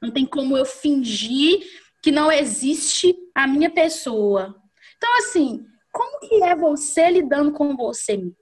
não 0.00 0.10
tem 0.10 0.26
como 0.26 0.56
eu 0.56 0.64
fingir 0.64 1.64
que 2.04 2.12
não 2.12 2.30
existe 2.30 3.16
a 3.34 3.46
minha 3.46 3.70
pessoa. 3.70 4.54
Então, 4.98 5.16
assim, 5.16 5.64
como 5.90 6.20
que 6.20 6.44
é 6.44 6.54
você 6.54 7.08
lidando 7.08 7.50
com 7.50 7.74
você 7.74 8.14
mesmo? 8.18 8.36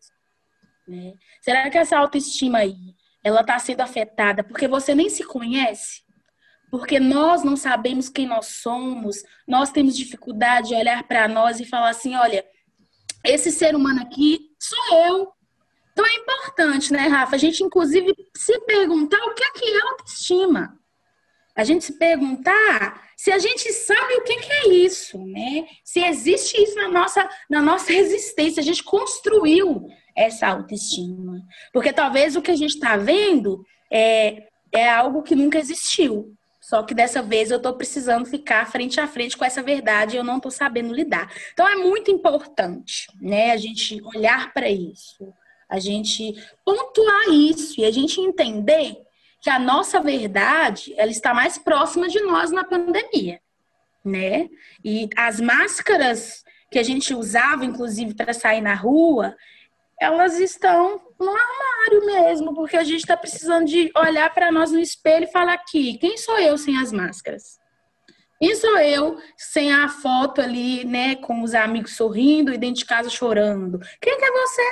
Né? 0.88 1.12
Será 1.40 1.70
que 1.70 1.78
essa 1.78 1.96
autoestima 1.96 2.58
aí, 2.58 2.74
ela 3.22 3.42
está 3.42 3.56
sendo 3.60 3.82
afetada 3.82 4.42
porque 4.42 4.66
você 4.66 4.96
nem 4.96 5.08
se 5.08 5.22
conhece? 5.22 6.02
Porque 6.72 6.98
nós 6.98 7.44
não 7.44 7.56
sabemos 7.56 8.08
quem 8.08 8.26
nós 8.26 8.46
somos, 8.46 9.22
nós 9.46 9.70
temos 9.70 9.96
dificuldade 9.96 10.70
de 10.70 10.74
olhar 10.74 11.04
para 11.04 11.28
nós 11.28 11.60
e 11.60 11.64
falar 11.64 11.90
assim, 11.90 12.16
olha, 12.16 12.44
esse 13.24 13.52
ser 13.52 13.76
humano 13.76 14.02
aqui 14.02 14.40
sou 14.58 15.06
eu. 15.06 15.32
Então 15.92 16.04
é 16.04 16.14
importante, 16.16 16.92
né, 16.92 17.06
Rafa? 17.06 17.36
A 17.36 17.38
gente, 17.38 17.62
inclusive, 17.62 18.12
se 18.36 18.58
perguntar 18.62 19.24
o 19.24 19.34
que 19.34 19.44
é 19.44 19.50
que 19.52 19.64
é 19.66 19.82
autoestima. 19.82 20.81
A 21.54 21.64
gente 21.64 21.84
se 21.84 21.98
perguntar 21.98 23.02
se 23.16 23.30
a 23.30 23.38
gente 23.38 23.72
sabe 23.72 24.14
o 24.14 24.22
que, 24.22 24.32
é 24.32 24.68
isso, 24.68 25.18
né? 25.26 25.66
Se 25.84 26.00
existe 26.00 26.60
isso 26.60 26.74
na 26.76 26.88
nossa, 26.88 27.28
na 27.48 27.60
nossa 27.60 27.92
existência, 27.92 28.60
a 28.60 28.64
gente 28.64 28.82
construiu 28.82 29.86
essa 30.16 30.48
autoestima. 30.48 31.42
Porque 31.72 31.92
talvez 31.92 32.36
o 32.36 32.42
que 32.42 32.50
a 32.50 32.56
gente 32.56 32.74
está 32.74 32.96
vendo 32.96 33.64
é, 33.90 34.48
é 34.72 34.88
algo 34.88 35.22
que 35.22 35.34
nunca 35.34 35.58
existiu. 35.58 36.34
Só 36.60 36.82
que 36.82 36.94
dessa 36.94 37.20
vez 37.20 37.50
eu 37.50 37.58
estou 37.58 37.74
precisando 37.74 38.24
ficar 38.24 38.70
frente 38.70 38.98
a 38.98 39.06
frente 39.06 39.36
com 39.36 39.44
essa 39.44 39.62
verdade 39.62 40.16
e 40.16 40.18
eu 40.18 40.24
não 40.24 40.36
estou 40.36 40.50
sabendo 40.50 40.94
lidar. 40.94 41.30
Então 41.52 41.68
é 41.68 41.76
muito 41.76 42.10
importante, 42.10 43.06
né? 43.20 43.50
A 43.50 43.56
gente 43.56 44.00
olhar 44.02 44.52
para 44.54 44.70
isso, 44.70 45.32
a 45.68 45.78
gente 45.78 46.34
pontuar 46.64 47.28
isso 47.28 47.80
e 47.80 47.84
a 47.84 47.90
gente 47.90 48.20
entender 48.20 48.96
que 49.42 49.50
a 49.50 49.58
nossa 49.58 50.00
verdade 50.00 50.94
ela 50.96 51.10
está 51.10 51.34
mais 51.34 51.58
próxima 51.58 52.08
de 52.08 52.20
nós 52.20 52.52
na 52.52 52.62
pandemia, 52.62 53.40
né? 54.04 54.48
E 54.84 55.10
as 55.16 55.40
máscaras 55.40 56.44
que 56.70 56.78
a 56.78 56.82
gente 56.82 57.12
usava, 57.12 57.64
inclusive, 57.64 58.14
para 58.14 58.32
sair 58.32 58.60
na 58.60 58.74
rua, 58.74 59.36
elas 60.00 60.38
estão 60.38 61.00
no 61.18 61.28
armário 61.28 62.06
mesmo, 62.06 62.54
porque 62.54 62.76
a 62.76 62.84
gente 62.84 63.00
está 63.00 63.16
precisando 63.16 63.66
de 63.66 63.90
olhar 63.96 64.32
para 64.32 64.52
nós 64.52 64.70
no 64.70 64.78
espelho 64.78 65.24
e 65.24 65.32
falar 65.32 65.54
aqui, 65.54 65.98
quem 65.98 66.16
sou 66.16 66.38
eu 66.38 66.56
sem 66.56 66.78
as 66.78 66.92
máscaras? 66.92 67.60
Quem 68.40 68.54
sou 68.54 68.78
eu 68.78 69.18
sem 69.36 69.72
a 69.72 69.88
foto 69.88 70.40
ali, 70.40 70.84
né, 70.84 71.16
com 71.16 71.42
os 71.42 71.54
amigos 71.54 71.96
sorrindo 71.96 72.52
e 72.52 72.58
dentro 72.58 72.80
de 72.80 72.84
casa 72.84 73.10
chorando? 73.10 73.80
Quem 74.00 74.18
que 74.18 74.24
é 74.24 74.32
você? 74.32 74.62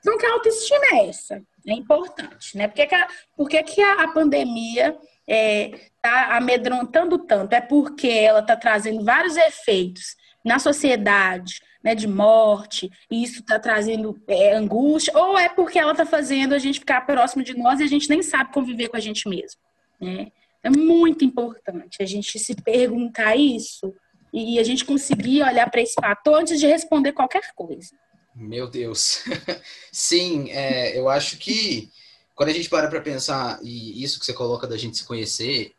Então, 0.00 0.18
que 0.18 0.26
autoestima 0.26 0.84
é 0.92 1.08
essa? 1.08 1.42
É 1.68 1.74
importante, 1.74 2.56
né? 2.56 2.66
Por 2.66 2.74
que, 2.74 2.86
que, 2.86 2.94
a, 2.94 3.62
que, 3.62 3.82
a, 3.82 4.04
a 4.04 4.08
pandemia 4.12 4.96
é, 5.28 5.78
tá 6.00 6.36
amedrontando 6.36 7.18
tanto? 7.18 7.52
É 7.52 7.60
porque 7.60 8.08
ela 8.08 8.40
está 8.40 8.56
trazendo 8.56 9.04
vários 9.04 9.36
efeitos 9.36 10.16
na 10.44 10.58
sociedade, 10.58 11.60
né, 11.84 11.94
de 11.94 12.08
morte, 12.08 12.90
e 13.10 13.22
isso 13.22 13.40
está 13.40 13.58
trazendo 13.58 14.20
é, 14.26 14.54
angústia, 14.54 15.16
ou 15.16 15.38
é 15.38 15.48
porque 15.48 15.78
ela 15.78 15.92
está 15.92 16.06
fazendo 16.06 16.54
a 16.54 16.58
gente 16.58 16.80
ficar 16.80 17.02
próximo 17.02 17.42
de 17.42 17.56
nós 17.56 17.80
e 17.80 17.84
a 17.84 17.86
gente 17.86 18.08
nem 18.08 18.22
sabe 18.22 18.52
conviver 18.52 18.88
com 18.88 18.96
a 18.96 19.00
gente 19.00 19.28
mesmo, 19.28 19.60
né? 20.00 20.28
É 20.62 20.70
muito 20.70 21.24
importante 21.24 22.02
a 22.02 22.06
gente 22.06 22.38
se 22.38 22.54
perguntar 22.54 23.36
isso 23.36 23.94
e 24.32 24.58
a 24.58 24.64
gente 24.64 24.84
conseguir 24.84 25.42
olhar 25.42 25.70
para 25.70 25.80
esse 25.80 25.94
fator 25.94 26.40
antes 26.40 26.58
de 26.58 26.66
responder 26.66 27.12
qualquer 27.12 27.52
coisa. 27.54 27.94
Meu 28.38 28.68
Deus. 28.68 29.24
Sim, 29.90 30.50
é, 30.50 30.96
eu 30.96 31.08
acho 31.08 31.36
que 31.38 31.90
quando 32.34 32.50
a 32.50 32.52
gente 32.52 32.68
para 32.68 32.88
para 32.88 33.00
pensar, 33.00 33.58
e 33.62 34.02
isso 34.02 34.20
que 34.20 34.24
você 34.24 34.32
coloca 34.32 34.66
da 34.66 34.76
gente 34.76 34.96
se 34.96 35.04
conhecer, 35.04 35.72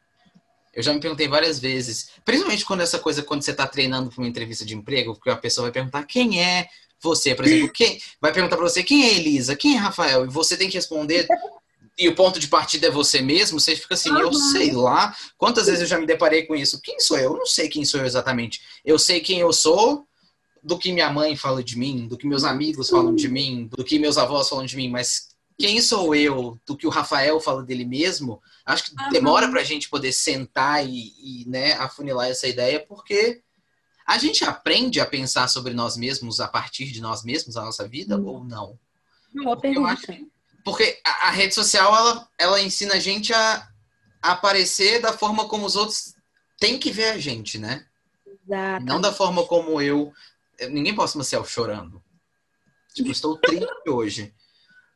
eu 0.73 0.83
já 0.83 0.93
me 0.93 0.99
perguntei 0.99 1.27
várias 1.27 1.57
vezes, 1.57 2.09
principalmente 2.25 2.65
quando 2.65 2.81
essa 2.81 2.99
coisa, 2.99 3.23
quando 3.23 3.43
você 3.43 3.51
está 3.51 3.65
treinando 3.65 4.09
para 4.09 4.21
uma 4.21 4.27
entrevista 4.27 4.65
de 4.65 4.75
emprego, 4.75 5.15
porque 5.15 5.29
a 5.29 5.37
pessoa 5.37 5.65
vai 5.65 5.71
perguntar 5.71 6.03
quem 6.03 6.43
é 6.43 6.67
você, 7.01 7.33
por 7.33 7.45
exemplo, 7.45 7.71
quem 7.71 8.01
vai 8.19 8.33
perguntar 8.33 8.57
para 8.57 8.67
você 8.67 8.83
quem 8.83 9.05
é 9.05 9.13
Elisa, 9.15 9.55
quem 9.55 9.75
é 9.75 9.77
Rafael, 9.77 10.25
e 10.25 10.27
você 10.27 10.57
tem 10.57 10.69
que 10.69 10.75
responder 10.75 11.27
e 11.97 12.07
o 12.07 12.15
ponto 12.15 12.39
de 12.39 12.47
partida 12.47 12.87
é 12.87 12.91
você 12.91 13.21
mesmo, 13.21 13.59
você 13.59 13.75
fica 13.75 13.93
assim, 13.93 14.09
eu 14.09 14.33
sei 14.33 14.71
lá. 14.71 15.13
Quantas 15.37 15.65
vezes 15.65 15.81
eu 15.81 15.87
já 15.87 15.99
me 15.99 16.05
deparei 16.05 16.43
com 16.43 16.55
isso? 16.55 16.81
Quem 16.81 16.97
sou 16.99 17.17
eu? 17.17 17.33
Eu 17.33 17.37
não 17.37 17.45
sei 17.45 17.67
quem 17.67 17.83
sou 17.83 17.99
eu 17.99 18.05
exatamente. 18.05 18.61
Eu 18.85 18.97
sei 18.97 19.19
quem 19.19 19.39
eu 19.39 19.51
sou 19.51 20.07
do 20.63 20.77
que 20.77 20.91
minha 20.91 21.11
mãe 21.11 21.35
fala 21.35 21.63
de 21.63 21.77
mim, 21.77 22.07
do 22.07 22.17
que 22.17 22.27
meus 22.27 22.43
amigos 22.43 22.89
falam 22.89 23.15
de 23.15 23.27
mim, 23.27 23.67
do 23.67 23.83
que 23.83 23.99
meus 23.99 24.17
avós 24.17 24.49
falam 24.49 24.65
de 24.65 24.75
mim, 24.75 24.89
mas 24.89 25.29
quem 25.57 25.81
sou 25.81 26.15
eu, 26.15 26.57
do 26.65 26.77
que 26.77 26.87
o 26.87 26.89
Rafael 26.89 27.39
fala 27.41 27.61
dele 27.63 27.83
mesmo, 27.83 28.41
acho 28.65 28.85
que 28.85 28.91
uhum. 28.91 29.09
demora 29.09 29.49
para 29.49 29.59
a 29.59 29.63
gente 29.63 29.89
poder 29.89 30.13
sentar 30.13 30.87
e, 30.87 31.13
e 31.19 31.45
né, 31.47 31.73
afunilar 31.73 32.29
essa 32.29 32.47
ideia, 32.47 32.79
porque 32.79 33.41
a 34.07 34.17
gente 34.17 34.45
aprende 34.45 35.01
a 35.01 35.05
pensar 35.05 35.49
sobre 35.49 35.73
nós 35.73 35.97
mesmos 35.97 36.39
a 36.39 36.47
partir 36.47 36.85
de 36.85 37.01
nós 37.01 37.23
mesmos, 37.23 37.57
a 37.57 37.65
nossa 37.65 37.87
vida, 37.87 38.17
uhum. 38.17 38.25
ou 38.25 38.43
não? 38.43 38.79
Boa 39.33 39.59
pergunta. 39.59 39.91
Acho, 39.91 40.25
porque 40.63 40.99
a, 41.05 41.27
a, 41.27 41.31
rede 41.31 41.53
social, 41.53 41.93
ela, 41.95 42.29
ela 42.37 42.61
ensina 42.61 42.93
a 42.93 42.99
gente 42.99 43.33
a, 43.33 43.67
a 44.21 44.31
aparecer 44.31 45.01
da 45.01 45.11
forma 45.11 45.47
como 45.47 45.65
os 45.65 45.75
outros 45.75 46.15
têm 46.57 46.79
que 46.79 46.91
ver 46.91 47.11
a 47.11 47.17
gente, 47.17 47.57
né? 47.57 47.85
Exato. 48.25 48.85
Não 48.85 49.01
da 49.01 49.11
forma 49.11 49.45
como 49.45 49.81
eu... 49.81 50.13
Ninguém 50.69 50.95
posta 50.95 51.17
uma 51.17 51.23
selfie 51.23 51.53
chorando. 51.53 52.03
Tipo, 52.93 53.11
estou 53.11 53.37
triste 53.41 53.89
hoje. 53.89 54.33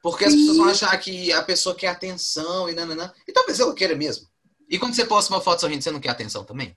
Porque 0.02 0.26
as 0.26 0.34
pessoas 0.34 0.58
vão 0.58 0.68
achar 0.68 0.98
que 0.98 1.32
a 1.32 1.42
pessoa 1.42 1.76
quer 1.76 1.88
atenção 1.88 2.70
e 2.70 2.74
nananã. 2.74 3.12
E 3.28 3.32
talvez 3.32 3.60
ela 3.60 3.74
queira 3.74 3.96
mesmo. 3.96 4.28
E 4.70 4.78
quando 4.78 4.94
você 4.94 5.06
posta 5.06 5.34
uma 5.34 5.42
foto 5.42 5.62
sorrindo, 5.62 5.82
você 5.82 5.92
não 5.92 6.02
quer 6.02 6.10
atenção 6.10 6.44
também? 6.44 6.76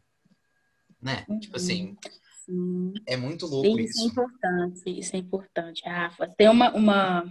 Né? 1.03 1.25
Uhum. 1.29 1.41
Tipo 1.41 1.57
assim. 1.57 1.97
Sim. 2.45 2.93
É 3.07 3.17
muito 3.17 3.47
louco 3.47 3.81
isso. 3.81 3.99
Isso 3.99 4.03
é 4.03 4.07
importante, 4.07 5.01
isso 5.01 5.17
é 5.17 5.19
importante, 5.19 5.83
Rafa. 5.85 6.29
Tem 6.29 6.49
uma, 6.49 6.73
uma, 6.73 7.25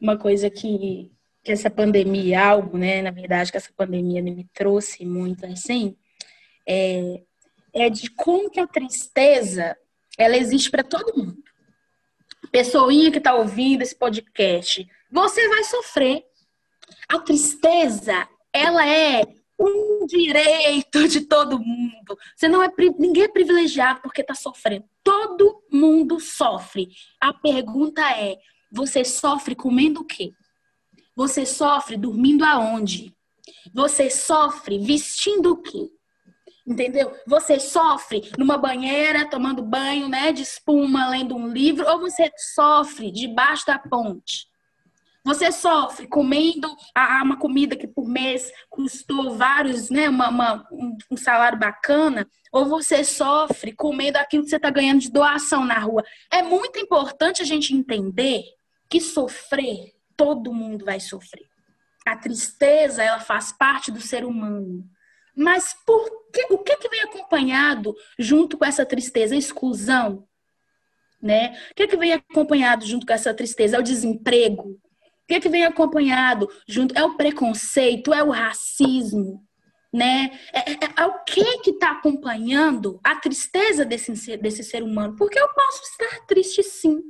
uma 0.00 0.16
coisa 0.16 0.48
que, 0.48 1.10
que 1.42 1.50
essa 1.50 1.68
pandemia, 1.68 2.46
algo, 2.46 2.78
né? 2.78 3.02
Na 3.02 3.10
verdade, 3.10 3.50
que 3.50 3.56
essa 3.56 3.72
pandemia 3.76 4.22
me 4.22 4.48
trouxe 4.54 5.04
muito 5.04 5.44
assim, 5.44 5.96
é, 6.68 7.22
é 7.72 7.90
de 7.90 8.08
como 8.10 8.48
que 8.48 8.60
a 8.60 8.66
tristeza 8.66 9.76
ela 10.18 10.36
existe 10.36 10.70
para 10.70 10.82
todo 10.82 11.16
mundo. 11.16 11.42
Pessoinha 12.50 13.10
que 13.10 13.18
está 13.18 13.34
ouvindo 13.34 13.82
esse 13.82 13.96
podcast, 13.96 14.86
você 15.10 15.48
vai 15.48 15.64
sofrer. 15.64 16.24
A 17.08 17.18
tristeza, 17.18 18.28
ela 18.52 18.86
é 18.86 19.22
um 19.58 20.06
direito 20.06 21.08
de 21.08 21.22
todo 21.22 21.58
mundo. 21.58 22.18
Você 22.36 22.48
não 22.48 22.62
é 22.62 22.70
ninguém 22.98 23.24
é 23.24 23.28
privilegiado 23.28 24.00
porque 24.02 24.20
está 24.20 24.34
sofrendo. 24.34 24.84
Todo 25.02 25.62
mundo 25.70 26.20
sofre. 26.20 26.88
A 27.20 27.32
pergunta 27.32 28.02
é: 28.12 28.36
você 28.70 29.04
sofre 29.04 29.54
comendo 29.54 30.00
o 30.00 30.04
quê? 30.04 30.32
Você 31.16 31.46
sofre 31.46 31.96
dormindo 31.96 32.44
aonde? 32.44 33.14
Você 33.72 34.10
sofre 34.10 34.78
vestindo 34.78 35.52
o 35.52 35.62
quê? 35.62 35.90
Entendeu? 36.66 37.14
Você 37.26 37.60
sofre 37.60 38.30
numa 38.38 38.56
banheira, 38.56 39.28
tomando 39.28 39.62
banho, 39.62 40.08
né, 40.08 40.32
de 40.32 40.42
espuma, 40.42 41.08
lendo 41.10 41.36
um 41.36 41.48
livro, 41.48 41.86
ou 41.86 42.00
você 42.00 42.30
sofre 42.36 43.10
debaixo 43.10 43.66
da 43.66 43.78
ponte? 43.78 44.46
Você 45.22 45.50
sofre 45.50 46.06
comendo 46.06 46.68
a, 46.94 47.22
uma 47.22 47.38
comida 47.38 47.74
que 47.74 47.86
por 47.86 48.06
mês 48.06 48.50
custou 48.68 49.36
vários, 49.36 49.88
né, 49.88 50.08
uma, 50.08 50.28
uma 50.28 50.68
um, 51.10 51.16
salário 51.16 51.58
bacana, 51.58 52.28
ou 52.52 52.66
você 52.66 53.02
sofre 53.02 53.72
comendo 53.72 54.18
aquilo 54.18 54.44
que 54.44 54.50
você 54.50 54.56
está 54.56 54.70
ganhando 54.70 55.00
de 55.00 55.10
doação 55.10 55.64
na 55.64 55.78
rua. 55.78 56.04
É 56.30 56.42
muito 56.42 56.78
importante 56.78 57.40
a 57.40 57.44
gente 57.44 57.74
entender 57.74 58.42
que 58.88 59.00
sofrer, 59.00 59.94
todo 60.14 60.52
mundo 60.52 60.84
vai 60.84 61.00
sofrer. 61.00 61.46
A 62.06 62.16
tristeza, 62.16 63.02
ela 63.02 63.20
faz 63.20 63.50
parte 63.50 63.90
do 63.90 64.02
ser 64.02 64.26
humano. 64.26 64.84
Mas 65.36 65.74
por 65.84 66.08
que, 66.32 66.46
o 66.50 66.58
que, 66.58 66.76
que 66.76 66.88
vem 66.88 67.02
acompanhado 67.02 67.94
junto 68.18 68.56
com 68.56 68.64
essa 68.64 68.86
tristeza? 68.86 69.34
A 69.34 69.38
exclusão, 69.38 70.26
né? 71.20 71.56
O 71.70 71.74
que, 71.74 71.86
que 71.86 71.96
vem 71.96 72.12
acompanhado 72.12 72.86
junto 72.86 73.06
com 73.06 73.12
essa 73.12 73.34
tristeza? 73.34 73.76
É 73.76 73.80
o 73.80 73.82
desemprego, 73.82 74.78
o 75.24 75.26
que, 75.26 75.40
que 75.40 75.48
vem 75.48 75.64
acompanhado 75.64 76.48
junto? 76.68 76.96
É 76.96 77.02
o 77.02 77.16
preconceito, 77.16 78.12
é 78.12 78.22
o 78.22 78.30
racismo, 78.30 79.42
né? 79.90 80.38
É, 80.52 80.72
é, 80.72 80.78
é 80.98 81.06
o 81.06 81.24
que 81.24 81.58
que 81.58 81.70
está 81.70 81.92
acompanhando 81.92 83.00
a 83.02 83.16
tristeza 83.16 83.86
desse, 83.86 84.36
desse 84.36 84.62
ser 84.62 84.82
humano? 84.82 85.16
Porque 85.16 85.38
eu 85.40 85.48
posso 85.48 85.82
estar 85.82 86.26
triste 86.26 86.62
sim. 86.62 87.00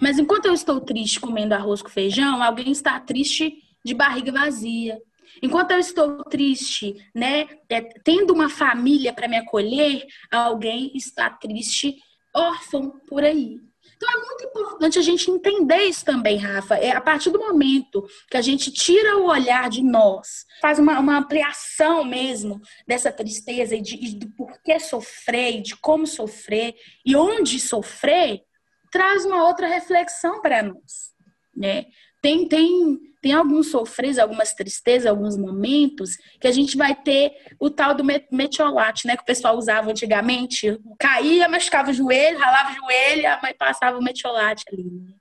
Mas 0.00 0.18
enquanto 0.18 0.46
eu 0.46 0.54
estou 0.54 0.80
triste 0.80 1.20
comendo 1.20 1.54
arroz 1.54 1.82
com 1.82 1.90
feijão, 1.90 2.42
alguém 2.42 2.72
está 2.72 2.98
triste 2.98 3.62
de 3.84 3.92
barriga 3.92 4.32
vazia. 4.32 4.98
Enquanto 5.42 5.72
eu 5.72 5.78
estou 5.78 6.24
triste, 6.24 6.94
né, 7.14 7.48
é, 7.68 7.80
tendo 7.80 8.32
uma 8.32 8.48
família 8.48 9.12
para 9.12 9.28
me 9.28 9.36
acolher, 9.36 10.06
alguém 10.30 10.92
está 10.94 11.30
triste 11.30 11.96
órfão 12.34 13.00
por 13.06 13.24
aí. 13.24 13.58
Então 13.96 14.08
é 14.08 14.24
muito 14.24 14.44
importante 14.44 14.98
a 14.98 15.02
gente 15.02 15.28
entender 15.28 15.82
isso 15.82 16.04
também, 16.04 16.36
Rafa. 16.36 16.76
É 16.76 16.92
a 16.92 17.00
partir 17.00 17.30
do 17.30 17.38
momento 17.38 18.06
que 18.30 18.36
a 18.36 18.40
gente 18.42 18.70
tira 18.70 19.18
o 19.18 19.26
olhar 19.26 19.68
de 19.68 19.82
nós, 19.82 20.46
faz 20.60 20.78
uma, 20.78 21.00
uma 21.00 21.18
ampliação 21.18 22.04
mesmo 22.04 22.60
dessa 22.86 23.10
tristeza 23.10 23.74
e, 23.74 23.80
de, 23.80 23.96
e 23.96 24.14
do 24.14 24.30
porquê 24.36 24.78
sofrer, 24.78 25.56
e 25.56 25.62
de 25.62 25.76
como 25.76 26.06
sofrer 26.06 26.76
e 27.04 27.16
onde 27.16 27.58
sofrer, 27.58 28.42
traz 28.90 29.24
uma 29.24 29.44
outra 29.44 29.66
reflexão 29.66 30.40
para 30.40 30.62
nós, 30.62 31.12
né? 31.54 31.86
Tem, 32.22 32.48
tem, 32.48 32.98
tem 33.20 33.32
alguns 33.32 33.70
sofreres, 33.70 34.18
algumas 34.18 34.52
tristezas, 34.52 35.06
alguns 35.06 35.36
momentos 35.36 36.16
que 36.40 36.46
a 36.46 36.52
gente 36.52 36.76
vai 36.76 36.94
ter 36.94 37.32
o 37.58 37.68
tal 37.68 37.94
do 37.94 38.04
metiolate, 38.30 39.06
né? 39.06 39.16
Que 39.16 39.22
o 39.22 39.26
pessoal 39.26 39.56
usava 39.56 39.90
antigamente. 39.90 40.78
Caía, 40.98 41.48
machucava 41.48 41.90
o 41.90 41.94
joelho, 41.94 42.38
ralava 42.38 42.72
o 42.72 42.74
joelho, 42.74 43.28
a 43.28 43.40
mãe 43.42 43.54
passava 43.58 43.98
o 43.98 44.02
metiolate 44.02 44.64
ali. 44.72 44.84
Né? 44.84 45.14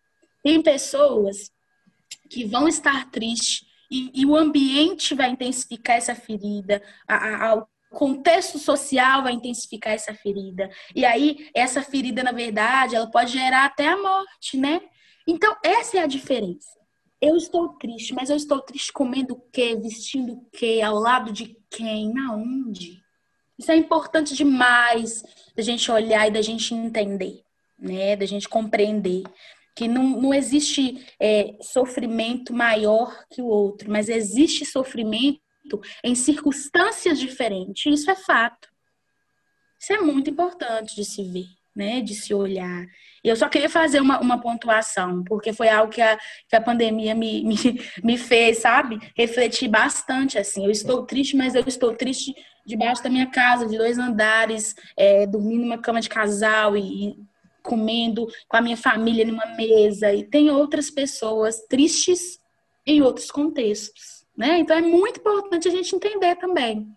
Tem 0.44 0.62
pessoas 0.62 1.52
que 2.30 2.46
vão 2.46 2.68
estar 2.68 3.10
tristes 3.10 3.66
e, 3.90 4.12
e, 4.14 4.26
o 4.26 4.36
ambiente 4.36 5.16
vai 5.16 5.30
intensificar 5.30 5.96
essa 5.96 6.14
ferida, 6.14 6.82
a, 7.08 7.48
a, 7.48 7.56
o 7.56 7.68
contexto 7.90 8.60
social 8.60 9.24
vai 9.24 9.32
intensificar 9.32 9.94
essa 9.94 10.14
ferida. 10.14 10.70
E 10.94 11.06
aí, 11.06 11.50
essa 11.54 11.82
ferida, 11.82 12.22
na 12.22 12.34
verdade, 12.34 12.96
ela 12.96 13.10
pode 13.10 13.32
gerar 13.32 13.66
até 13.66 13.88
a 13.88 13.98
morte, 13.98 14.58
né? 14.58 14.82
Então, 15.26 15.56
essa 15.64 15.98
é 15.98 16.02
a 16.02 16.08
diferença. 16.08 16.77
Eu 17.20 17.36
estou 17.36 17.70
triste, 17.70 18.14
mas 18.14 18.30
eu 18.30 18.36
estou 18.36 18.62
triste 18.62 18.94
comendo 18.94 19.34
o 19.34 19.42
quê? 19.52 19.76
Vestindo 19.76 20.34
o 20.34 20.46
quê? 20.52 20.82
Ao 20.84 20.96
lado 20.96 21.32
de 21.32 21.58
quem? 21.70 22.14
Aonde? 22.20 23.02
Isso 23.58 23.72
é 23.72 23.76
importante 23.76 24.36
demais 24.36 25.24
da 25.56 25.64
gente 25.64 25.92
olhar 25.92 26.28
e 26.28 26.32
da 26.32 26.44
gente 26.44 26.76
entender, 26.76 27.42
né? 27.80 28.16
Da 28.16 28.26
gente 28.26 28.48
compreender 28.48 29.24
que 29.76 29.88
não, 29.88 30.22
não 30.22 30.34
existe 30.34 31.06
é, 31.20 31.56
sofrimento 31.62 32.54
maior 32.54 33.26
que 33.32 33.42
o 33.42 33.48
outro, 33.48 33.92
mas 33.92 34.10
existe 34.10 34.64
sofrimento 34.64 35.42
em 36.04 36.14
circunstâncias 36.14 37.20
diferentes. 37.20 38.00
Isso 38.00 38.12
é 38.12 38.16
fato. 38.16 38.70
Isso 39.80 39.94
é 39.94 40.00
muito 40.00 40.30
importante 40.30 40.96
de 40.96 41.04
se 41.04 41.24
ver 41.24 41.57
né, 41.78 42.02
de 42.02 42.16
se 42.16 42.34
olhar. 42.34 42.88
Eu 43.24 43.36
só 43.36 43.48
queria 43.48 43.70
fazer 43.70 44.02
uma, 44.02 44.20
uma 44.20 44.42
pontuação, 44.42 45.24
porque 45.24 45.54
foi 45.54 45.70
algo 45.70 45.94
que 45.94 46.02
a, 46.02 46.18
que 46.50 46.56
a 46.56 46.62
pandemia 46.62 47.14
me, 47.14 47.44
me, 47.46 47.56
me 48.04 48.18
fez, 48.18 48.58
sabe? 48.58 49.00
Refletir 49.16 49.70
bastante, 49.70 50.40
assim. 50.40 50.66
Eu 50.66 50.72
estou 50.72 51.06
triste, 51.06 51.38
mas 51.38 51.54
eu 51.54 51.64
estou 51.68 51.94
triste 51.94 52.34
debaixo 52.66 53.04
da 53.04 53.10
minha 53.10 53.28
casa, 53.28 53.68
de 53.68 53.78
dois 53.78 54.00
andares, 54.00 54.76
é, 54.98 55.28
dormindo 55.28 55.62
numa 55.62 55.78
cama 55.78 56.02
de 56.02 56.10
casal 56.10 56.76
e, 56.76 57.10
e 57.10 57.18
comendo 57.62 58.28
com 58.48 58.58
a 58.58 58.62
minha 58.62 58.78
família 58.78 59.24
numa 59.24 59.46
mesa. 59.56 60.12
E 60.12 60.24
tem 60.24 60.50
outras 60.50 60.90
pessoas 60.90 61.62
tristes 61.70 62.40
em 62.88 63.04
outros 63.04 63.30
contextos, 63.30 64.26
né? 64.36 64.58
Então 64.58 64.76
é 64.76 64.82
muito 64.82 65.20
importante 65.20 65.68
a 65.68 65.72
gente 65.72 65.96
entender 65.96 66.36
também 66.38 66.88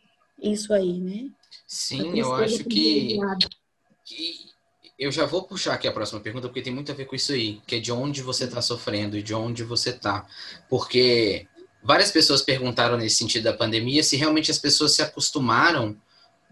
isso 0.41 0.73
aí, 0.73 0.99
né? 0.99 1.29
Sim, 1.67 2.19
eu 2.19 2.33
acho 2.35 2.65
que, 2.65 3.19
que 4.05 4.50
eu 5.01 5.11
já 5.11 5.25
vou 5.25 5.45
puxar 5.45 5.73
aqui 5.73 5.89
a 5.89 5.93
próxima 5.93 6.21
pergunta, 6.21 6.47
porque 6.47 6.61
tem 6.61 6.75
muito 6.75 6.93
a 6.93 6.95
ver 6.95 7.07
com 7.07 7.17
isso 7.17 7.33
aí, 7.33 7.59
que 7.67 7.77
é 7.77 7.81
de 7.81 7.91
onde 7.91 8.21
você 8.21 8.45
está 8.45 8.61
sofrendo 8.61 9.17
e 9.17 9.23
de 9.23 9.35
onde 9.35 9.65
você 9.65 9.91
está. 9.91 10.27
Porque 10.69 11.47
várias 11.83 12.11
pessoas 12.11 12.43
perguntaram 12.43 12.99
nesse 12.99 13.17
sentido 13.17 13.45
da 13.45 13.55
pandemia 13.55 14.03
se 14.03 14.15
realmente 14.15 14.51
as 14.51 14.59
pessoas 14.59 14.93
se 14.93 15.01
acostumaram 15.01 15.97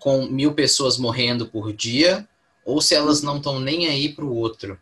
com 0.00 0.26
mil 0.26 0.54
pessoas 0.54 0.96
morrendo 0.96 1.46
por 1.46 1.74
dia 1.74 2.26
ou 2.64 2.80
se 2.80 2.94
elas 2.94 3.22
não 3.22 3.36
estão 3.36 3.60
nem 3.60 3.86
aí 3.86 4.08
para 4.08 4.24
o 4.24 4.34
outro. 4.34 4.80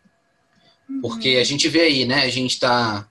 Porque 1.01 1.37
a 1.41 1.43
gente 1.43 1.67
vê 1.67 1.81
aí, 1.81 2.05
né? 2.05 2.23
A 2.23 2.29
gente 2.29 2.53
está 2.53 3.05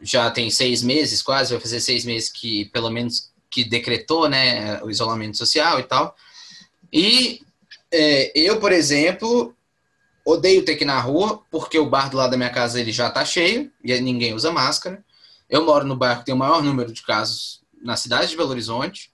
já 0.00 0.30
tem 0.30 0.50
seis 0.50 0.82
meses, 0.82 1.22
quase, 1.22 1.52
vai 1.52 1.60
fazer 1.60 1.80
seis 1.80 2.04
meses 2.04 2.28
que, 2.28 2.64
pelo 2.66 2.90
menos, 2.90 3.30
que 3.48 3.62
decretou, 3.62 4.28
né, 4.28 4.82
o 4.82 4.90
isolamento 4.90 5.36
social 5.36 5.78
e 5.78 5.84
tal. 5.84 6.16
E 6.92 7.40
é, 7.92 8.32
eu, 8.34 8.58
por 8.58 8.72
exemplo, 8.72 9.54
Odeio 10.24 10.64
ter 10.64 10.76
que 10.76 10.84
ir 10.84 10.86
na 10.86 11.00
rua, 11.00 11.42
porque 11.50 11.78
o 11.78 11.88
bar 11.88 12.08
do 12.08 12.16
lado 12.16 12.30
da 12.30 12.36
minha 12.36 12.50
casa 12.50 12.80
ele 12.80 12.92
já 12.92 13.10
tá 13.10 13.24
cheio 13.24 13.72
e 13.82 14.00
ninguém 14.00 14.34
usa 14.34 14.52
máscara. 14.52 15.04
Eu 15.48 15.64
moro 15.64 15.84
no 15.84 15.96
bairro 15.96 16.20
que 16.20 16.26
tem 16.26 16.34
o 16.34 16.38
maior 16.38 16.62
número 16.62 16.92
de 16.92 17.02
casos 17.02 17.60
na 17.82 17.96
cidade 17.96 18.30
de 18.30 18.36
Belo 18.36 18.50
Horizonte. 18.50 19.12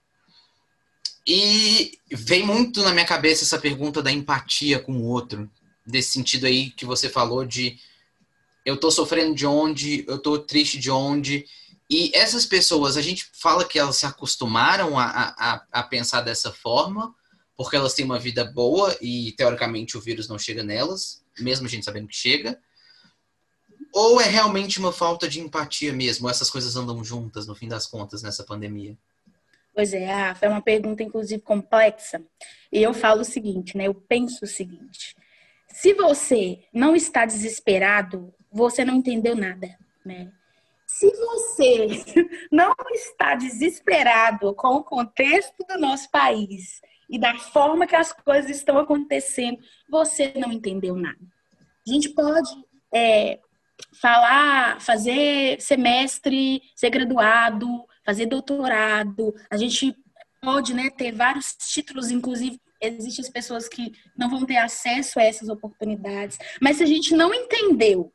E 1.27 1.97
vem 2.11 2.45
muito 2.45 2.81
na 2.81 2.91
minha 2.91 3.05
cabeça 3.05 3.43
essa 3.43 3.59
pergunta 3.59 4.01
da 4.01 4.11
empatia 4.11 4.79
com 4.79 4.93
o 4.93 5.05
outro, 5.05 5.49
desse 5.85 6.11
sentido 6.11 6.45
aí 6.45 6.69
que 6.71 6.85
você 6.85 7.09
falou 7.09 7.45
de 7.45 7.77
eu 8.65 8.77
tô 8.77 8.91
sofrendo 8.91 9.33
de 9.33 9.45
onde, 9.45 10.05
eu 10.07 10.19
tô 10.19 10.37
triste 10.37 10.77
de 10.77 10.91
onde. 10.91 11.45
E 11.89 12.11
essas 12.13 12.45
pessoas, 12.45 12.97
a 12.97 13.01
gente 13.01 13.27
fala 13.33 13.65
que 13.65 13.79
elas 13.79 13.97
se 13.97 14.05
acostumaram 14.05 14.97
a, 14.97 15.05
a, 15.05 15.63
a 15.71 15.83
pensar 15.83 16.21
dessa 16.21 16.51
forma, 16.51 17.13
porque 17.59 17.75
elas 17.75 17.93
têm 17.93 18.05
uma 18.05 18.17
vida 18.17 18.45
boa 18.45 18.97
e 19.01 19.33
teoricamente 19.33 19.97
o 19.97 19.99
vírus 19.99 20.29
não 20.29 20.39
chega 20.39 20.63
nelas, 20.63 21.21
mesmo 21.37 21.67
a 21.67 21.69
gente 21.69 21.83
sabendo 21.83 22.07
que 22.07 22.15
chega? 22.15 22.57
Ou 23.93 24.21
é 24.21 24.23
realmente 24.23 24.79
uma 24.79 24.93
falta 24.93 25.27
de 25.27 25.41
empatia 25.41 25.91
mesmo? 25.91 26.29
Essas 26.29 26.49
coisas 26.49 26.77
andam 26.77 27.03
juntas 27.03 27.45
no 27.45 27.53
fim 27.53 27.67
das 27.67 27.85
contas 27.85 28.23
nessa 28.23 28.45
pandemia? 28.45 28.97
Pois 29.75 29.93
é, 29.93 30.05
Rafa, 30.05 30.45
é 30.45 30.49
uma 30.49 30.61
pergunta 30.61 31.03
inclusive 31.03 31.41
complexa. 31.41 32.21
E 32.71 32.81
eu 32.81 32.93
falo 32.93 33.23
o 33.23 33.25
seguinte, 33.25 33.75
né? 33.75 33.87
Eu 33.87 33.93
penso 33.93 34.45
o 34.45 34.47
seguinte: 34.47 35.13
se 35.67 35.93
você 35.93 36.63
não 36.73 36.95
está 36.95 37.25
desesperado, 37.25 38.33
você 38.49 38.85
não 38.85 38.95
entendeu 38.95 39.35
nada, 39.35 39.77
né? 40.05 40.31
Se 40.87 41.11
você 41.11 41.87
não 42.49 42.73
está 42.93 43.35
desesperado 43.35 44.55
com 44.55 44.75
o 44.75 44.83
contexto 44.83 45.65
do 45.67 45.77
nosso 45.77 46.09
país 46.09 46.79
e 47.09 47.17
da 47.17 47.37
forma 47.37 47.87
que 47.87 47.95
as 47.95 48.13
coisas 48.13 48.51
estão 48.51 48.77
acontecendo, 48.77 49.57
você 49.89 50.33
não 50.35 50.51
entendeu 50.51 50.95
nada. 50.95 51.17
A 51.87 51.91
gente 51.91 52.09
pode 52.09 52.49
é, 52.93 53.39
falar, 53.99 54.79
fazer 54.81 55.59
semestre, 55.59 56.61
ser 56.75 56.89
graduado, 56.89 57.85
fazer 58.05 58.27
doutorado, 58.27 59.33
a 59.49 59.57
gente 59.57 59.95
pode 60.41 60.73
né, 60.73 60.89
ter 60.89 61.11
vários 61.11 61.55
títulos, 61.55 62.11
inclusive 62.11 62.59
existem 62.81 63.25
as 63.25 63.29
pessoas 63.29 63.67
que 63.67 63.91
não 64.17 64.29
vão 64.29 64.45
ter 64.45 64.57
acesso 64.57 65.19
a 65.19 65.23
essas 65.23 65.49
oportunidades, 65.49 66.37
mas 66.61 66.77
se 66.77 66.83
a 66.83 66.85
gente 66.85 67.13
não 67.13 67.33
entendeu 67.33 68.13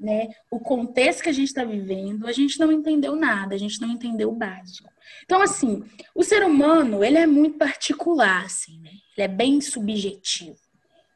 né, 0.00 0.30
o 0.50 0.58
contexto 0.58 1.22
que 1.22 1.28
a 1.28 1.32
gente 1.32 1.48
está 1.48 1.62
vivendo, 1.62 2.26
a 2.26 2.32
gente 2.32 2.58
não 2.58 2.72
entendeu 2.72 3.14
nada, 3.14 3.54
a 3.54 3.58
gente 3.58 3.80
não 3.80 3.88
entendeu 3.88 4.30
o 4.30 4.34
básico. 4.34 4.88
Então, 5.24 5.42
assim, 5.42 5.84
o 6.14 6.24
ser 6.24 6.42
humano, 6.42 7.04
ele 7.04 7.18
é 7.18 7.26
muito 7.26 7.58
particular, 7.58 8.46
assim, 8.46 8.80
né? 8.80 8.90
Ele 9.16 9.24
é 9.24 9.28
bem 9.28 9.60
subjetivo. 9.60 10.56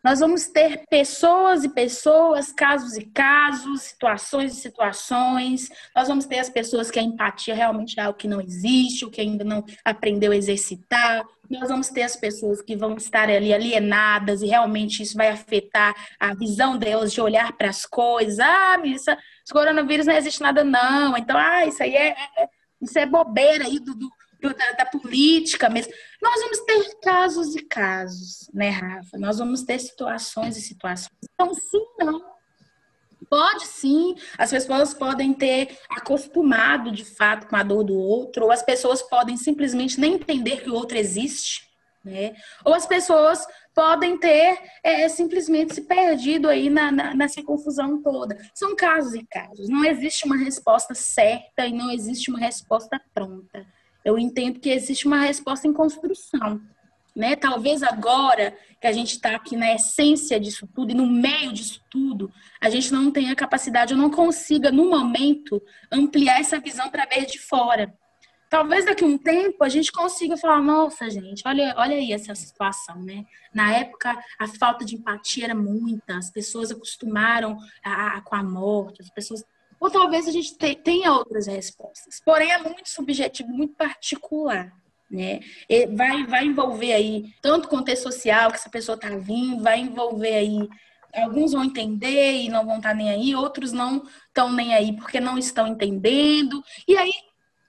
Nós 0.04 0.20
vamos 0.20 0.48
ter 0.48 0.84
pessoas 0.90 1.64
e 1.64 1.68
pessoas, 1.70 2.52
casos 2.52 2.94
e 2.94 3.06
casos, 3.06 3.80
situações 3.80 4.52
e 4.52 4.60
situações. 4.60 5.70
Nós 5.96 6.08
vamos 6.08 6.26
ter 6.26 6.40
as 6.40 6.50
pessoas 6.50 6.90
que 6.90 6.98
a 6.98 7.02
empatia 7.02 7.54
realmente 7.54 7.98
é 7.98 8.02
algo 8.02 8.18
que 8.18 8.28
não 8.28 8.38
existe, 8.38 9.06
o 9.06 9.10
que 9.10 9.22
ainda 9.22 9.42
não 9.42 9.64
aprendeu 9.82 10.32
a 10.32 10.36
exercitar. 10.36 11.24
Nós 11.50 11.68
vamos 11.68 11.88
ter 11.88 12.02
as 12.02 12.16
pessoas 12.16 12.62
que 12.62 12.76
vão 12.76 12.96
estar 12.96 13.28
ali 13.28 13.52
alienadas 13.52 14.42
e 14.42 14.46
realmente 14.46 15.02
isso 15.02 15.16
vai 15.16 15.28
afetar 15.28 15.94
a 16.18 16.34
visão 16.34 16.76
delas 16.76 17.12
de 17.12 17.20
olhar 17.20 17.52
para 17.52 17.68
as 17.68 17.84
coisas. 17.84 18.38
Ah, 18.38 18.80
isso, 18.84 19.10
esse 19.10 19.52
coronavírus 19.52 20.06
não 20.06 20.14
existe 20.14 20.40
nada, 20.40 20.64
não. 20.64 21.16
Então, 21.16 21.36
ah, 21.36 21.66
isso 21.66 21.82
aí 21.82 21.94
é, 21.94 22.16
é 22.38 22.48
isso 22.80 22.98
é 22.98 23.06
bobeira 23.06 23.64
aí 23.64 23.78
do, 23.78 23.94
do 23.94 24.10
da, 24.52 24.72
da, 24.72 24.84
política 24.84 25.70
mesmo. 25.70 25.92
Nós 26.22 26.38
vamos 26.40 26.60
ter 26.60 27.00
casos 27.02 27.56
e 27.56 27.62
casos, 27.64 28.50
né, 28.52 28.68
Rafa? 28.68 29.16
Nós 29.16 29.38
vamos 29.38 29.62
ter 29.62 29.78
situações 29.78 30.58
e 30.58 30.60
situações. 30.60 31.16
Então, 31.32 31.54
sim, 31.54 31.82
não. 31.98 32.33
Pode 33.34 33.66
sim, 33.66 34.14
as 34.38 34.50
pessoas 34.52 34.94
podem 34.94 35.34
ter 35.34 35.76
acostumado 35.90 36.92
de 36.92 37.04
fato 37.04 37.48
com 37.48 37.56
a 37.56 37.64
dor 37.64 37.82
do 37.82 37.98
outro, 37.98 38.44
ou 38.44 38.52
as 38.52 38.62
pessoas 38.62 39.02
podem 39.02 39.36
simplesmente 39.36 39.98
nem 39.98 40.14
entender 40.14 40.62
que 40.62 40.70
o 40.70 40.74
outro 40.74 40.96
existe, 40.96 41.68
né? 42.04 42.36
Ou 42.64 42.72
as 42.72 42.86
pessoas 42.86 43.44
podem 43.74 44.16
ter 44.16 44.56
é, 44.84 45.08
simplesmente 45.08 45.74
se 45.74 45.80
perdido 45.80 46.48
aí 46.48 46.70
na, 46.70 46.92
na, 46.92 47.12
nessa 47.12 47.42
confusão 47.42 48.00
toda. 48.00 48.38
São 48.54 48.76
casos 48.76 49.14
e 49.14 49.26
casos. 49.26 49.68
Não 49.68 49.84
existe 49.84 50.26
uma 50.26 50.36
resposta 50.36 50.94
certa 50.94 51.66
e 51.66 51.72
não 51.72 51.90
existe 51.90 52.30
uma 52.30 52.38
resposta 52.38 53.02
pronta. 53.12 53.66
Eu 54.04 54.16
entendo 54.16 54.60
que 54.60 54.70
existe 54.70 55.08
uma 55.08 55.22
resposta 55.22 55.66
em 55.66 55.72
construção. 55.72 56.60
Né? 57.14 57.36
Talvez 57.36 57.82
agora 57.82 58.56
que 58.80 58.86
a 58.86 58.92
gente 58.92 59.12
está 59.12 59.36
aqui 59.36 59.56
na 59.56 59.72
essência 59.72 60.40
disso 60.40 60.68
tudo 60.74 60.90
e 60.90 60.94
no 60.94 61.06
meio 61.06 61.52
disso 61.52 61.80
tudo, 61.88 62.30
a 62.60 62.68
gente 62.68 62.92
não 62.92 63.10
tenha 63.10 63.34
capacidade, 63.36 63.92
eu 63.92 63.98
não 63.98 64.10
consiga, 64.10 64.72
no 64.72 64.90
momento, 64.90 65.62
ampliar 65.92 66.40
essa 66.40 66.58
visão 66.58 66.90
para 66.90 67.06
ver 67.06 67.26
de 67.26 67.38
fora 67.38 67.94
talvez 68.54 68.84
daqui 68.84 69.02
a 69.02 69.06
um 69.08 69.18
tempo 69.18 69.64
a 69.64 69.68
gente 69.68 69.90
consiga 69.90 70.36
falar, 70.36 70.62
nossa, 70.62 71.10
gente, 71.10 71.42
olha, 71.44 71.74
olha 71.76 71.96
aí 71.96 72.12
essa 72.12 72.32
situação, 72.36 73.02
né? 73.02 73.24
Na 73.52 73.72
época, 73.72 74.16
a 74.38 74.46
falta 74.46 74.84
de 74.84 74.94
empatia 74.94 75.46
era 75.46 75.56
muita, 75.56 76.16
as 76.16 76.30
pessoas 76.30 76.70
acostumaram 76.70 77.58
a, 77.84 78.18
a, 78.18 78.20
com 78.20 78.36
a 78.36 78.44
morte, 78.44 79.02
as 79.02 79.10
pessoas. 79.10 79.44
Ou 79.80 79.90
talvez 79.90 80.28
a 80.28 80.30
gente 80.30 80.56
te, 80.56 80.72
tenha 80.76 81.12
outras 81.12 81.48
respostas. 81.48 82.20
Porém, 82.24 82.52
é 82.52 82.58
muito 82.58 82.88
subjetivo, 82.88 83.48
muito 83.48 83.74
particular. 83.74 84.72
Né? 85.10 85.40
E 85.68 85.86
vai, 85.86 86.26
vai 86.26 86.44
envolver 86.44 86.92
aí 86.92 87.32
tanto 87.40 87.68
contexto 87.68 88.04
social 88.04 88.50
que 88.50 88.56
essa 88.56 88.70
pessoa 88.70 88.96
está 88.96 89.10
vindo, 89.16 89.62
vai 89.62 89.78
envolver 89.80 90.34
aí 90.34 90.68
alguns 91.14 91.52
vão 91.52 91.64
entender 91.64 92.42
e 92.42 92.48
não 92.48 92.66
vão 92.66 92.78
estar 92.78 92.90
tá 92.90 92.94
nem 92.94 93.10
aí, 93.10 93.34
outros 93.34 93.72
não 93.72 94.02
estão 94.26 94.52
nem 94.52 94.74
aí 94.74 94.96
porque 94.96 95.20
não 95.20 95.38
estão 95.38 95.66
entendendo. 95.66 96.62
E 96.88 96.96
aí 96.96 97.12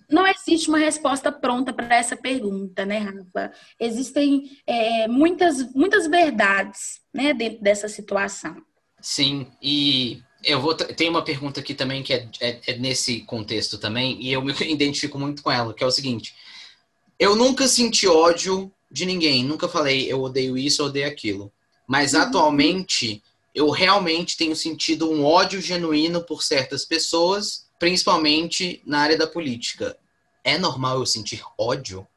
não 0.10 0.26
existe 0.28 0.69
uma 0.69 0.78
resposta 0.78 1.32
pronta 1.32 1.74
para 1.74 1.95
essa 1.95 2.15
pergunta, 2.15 2.86
né, 2.86 3.00
Rafa? 3.00 3.52
Existem 3.80 4.60
é, 4.65 5.08
muitas, 5.08 5.74
muitas 5.74 6.08
verdades 6.08 7.02
né, 7.13 7.34
dentro 7.34 7.62
dessa 7.62 7.88
situação. 7.88 8.56
Sim, 9.02 9.48
e 9.62 10.21
eu 10.43 10.60
vou 10.60 10.76
tem 10.76 11.10
uma 11.10 11.24
pergunta 11.24 11.60
aqui 11.60 11.74
também 11.74 12.04
que 12.04 12.13
é, 12.13 12.28
é, 12.39 12.60
é, 12.67 12.78
nesse 12.78 13.21
contexto 13.21 13.78
também, 13.78 14.21
e 14.21 14.32
eu 14.32 14.41
me 14.41 14.54
identifico 14.69 15.17
muito 15.17 15.41
com 15.43 15.52
ela, 15.52 15.74
que 15.74 15.84
é 15.84 15.88
o 15.88 15.91
seguinte: 15.91 16.36
eu 17.19 17.36
nunca 17.36 17.67
senti 17.67 18.08
ódio 18.08 18.71
de 18.91 19.06
ninguém, 19.06 19.43
nunca 19.43 19.67
falei 19.67 20.12
eu 20.12 20.21
odeio 20.21 20.58
isso, 20.58 20.82
eu 20.82 20.88
odeio 20.88 21.08
aquilo. 21.08 21.51
Mas 21.88 22.13
uhum. 22.13 22.21
atualmente 22.21 23.21
eu 23.54 23.69
realmente 23.69 24.38
tenho 24.38 24.56
sentido 24.56 25.10
um 25.10 25.23
ódio 25.23 25.62
genuíno 25.62 26.21
por 26.21 26.43
certas 26.43 26.84
pessoas 26.84 27.65
principalmente 27.80 28.82
na 28.86 28.99
área 28.99 29.17
da 29.17 29.28
política. 29.28 29.97
É 30.43 30.58
normal 30.58 30.99
eu 30.99 31.06
sentir 31.06 31.43
ódio? 31.58 32.08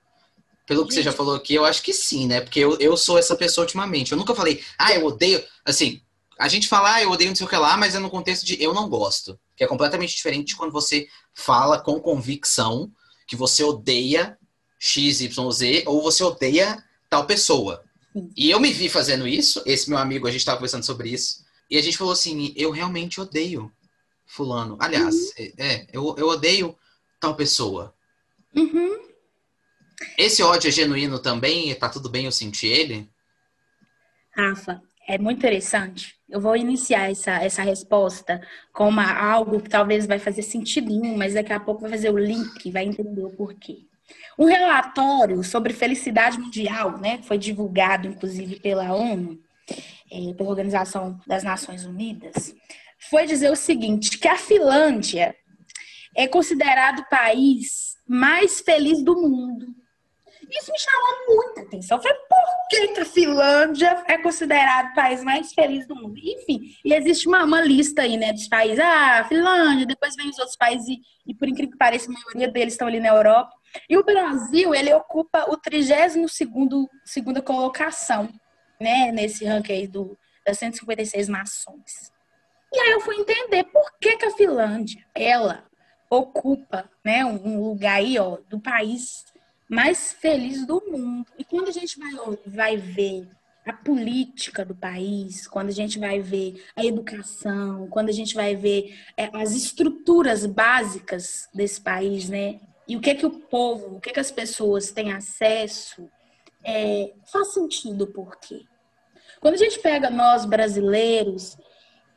Pelo 0.66 0.87
que 0.87 0.92
você 0.92 1.02
já 1.02 1.12
falou 1.12 1.34
aqui, 1.34 1.54
eu 1.54 1.64
acho 1.64 1.82
que 1.82 1.94
sim, 1.94 2.26
né? 2.26 2.40
Porque 2.40 2.61
eu, 2.61 2.78
eu 2.78 2.96
sou 2.96 3.18
essa 3.18 3.34
pessoa 3.34 3.64
ultimamente. 3.64 4.12
Eu 4.12 4.18
nunca 4.18 4.34
falei, 4.34 4.62
ah, 4.78 4.92
eu 4.92 5.06
odeio. 5.06 5.42
Assim, 5.64 6.02
a 6.38 6.46
gente 6.46 6.68
fala, 6.68 6.94
ah, 6.94 7.02
eu 7.02 7.11
odeio 7.11 7.30
não 7.30 7.37
sei 7.37 7.46
o 7.46 7.48
que 7.48 7.56
lá, 7.56 7.76
mas 7.76 7.94
é 7.94 7.98
no 7.98 8.11
contexto 8.11 8.44
de 8.44 8.62
eu 8.62 8.74
não 8.74 8.88
gosto. 8.88 9.38
Que 9.56 9.64
é 9.64 9.66
completamente 9.66 10.14
diferente 10.14 10.48
de 10.48 10.56
quando 10.56 10.72
você 10.72 11.08
fala 11.32 11.80
com 11.80 11.98
convicção 11.98 12.90
que 13.26 13.34
você 13.34 13.64
odeia 13.64 14.38
X, 14.78 15.20
Y, 15.20 15.50
Z 15.50 15.84
ou 15.86 16.02
você 16.02 16.22
odeia 16.22 16.82
tal 17.10 17.26
pessoa. 17.26 17.84
E 18.36 18.50
eu 18.50 18.58
me 18.60 18.72
vi 18.72 18.88
fazendo 18.88 19.28
isso, 19.28 19.62
esse 19.66 19.88
meu 19.88 19.98
amigo, 19.98 20.26
a 20.26 20.30
gente 20.30 20.40
estava 20.40 20.58
conversando 20.58 20.84
sobre 20.84 21.10
isso, 21.10 21.44
e 21.70 21.76
a 21.76 21.82
gente 21.82 21.98
falou 21.98 22.12
assim: 22.12 22.52
eu 22.56 22.70
realmente 22.70 23.20
odeio 23.20 23.70
fulano. 24.26 24.76
Aliás, 24.80 25.14
uhum. 25.14 25.32
é, 25.38 25.52
é, 25.58 25.86
eu, 25.92 26.14
eu 26.18 26.28
odeio 26.28 26.76
tal 27.20 27.34
pessoa. 27.34 27.94
Uhum. 28.56 28.98
esse 30.16 30.42
ódio 30.42 30.68
é 30.68 30.70
genuíno 30.70 31.18
também? 31.18 31.74
Tá 31.74 31.88
tudo 31.88 32.08
bem 32.08 32.24
eu 32.24 32.32
sentir 32.32 32.68
ele? 32.68 33.08
Rafa, 34.34 34.82
é 35.06 35.18
muito 35.18 35.38
interessante. 35.38 36.16
Eu 36.28 36.40
vou 36.40 36.56
iniciar 36.56 37.10
essa, 37.10 37.32
essa 37.42 37.62
resposta 37.62 38.40
com 38.72 38.88
uma, 38.88 39.12
algo 39.12 39.60
que 39.60 39.68
talvez 39.68 40.06
vai 40.06 40.18
fazer 40.18 40.42
sentido 40.42 40.92
mas 41.16 41.34
daqui 41.34 41.52
a 41.52 41.60
pouco 41.60 41.82
vai 41.82 41.90
fazer 41.90 42.10
o 42.10 42.18
link, 42.18 42.70
vai 42.70 42.84
entender 42.84 43.22
o 43.22 43.30
porquê. 43.30 43.88
Um 44.38 44.44
relatório 44.44 45.42
sobre 45.42 45.72
felicidade 45.72 46.38
mundial, 46.38 46.98
né, 46.98 47.18
foi 47.22 47.37
divulgado 47.37 48.07
inclusive 48.07 48.61
pela 48.61 48.94
ONU, 48.94 49.38
é, 50.11 50.33
pela 50.35 50.48
Organização 50.48 51.18
das 51.27 51.42
Nações 51.42 51.85
Unidas, 51.85 52.55
foi 53.11 53.27
dizer 53.27 53.51
o 53.51 53.57
seguinte, 53.57 54.18
que 54.18 54.29
a 54.29 54.37
Finlândia 54.37 55.35
é 56.14 56.27
considerado 56.27 57.01
o 57.01 57.09
país 57.09 57.96
mais 58.07 58.61
feliz 58.61 59.03
do 59.03 59.14
mundo. 59.14 59.66
Isso 60.51 60.72
me 60.72 60.79
chamou 60.79 61.37
muita 61.37 61.61
atenção. 61.61 62.01
Falei, 62.01 62.16
por 62.16 62.68
que, 62.70 62.88
que 62.88 63.01
a 63.01 63.05
Finlândia 63.05 64.03
é 64.07 64.16
considerado 64.16 64.90
o 64.90 64.94
país 64.94 65.22
mais 65.22 65.53
feliz 65.53 65.87
do 65.87 65.94
mundo? 65.94 66.18
Enfim, 66.18 66.74
e 66.85 66.94
existe 66.94 67.29
uma, 67.29 67.44
uma 67.44 67.61
lista 67.61 68.03
aí, 68.03 68.16
né, 68.16 68.33
dos 68.33 68.48
países. 68.48 68.79
Ah, 68.79 69.27
Finlândia, 69.29 69.85
depois 69.87 70.16
vem 70.16 70.29
os 70.29 70.38
outros 70.38 70.57
países, 70.57 70.88
e, 70.88 71.01
e 71.27 71.35
por 71.35 71.48
incrível 71.48 71.72
que 71.72 71.79
pareça, 71.79 72.11
a 72.11 72.14
maioria 72.14 72.48
deles 72.48 72.74
estão 72.74 72.88
ali 72.88 72.98
na 72.98 73.09
Europa. 73.09 73.53
E 73.88 73.96
o 73.96 74.04
Brasil, 74.04 74.74
ele 74.74 74.92
ocupa 74.92 75.50
o 75.50 75.57
32 75.57 76.26
segunda 77.04 77.42
colocação, 77.42 78.28
né, 78.81 79.12
nesse 79.12 79.44
ranking 79.44 79.87
do, 79.88 80.18
das 80.46 80.59
156 80.59 81.28
nações. 81.28 82.12
E 82.72 82.78
aí 82.78 82.90
eu 82.90 83.00
fui 83.00 83.16
entender 83.16 83.64
por 83.64 83.92
que, 83.98 84.16
que 84.16 84.26
a 84.26 84.31
Finlândia, 84.31 85.04
ela 85.14 85.64
ocupa, 86.11 86.90
né, 87.04 87.24
um 87.24 87.61
lugar 87.61 87.96
aí, 87.96 88.18
ó, 88.18 88.38
do 88.48 88.61
país 88.61 89.26
mais 89.68 90.12
feliz 90.12 90.66
do 90.66 90.83
mundo. 90.87 91.26
E 91.38 91.44
quando 91.44 91.68
a 91.68 91.72
gente 91.72 91.98
vai, 91.98 92.12
vai 92.46 92.76
ver 92.76 93.28
a 93.66 93.72
política 93.72 94.64
do 94.64 94.74
país, 94.74 95.46
quando 95.46 95.68
a 95.68 95.72
gente 95.72 95.98
vai 95.98 96.20
ver 96.20 96.64
a 96.74 96.85
educação, 96.85 97.87
quando 97.88 98.09
a 98.09 98.12
gente 98.12 98.35
vai 98.35 98.57
ver 98.57 98.98
é, 99.16 99.28
as 99.35 99.52
estruturas 99.52 100.46
básicas 100.46 101.48
desse 101.52 101.81
país, 101.81 102.31
né? 102.31 102.61
E 102.88 102.96
o 102.96 103.01
que 103.01 103.14
que 103.14 103.27
o 103.27 103.31
povo, 103.31 103.96
o 103.96 104.01
que 104.01 104.11
que 104.11 104.20
as 104.20 104.31
pessoas 104.31 104.90
têm 104.90 105.12
acesso, 105.12 106.09
é, 106.64 107.12
faz 107.31 107.48
sentido 107.48 108.07
por 108.07 108.37
quê? 108.37 108.62
Quando 109.40 109.55
a 109.55 109.59
gente 109.59 109.79
pega 109.79 110.09
nós 110.09 110.46
brasileiros 110.46 111.57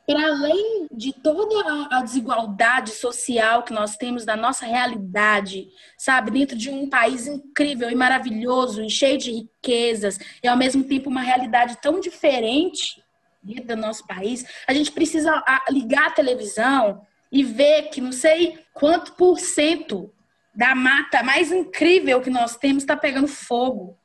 para 0.06 0.26
além 0.26 0.88
de 0.90 1.12
toda 1.12 1.88
a 1.90 2.02
desigualdade 2.02 2.90
social 2.90 3.62
que 3.62 3.72
nós 3.72 3.96
temos 3.96 4.24
da 4.24 4.36
nossa 4.36 4.66
realidade, 4.66 5.68
sabe, 5.96 6.32
dentro 6.32 6.56
de 6.56 6.70
um 6.70 6.88
país 6.88 7.26
incrível 7.26 7.88
e 7.88 7.94
maravilhoso 7.94 8.82
e 8.82 8.90
cheio 8.90 9.18
de 9.18 9.30
riquezas, 9.30 10.18
e 10.42 10.48
ao 10.48 10.56
mesmo 10.56 10.82
tempo 10.82 11.08
uma 11.08 11.22
realidade 11.22 11.78
tão 11.80 12.00
diferente 12.00 13.02
dentro 13.42 13.68
do 13.68 13.76
nosso 13.76 14.06
país, 14.06 14.44
a 14.66 14.74
gente 14.74 14.90
precisa 14.90 15.42
ligar 15.70 16.08
a 16.08 16.12
televisão 16.12 17.06
e 17.30 17.44
ver 17.44 17.88
que 17.90 18.00
não 18.00 18.12
sei 18.12 18.58
quanto 18.74 19.12
por 19.12 19.38
cento 19.38 20.12
da 20.54 20.74
mata 20.74 21.22
mais 21.22 21.50
incrível 21.50 22.20
que 22.20 22.30
nós 22.30 22.56
temos 22.56 22.82
está 22.82 22.96
pegando 22.96 23.28
fogo. 23.28 23.98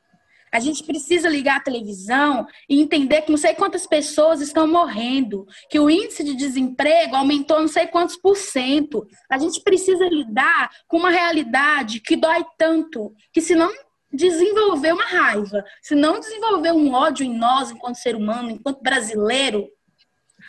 A 0.50 0.60
gente 0.60 0.82
precisa 0.82 1.28
ligar 1.28 1.56
a 1.56 1.62
televisão 1.62 2.46
e 2.68 2.80
entender 2.80 3.22
que 3.22 3.30
não 3.30 3.36
sei 3.36 3.54
quantas 3.54 3.86
pessoas 3.86 4.40
estão 4.40 4.66
morrendo, 4.66 5.46
que 5.68 5.78
o 5.78 5.90
índice 5.90 6.24
de 6.24 6.34
desemprego 6.34 7.14
aumentou 7.14 7.60
não 7.60 7.68
sei 7.68 7.86
quantos 7.86 8.16
por 8.16 8.36
cento. 8.36 9.06
A 9.30 9.38
gente 9.38 9.60
precisa 9.60 10.04
lidar 10.06 10.70
com 10.86 10.96
uma 10.96 11.10
realidade 11.10 12.00
que 12.00 12.16
dói 12.16 12.44
tanto, 12.56 13.14
que 13.32 13.42
se 13.42 13.54
não 13.54 13.70
desenvolver 14.10 14.92
uma 14.94 15.04
raiva, 15.04 15.62
se 15.82 15.94
não 15.94 16.18
desenvolver 16.18 16.72
um 16.72 16.92
ódio 16.94 17.24
em 17.24 17.36
nós, 17.36 17.70
enquanto 17.70 17.96
ser 17.96 18.16
humano, 18.16 18.50
enquanto 18.50 18.82
brasileiro, 18.82 19.68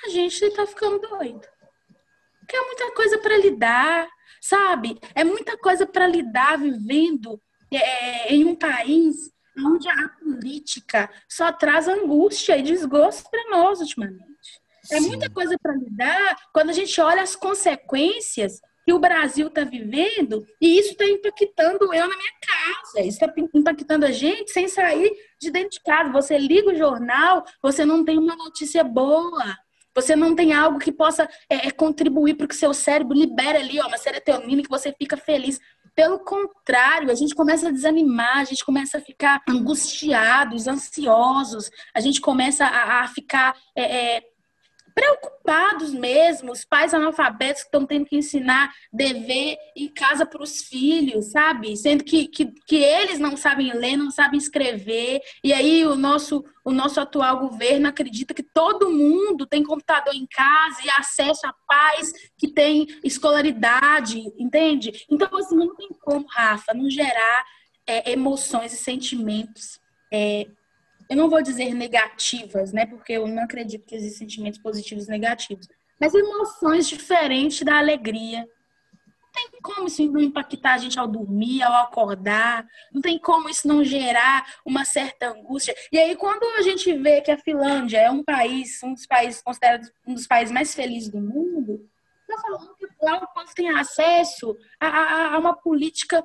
a 0.06 0.10
gente 0.10 0.46
está 0.46 0.66
ficando 0.66 1.00
doido. 1.00 1.46
Porque 2.40 2.56
é 2.56 2.66
muita 2.66 2.92
coisa 2.94 3.18
para 3.18 3.38
lidar, 3.38 4.08
sabe? 4.42 4.98
É 5.16 5.24
muita 5.24 5.58
coisa 5.58 5.86
para 5.86 6.08
lidar 6.08 6.58
vivendo 6.58 7.40
é, 7.72 8.34
em 8.34 8.46
um 8.46 8.56
país 8.56 9.32
onde 9.58 9.88
a 9.90 10.10
política 10.10 11.10
só 11.28 11.52
traz 11.52 11.88
angústia 11.88 12.58
e 12.58 12.64
desgosto 12.64 13.30
para 13.30 13.50
nós 13.50 13.80
ultimamente. 13.80 14.30
É 14.92 15.00
muita 15.00 15.30
coisa 15.30 15.56
para 15.62 15.76
lidar 15.76 16.38
quando 16.54 16.70
a 16.70 16.74
gente 16.74 17.00
olha 17.00 17.22
as 17.22 17.36
consequências 17.36 18.60
que 18.86 18.94
o 18.94 19.00
Brasil 19.00 19.48
está 19.48 19.64
vivendo 19.64 20.44
e 20.60 20.80
isso 20.80 20.94
está 20.94 21.06
impactando 21.06 21.94
eu 21.94 22.08
na 22.08 22.16
minha 22.16 22.34
casa, 22.42 23.02
isso 23.02 23.24
está 23.24 23.32
impactando 23.54 24.06
a 24.06 24.12
gente 24.12 24.52
sem 24.52 24.68
sair 24.68 25.12
de 25.40 25.52
dentro 25.52 25.72
de 25.72 25.82
casa. 25.82 26.12
Você 26.12 26.38
liga 26.40 26.70
o 26.72 26.76
jornal, 26.76 27.46
você 27.62 27.86
não 27.86 28.04
tem 28.04 28.18
uma 28.18 28.36
notícia 28.36 28.84
boa. 28.84 29.56
Você 30.02 30.16
não 30.16 30.36
tem 30.36 30.54
algo 30.54 30.80
que 30.80 30.92
possa 30.92 31.30
é, 31.50 31.68
é 31.68 31.72
contribuir 31.72 32.36
para 32.36 32.48
que 32.48 32.56
seu 32.56 32.74
cérebro 32.74 33.18
libere 33.18 33.58
ali 33.58 33.80
ó, 33.80 33.88
uma 33.88 33.98
serotonina 33.98 34.64
que 34.64 34.70
você 34.70 34.94
fica 34.94 35.18
feliz. 35.18 35.60
Pelo 35.96 36.20
contrário, 36.20 37.12
a 37.12 37.16
gente 37.16 37.36
começa 37.36 37.68
a 37.68 37.72
desanimar, 37.72 38.38
a 38.38 38.44
gente 38.46 38.64
começa 38.64 38.98
a 38.98 39.02
ficar 39.02 39.42
angustiados, 39.50 40.68
ansiosos, 40.68 41.70
a 41.94 42.00
gente 42.00 42.22
começa 42.22 42.66
a, 42.66 43.02
a 43.04 43.08
ficar 43.08 43.56
é, 43.76 44.16
é, 44.16 44.24
preocupados 45.00 45.94
mesmo, 45.94 46.52
os 46.52 46.66
pais 46.66 46.94
analfabetos 46.94 47.62
que 47.62 47.68
estão 47.68 47.86
tendo 47.86 48.06
que 48.06 48.18
ensinar 48.18 48.70
dever 48.92 49.58
em 49.74 49.88
casa 49.88 50.26
para 50.26 50.44
os 50.44 50.64
filhos, 50.64 51.32
sabe? 51.32 51.78
Sendo 51.78 52.04
que, 52.04 52.28
que, 52.28 52.48
que 52.68 52.76
eles 52.76 53.18
não 53.18 53.38
sabem 53.38 53.72
ler, 53.72 53.96
não 53.96 54.12
sabem 54.12 54.38
escrever, 54.38 55.22
e 55.42 55.54
aí 55.54 55.86
o 55.86 55.96
nosso, 55.96 56.44
o 56.66 56.72
nosso 56.72 57.00
atual 57.00 57.40
governo 57.40 57.88
acredita 57.88 58.34
que 58.34 58.44
todo 58.44 58.90
mundo 58.90 59.48
tem 59.48 59.64
computador 59.64 60.14
em 60.14 60.28
casa 60.28 60.82
e 60.84 60.90
acesso 60.90 61.48
a 61.48 61.54
pais 61.66 62.12
que 62.38 62.50
têm 62.50 62.86
escolaridade, 63.02 64.20
entende? 64.38 65.06
Então, 65.10 65.30
assim, 65.38 65.56
não 65.56 65.74
tem 65.76 65.90
como, 66.02 66.28
Rafa, 66.28 66.74
não 66.74 66.90
gerar 66.90 67.46
é, 67.88 68.12
emoções 68.12 68.74
e 68.74 68.78
sentimentos 68.78 69.80
é, 70.12 70.48
eu 71.10 71.18
não 71.18 71.30
vou 71.30 71.42
dizer 71.42 71.74
negativas, 71.74 72.72
né? 72.72 72.86
Porque 72.86 73.14
eu 73.14 73.28
não 73.28 73.44
acredito 73.44 73.86
que 73.86 73.96
existem 73.96 74.28
sentimentos 74.28 74.60
positivos 74.60 75.08
e 75.08 75.12
negativos. 75.12 75.68
Mas 76.00 76.14
emoções 76.14 76.88
diferentes 76.88 77.64
da 77.64 77.80
alegria. 77.80 78.48
Não 79.36 79.52
tem 79.52 79.62
como 79.62 79.88
isso 79.88 80.12
não 80.12 80.22
impactar 80.22 80.74
a 80.74 80.78
gente 80.78 81.00
ao 81.00 81.08
dormir, 81.08 81.64
ao 81.64 81.74
acordar. 81.84 82.66
Não 82.94 83.02
tem 83.02 83.18
como 83.18 83.50
isso 83.50 83.68
não 83.68 83.84
gerar 83.84 84.46
uma 84.64 84.86
certa 84.86 85.30
angústia. 85.30 85.76
E 85.92 85.98
aí, 85.98 86.16
quando 86.16 86.44
a 86.58 86.62
gente 86.62 86.94
vê 86.94 87.22
que 87.22 87.32
a 87.32 87.38
Finlândia 87.38 87.98
é 87.98 88.12
um 88.12 88.24
país, 88.24 88.82
um 88.84 88.94
dos 88.94 89.08
países 89.08 89.42
considerados 89.42 89.92
um 90.06 90.14
dos 90.14 90.28
países 90.28 90.54
mais 90.54 90.76
felizes 90.76 91.10
do 91.10 91.20
mundo, 91.20 91.90
está 92.22 92.40
falando 92.40 92.76
que 92.76 92.88
lá 93.02 93.18
o 93.18 93.28
povo 93.34 93.56
tem 93.56 93.70
acesso 93.70 94.56
a, 94.80 94.88
a, 94.88 95.36
a 95.36 95.40
uma 95.40 95.56
política 95.56 96.24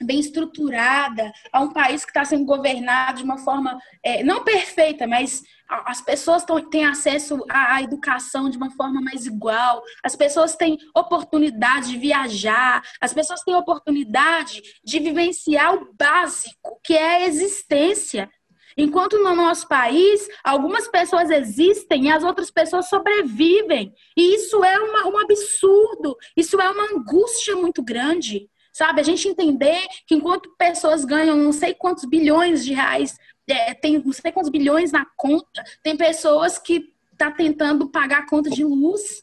bem 0.00 0.20
estruturada, 0.20 1.32
a 1.52 1.60
um 1.60 1.72
país 1.72 2.04
que 2.04 2.10
está 2.10 2.24
sendo 2.24 2.44
governado 2.44 3.18
de 3.18 3.24
uma 3.24 3.38
forma 3.38 3.78
é, 4.02 4.22
não 4.22 4.44
perfeita, 4.44 5.06
mas 5.06 5.42
as 5.86 6.00
pessoas 6.00 6.44
têm 6.70 6.84
acesso 6.84 7.44
à, 7.48 7.76
à, 7.76 7.82
educação 7.82 8.50
de 8.50 8.56
uma 8.56 8.70
forma 8.70 9.00
mais 9.00 9.26
igual, 9.26 9.82
as 10.02 10.14
pessoas 10.14 10.54
têm 10.54 10.76
oportunidade 10.94 11.88
de 11.88 11.96
viajar, 11.96 12.82
as 13.00 13.14
pessoas 13.14 13.40
têm 13.42 13.54
oportunidade 13.54 14.60
de 14.84 14.98
vivenciar 14.98 15.74
o 15.74 15.94
básico, 15.94 16.78
que 16.84 16.94
é 16.94 17.16
a 17.16 17.26
existência. 17.26 18.28
Enquanto 18.76 19.18
no 19.18 19.34
nosso 19.34 19.68
país, 19.68 20.26
algumas 20.42 20.88
pessoas 20.88 21.30
existem 21.30 22.06
e 22.06 22.10
as 22.10 22.24
outras 22.24 22.50
pessoas 22.50 22.88
sobrevivem. 22.88 23.92
E 24.16 24.34
isso 24.34 24.64
é 24.64 24.78
uma, 24.78 25.08
um 25.08 25.18
absurdo, 25.18 26.16
isso 26.36 26.60
é 26.60 26.70
uma 26.70 26.92
angústia 26.94 27.54
muito 27.54 27.82
grande. 27.82 28.48
Sabe? 28.72 29.00
A 29.00 29.04
gente 29.04 29.28
entender 29.28 29.86
que 30.06 30.14
enquanto 30.14 30.54
pessoas 30.56 31.04
ganham 31.04 31.36
não 31.36 31.52
sei 31.52 31.74
quantos 31.74 32.04
bilhões 32.06 32.64
de 32.64 32.72
reais, 32.72 33.18
é, 33.46 33.74
tem 33.74 33.98
não 33.98 34.12
sei 34.12 34.32
quantos 34.32 34.50
bilhões 34.50 34.90
na 34.90 35.04
conta, 35.16 35.62
tem 35.82 35.96
pessoas 35.96 36.58
que 36.58 36.92
tá 37.18 37.30
tentando 37.30 37.88
pagar 37.90 38.20
a 38.20 38.26
conta 38.26 38.48
de 38.48 38.64
luz. 38.64 39.22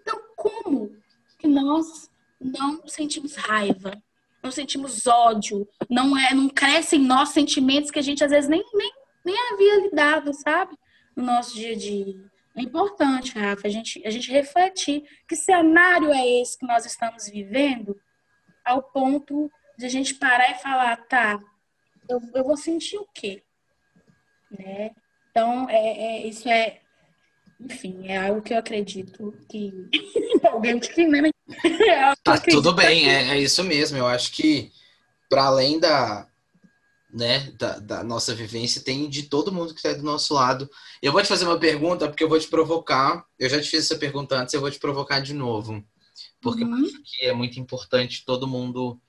Então, 0.00 0.20
como 0.36 0.96
que 1.38 1.46
nós 1.46 2.10
não 2.40 2.86
sentimos 2.88 3.36
raiva, 3.36 4.02
não 4.42 4.50
sentimos 4.50 5.06
ódio, 5.06 5.68
não 5.88 6.18
é, 6.18 6.34
não 6.34 6.48
crescem 6.48 6.98
nossos 6.98 7.34
sentimentos 7.34 7.90
que 7.90 8.00
a 8.00 8.02
gente 8.02 8.24
às 8.24 8.30
vezes 8.30 8.50
nem, 8.50 8.64
nem, 8.74 8.92
nem 9.24 9.36
havia 9.52 9.80
lidado, 9.82 10.32
sabe? 10.34 10.76
No 11.14 11.24
nosso 11.24 11.54
dia 11.54 11.72
a 11.72 11.76
dia. 11.76 12.32
É 12.56 12.62
importante, 12.62 13.38
Rafa, 13.38 13.66
a 13.66 13.70
gente, 13.70 14.02
a 14.04 14.10
gente 14.10 14.30
refletir 14.30 15.04
que 15.26 15.36
cenário 15.36 16.12
é 16.12 16.40
esse 16.40 16.58
que 16.58 16.66
nós 16.66 16.84
estamos 16.84 17.28
vivendo 17.28 17.96
ao 18.64 18.82
ponto 18.82 19.50
de 19.76 19.86
a 19.86 19.88
gente 19.88 20.14
parar 20.14 20.50
e 20.50 20.62
falar, 20.62 20.96
tá, 21.08 21.40
eu, 22.08 22.20
eu 22.34 22.44
vou 22.44 22.56
sentir 22.56 22.98
o 22.98 23.06
quê? 23.14 23.42
Né? 24.50 24.90
Então, 25.30 25.68
é, 25.68 25.76
é, 25.76 26.26
isso 26.26 26.48
é, 26.48 26.80
enfim, 27.60 28.06
é 28.08 28.18
algo 28.18 28.42
que 28.42 28.52
eu 28.52 28.58
acredito 28.58 29.34
que 29.48 29.72
alguém 30.44 30.78
que 30.78 31.06
né? 31.06 31.30
É 31.64 32.14
tá, 32.22 32.38
tudo 32.38 32.74
bem, 32.74 33.08
é, 33.08 33.30
é, 33.30 33.38
isso 33.38 33.62
mesmo. 33.64 33.96
Eu 33.96 34.06
acho 34.06 34.32
que 34.32 34.70
para 35.28 35.44
além 35.44 35.78
da, 35.78 36.26
né, 37.12 37.52
da, 37.58 37.78
da, 37.78 38.04
nossa 38.04 38.34
vivência, 38.34 38.82
tem 38.82 39.08
de 39.08 39.24
todo 39.24 39.52
mundo 39.52 39.74
que 39.74 39.80
está 39.80 39.92
do 39.92 40.02
nosso 40.02 40.34
lado. 40.34 40.68
Eu 41.02 41.12
vou 41.12 41.22
te 41.22 41.28
fazer 41.28 41.46
uma 41.46 41.58
pergunta, 41.58 42.08
porque 42.08 42.24
eu 42.24 42.28
vou 42.28 42.38
te 42.38 42.48
provocar. 42.48 43.24
Eu 43.38 43.48
já 43.48 43.60
te 43.60 43.68
fiz 43.68 43.84
essa 43.84 43.98
pergunta 43.98 44.36
antes, 44.36 44.54
eu 44.54 44.60
vou 44.60 44.70
te 44.70 44.78
provocar 44.78 45.20
de 45.20 45.32
novo. 45.32 45.82
Porque 46.40 46.64
uhum. 46.64 46.78
eu 46.78 46.86
acho 46.86 47.02
que 47.04 47.26
é 47.26 47.32
muito 47.32 47.58
importante 47.60 48.24
todo 48.24 48.48
mundo 48.48 49.00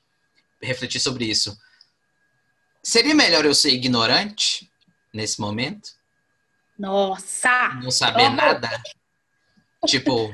refletir 0.61 0.99
sobre 0.99 1.25
isso. 1.25 1.57
Seria 2.81 3.15
melhor 3.15 3.45
eu 3.45 3.55
ser 3.55 3.71
ignorante 3.71 4.69
nesse 5.13 5.39
momento? 5.39 5.91
Nossa! 6.77 7.69
Não 7.81 7.91
saber 7.91 8.29
nada? 8.29 8.69
tipo, 9.85 10.33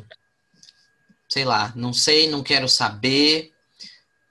sei 1.28 1.46
lá, 1.46 1.74
não 1.76 1.94
sei, 1.94 2.30
não 2.30 2.44
quero 2.44 2.68
saber, 2.68 3.54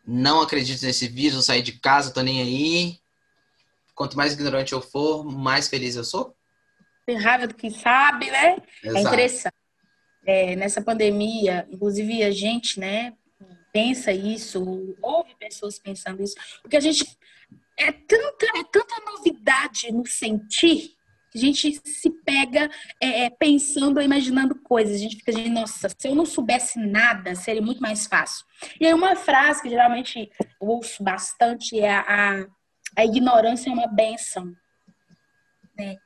não 0.06 0.40
acredito 0.40 0.82
nesse 0.82 1.08
vírus, 1.08 1.46
sair 1.46 1.62
de 1.62 1.72
casa, 1.72 2.12
tô 2.12 2.20
nem 2.22 2.40
aí. 2.40 2.98
Quanto 3.94 4.16
mais 4.16 4.32
ignorante 4.32 4.72
eu 4.72 4.80
for, 4.80 5.24
mais 5.24 5.68
feliz 5.68 5.96
eu 5.96 6.04
sou? 6.04 6.34
Tem 7.04 7.18
raiva 7.18 7.46
do 7.46 7.54
que 7.54 7.70
sabe, 7.70 8.30
né? 8.30 8.56
É 8.84 8.88
Exato. 8.88 8.96
É 8.96 9.00
interessante. 9.00 9.57
É, 10.30 10.54
nessa 10.54 10.82
pandemia, 10.82 11.66
inclusive 11.70 12.22
a 12.22 12.30
gente, 12.30 12.78
né, 12.78 13.14
pensa 13.72 14.12
isso, 14.12 14.94
ouve 15.00 15.34
pessoas 15.36 15.78
pensando 15.78 16.22
isso, 16.22 16.34
porque 16.60 16.76
a 16.76 16.80
gente 16.80 17.06
é 17.78 17.90
tanta, 17.92 18.46
é 18.58 18.64
tanta 18.70 19.00
novidade 19.06 19.90
no 19.90 20.04
sentir 20.06 20.98
a 21.34 21.38
gente 21.38 21.80
se 21.84 22.10
pega 22.24 22.70
é, 23.00 23.24
é, 23.24 23.30
pensando, 23.30 24.00
imaginando 24.00 24.54
coisas. 24.56 24.96
A 24.96 24.98
gente 24.98 25.16
fica 25.16 25.32
de, 25.32 25.48
nossa, 25.48 25.88
se 25.88 26.08
eu 26.08 26.14
não 26.14 26.24
soubesse 26.24 26.78
nada, 26.78 27.34
seria 27.34 27.62
muito 27.62 27.80
mais 27.80 28.06
fácil. 28.06 28.46
E 28.80 28.86
aí 28.86 28.94
uma 28.94 29.14
frase 29.14 29.62
que 29.62 29.68
geralmente 29.68 30.30
eu 30.60 30.68
ouço 30.68 31.02
bastante 31.02 31.78
é 31.78 31.90
a, 31.90 32.46
a 32.96 33.04
ignorância 33.04 33.70
é 33.70 33.72
uma 33.72 33.86
benção. 33.86 34.52
Né? 35.78 35.96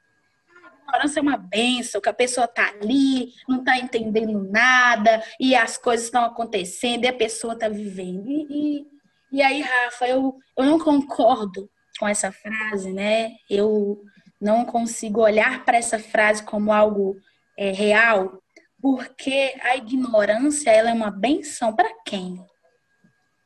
Ignorância 0.83 1.21
é 1.21 1.23
uma 1.23 1.37
benção, 1.37 2.01
que 2.01 2.09
a 2.09 2.15
pessoa 2.15 2.47
tá 2.47 2.69
ali, 2.69 3.33
não 3.49 3.63
tá 3.63 3.79
entendendo 3.79 4.49
nada, 4.51 5.23
e 5.39 5.55
as 5.55 5.79
coisas 5.79 6.07
estão 6.07 6.25
acontecendo, 6.25 7.05
e 7.05 7.09
a 7.09 7.13
pessoa 7.13 7.59
tá 7.59 7.69
vivendo. 7.69 8.29
E, 8.29 8.47
e, 8.51 8.87
e 9.33 9.43
aí, 9.43 9.61
Rafa, 9.61 10.09
eu, 10.09 10.37
eu 10.57 10.65
não 10.65 10.79
concordo 10.79 11.71
com 11.99 12.09
essa 12.09 12.33
frase, 12.33 12.93
né? 12.93 13.33
Eu 13.49 14.03
não 14.41 14.65
consigo 14.65 15.21
olhar 15.21 15.65
para 15.65 15.79
essa 15.79 15.99
frase 15.99 16.43
como 16.43 16.73
algo 16.73 17.17
é, 17.57 17.71
real, 17.71 18.43
porque 18.81 19.55
a 19.63 19.77
ignorância 19.77 20.71
ela 20.71 20.91
é 20.91 20.93
uma 20.93 21.11
benção 21.11 21.75
para 21.75 21.89
quem? 22.05 22.45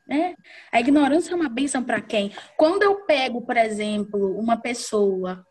Né? 0.08 0.34
A 0.72 0.80
ignorância 0.80 1.32
é 1.32 1.34
uma 1.34 1.48
benção 1.48 1.84
para 1.84 2.00
quem? 2.00 2.32
Quando 2.56 2.82
eu 2.82 3.04
pego, 3.04 3.42
por 3.42 3.56
exemplo, 3.56 4.38
uma 4.38 4.56
pessoa 4.56 5.44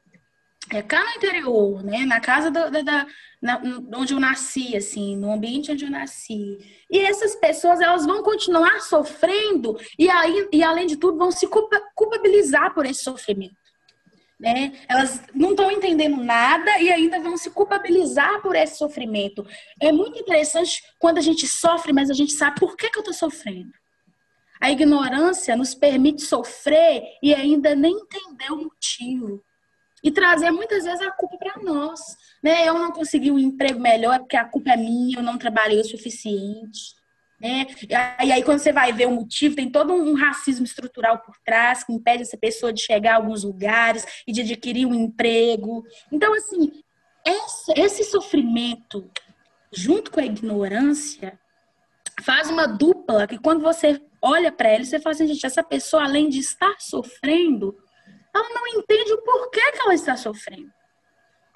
é, 0.71 0.81
cá 0.81 1.03
no 1.03 1.09
interior, 1.11 1.83
né, 1.83 2.05
na 2.05 2.19
casa 2.19 2.49
do, 2.49 2.71
da, 2.71 2.81
da 2.81 3.07
na, 3.41 3.61
onde 3.95 4.13
eu 4.13 4.19
nasci, 4.19 4.75
assim, 4.75 5.15
no 5.15 5.31
ambiente 5.31 5.71
onde 5.71 5.85
eu 5.85 5.91
nasci, 5.91 6.57
e 6.89 6.99
essas 6.99 7.35
pessoas 7.35 7.79
elas 7.79 8.05
vão 8.05 8.23
continuar 8.23 8.81
sofrendo 8.81 9.77
e 9.99 10.09
aí 10.09 10.47
e 10.51 10.63
além 10.63 10.87
de 10.87 10.97
tudo 10.97 11.17
vão 11.17 11.31
se 11.31 11.47
culpabilizar 11.95 12.73
por 12.73 12.85
esse 12.85 13.03
sofrimento. 13.03 13.55
Né? 14.39 14.73
Elas 14.89 15.21
não 15.33 15.51
estão 15.51 15.71
entendendo 15.71 16.17
nada 16.17 16.79
e 16.79 16.91
ainda 16.91 17.19
vão 17.21 17.37
se 17.37 17.49
culpabilizar 17.51 18.41
por 18.41 18.53
esse 18.55 18.77
sofrimento. 18.77 19.45
É 19.79 19.93
muito 19.93 20.19
interessante 20.19 20.83
quando 20.99 21.19
a 21.19 21.21
gente 21.21 21.47
sofre, 21.47 21.93
mas 21.93 22.09
a 22.09 22.13
gente 22.13 22.33
sabe 22.33 22.59
por 22.59 22.75
que, 22.75 22.89
que 22.89 22.97
eu 22.97 23.01
estou 23.01 23.13
sofrendo. 23.13 23.71
A 24.59 24.71
ignorância 24.71 25.55
nos 25.55 25.73
permite 25.73 26.23
sofrer 26.23 27.03
e 27.21 27.33
ainda 27.33 27.75
nem 27.75 27.93
entender 27.93 28.51
o 28.51 28.63
motivo. 28.63 29.44
E 30.05 30.11
trazer 30.11 30.51
muitas 30.51 30.83
vezes 30.83 31.01
a 31.01 31.09
culpa 31.09 31.35
para 31.35 31.63
nós. 31.63 31.99
Né? 32.43 32.69
Eu 32.69 32.75
não 32.75 32.91
consegui 32.91 33.31
um 33.31 33.39
emprego 33.39 33.79
melhor 33.79 34.19
porque 34.19 34.37
a 34.37 34.45
culpa 34.45 34.69
é 34.69 34.77
minha, 34.77 35.17
eu 35.17 35.23
não 35.23 35.35
trabalhei 35.35 35.81
o 35.81 35.83
suficiente. 35.83 36.93
Né? 37.41 37.65
E 38.21 38.31
aí, 38.31 38.43
quando 38.43 38.59
você 38.59 38.71
vai 38.71 38.93
ver 38.93 39.07
o 39.07 39.11
motivo, 39.11 39.55
tem 39.55 39.67
todo 39.67 39.91
um 39.93 40.13
racismo 40.13 40.63
estrutural 40.63 41.17
por 41.23 41.35
trás 41.43 41.83
que 41.83 41.91
impede 41.91 42.21
essa 42.21 42.37
pessoa 42.37 42.71
de 42.71 42.83
chegar 42.83 43.13
a 43.13 43.15
alguns 43.15 43.43
lugares 43.43 44.05
e 44.27 44.31
de 44.31 44.41
adquirir 44.41 44.85
um 44.85 44.93
emprego. 44.93 45.83
Então, 46.11 46.31
assim, 46.35 46.71
esse, 47.75 48.03
sofrimento, 48.03 49.09
junto 49.73 50.11
com 50.11 50.19
a 50.19 50.25
ignorância, 50.25 51.39
faz 52.21 52.51
uma 52.51 52.67
dupla 52.67 53.25
que 53.25 53.39
quando 53.39 53.63
você 53.63 53.99
olha 54.21 54.51
para 54.51 54.69
ela, 54.69 54.85
você 54.85 54.99
fala 54.99 55.15
assim, 55.15 55.27
gente, 55.27 55.45
essa 55.47 55.63
pessoa, 55.63 56.03
além 56.03 56.29
de 56.29 56.39
estar 56.39 56.75
sofrendo, 56.79 57.75
ela 58.35 58.49
não 58.49 58.67
entende 58.67 59.13
o 59.13 59.21
porquê 59.21 59.71
que 59.71 59.81
ela 59.81 59.93
está 59.93 60.15
sofrendo. 60.17 60.71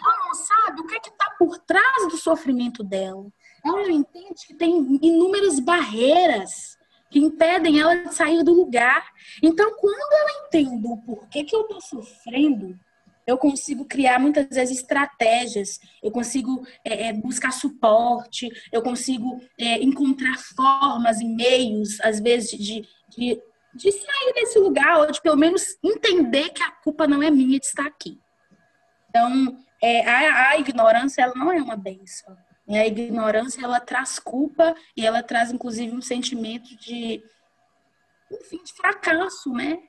Ela 0.02 0.28
não 0.28 0.34
sabe 0.34 0.82
o 0.82 0.88
que 0.88 0.96
é 0.96 0.98
está 0.98 1.30
por 1.38 1.60
trás 1.60 2.08
do 2.08 2.18
sofrimento 2.18 2.84
dela 2.84 3.28
ela 3.66 3.92
entende 3.92 4.46
que 4.48 4.54
tem 4.54 5.00
inúmeras 5.02 5.60
barreiras 5.60 6.78
que 7.10 7.20
impedem 7.20 7.80
ela 7.80 7.96
de 7.96 8.14
sair 8.14 8.44
do 8.44 8.54
lugar. 8.54 9.04
Então, 9.42 9.76
quando 9.76 9.98
eu 9.98 10.46
entendo 10.46 10.92
o 10.92 10.98
porquê 11.02 11.44
que 11.44 11.56
eu 11.56 11.62
estou 11.62 11.82
sofrendo, 11.82 12.80
eu 13.26 13.38
consigo 13.38 13.86
criar 13.86 14.20
muitas 14.20 14.48
vezes 14.50 14.80
estratégias, 14.80 15.80
eu 16.02 16.12
consigo 16.12 16.66
é, 16.84 17.08
é, 17.08 17.14
buscar 17.14 17.52
suporte, 17.52 18.50
eu 18.72 18.82
consigo 18.82 19.42
é, 19.58 19.82
encontrar 19.84 20.38
formas 20.38 21.20
e 21.20 21.26
meios, 21.26 22.00
às 22.02 22.20
vezes, 22.20 22.52
de, 22.52 22.88
de, 23.10 23.42
de 23.74 23.92
sair 23.92 24.34
desse 24.34 24.60
lugar, 24.60 25.00
ou 25.00 25.12
de 25.12 25.22
pelo 25.22 25.38
menos 25.38 25.78
entender 25.84 26.50
que 26.50 26.64
a 26.64 26.72
culpa 26.72 27.08
não 27.08 27.22
é 27.22 27.30
minha 27.30 27.60
de 27.60 27.66
estar 27.66 27.86
aqui. 27.86 28.20
Então, 29.10 29.58
é, 29.82 30.08
a, 30.08 30.50
a 30.50 30.58
ignorância 30.58 31.22
ela 31.22 31.36
não 31.36 31.52
é 31.52 31.62
uma 31.62 31.76
benção. 31.76 32.36
E 32.70 32.78
a 32.78 32.86
ignorância, 32.86 33.64
ela 33.64 33.80
traz 33.80 34.20
culpa 34.20 34.76
e 34.96 35.04
ela 35.04 35.24
traz, 35.24 35.52
inclusive, 35.52 35.96
um 35.96 36.02
sentimento 36.02 36.78
de, 36.78 37.20
enfim, 38.32 38.64
de 38.64 38.74
fracasso, 38.74 39.52
né? 39.52 39.80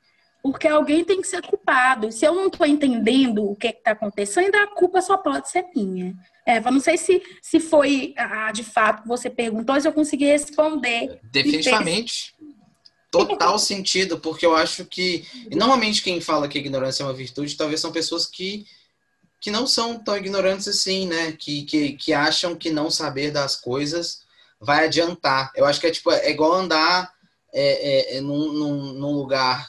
Porque 0.43 0.67
alguém 0.67 1.05
tem 1.05 1.21
que 1.21 1.29
ser 1.29 1.43
culpado. 1.43 2.11
Se 2.11 2.25
eu 2.25 2.35
não 2.35 2.47
estou 2.47 2.67
entendendo 2.67 3.45
o 3.45 3.55
que 3.55 3.67
é 3.67 3.71
está 3.71 3.91
acontecendo, 3.91 4.55
a 4.55 4.67
culpa 4.69 5.03
só 5.03 5.19
pode 5.19 5.51
ser 5.51 5.67
minha. 5.77 6.15
Eva, 6.47 6.71
não 6.71 6.81
sei 6.81 6.97
se, 6.97 7.23
se 7.43 7.61
foi 7.61 8.15
ah, 8.17 8.51
de 8.51 8.65
fato 8.65 9.03
que 9.03 9.09
você 9.09 9.29
perguntou, 9.29 9.79
se 9.79 9.87
eu 9.87 9.93
consegui 9.93 10.25
responder. 10.25 11.21
Definitivamente. 11.25 12.35
Total 13.11 13.59
sentido, 13.59 14.19
porque 14.19 14.47
eu 14.47 14.55
acho 14.55 14.85
que. 14.85 15.27
Normalmente 15.53 16.03
quem 16.03 16.21
fala 16.21 16.49
que 16.49 16.59
ignorância 16.59 17.03
é 17.03 17.07
uma 17.07 17.13
virtude, 17.13 17.57
talvez 17.57 17.81
são 17.81 17.91
pessoas 17.91 18.27
que 18.27 18.67
que 19.41 19.51
não 19.51 19.67
são 19.67 19.99
tão 19.99 20.17
ignorantes 20.17 20.69
assim, 20.69 21.07
né? 21.07 21.33
Que, 21.33 21.63
que, 21.63 21.93
que 21.95 22.13
acham 22.13 22.55
que 22.55 22.71
não 22.71 22.91
saber 22.91 23.31
das 23.31 23.57
coisas 23.57 24.23
vai 24.61 24.85
adiantar. 24.85 25.51
Eu 25.57 25.65
acho 25.65 25.81
que 25.81 25.87
é 25.87 25.91
tipo, 25.91 26.11
é 26.13 26.31
igual 26.31 26.53
andar 26.53 27.11
é, 27.53 28.17
é, 28.17 28.17
é 28.19 28.21
num, 28.21 28.53
num, 28.53 28.93
num, 28.93 29.13
lugar 29.13 29.67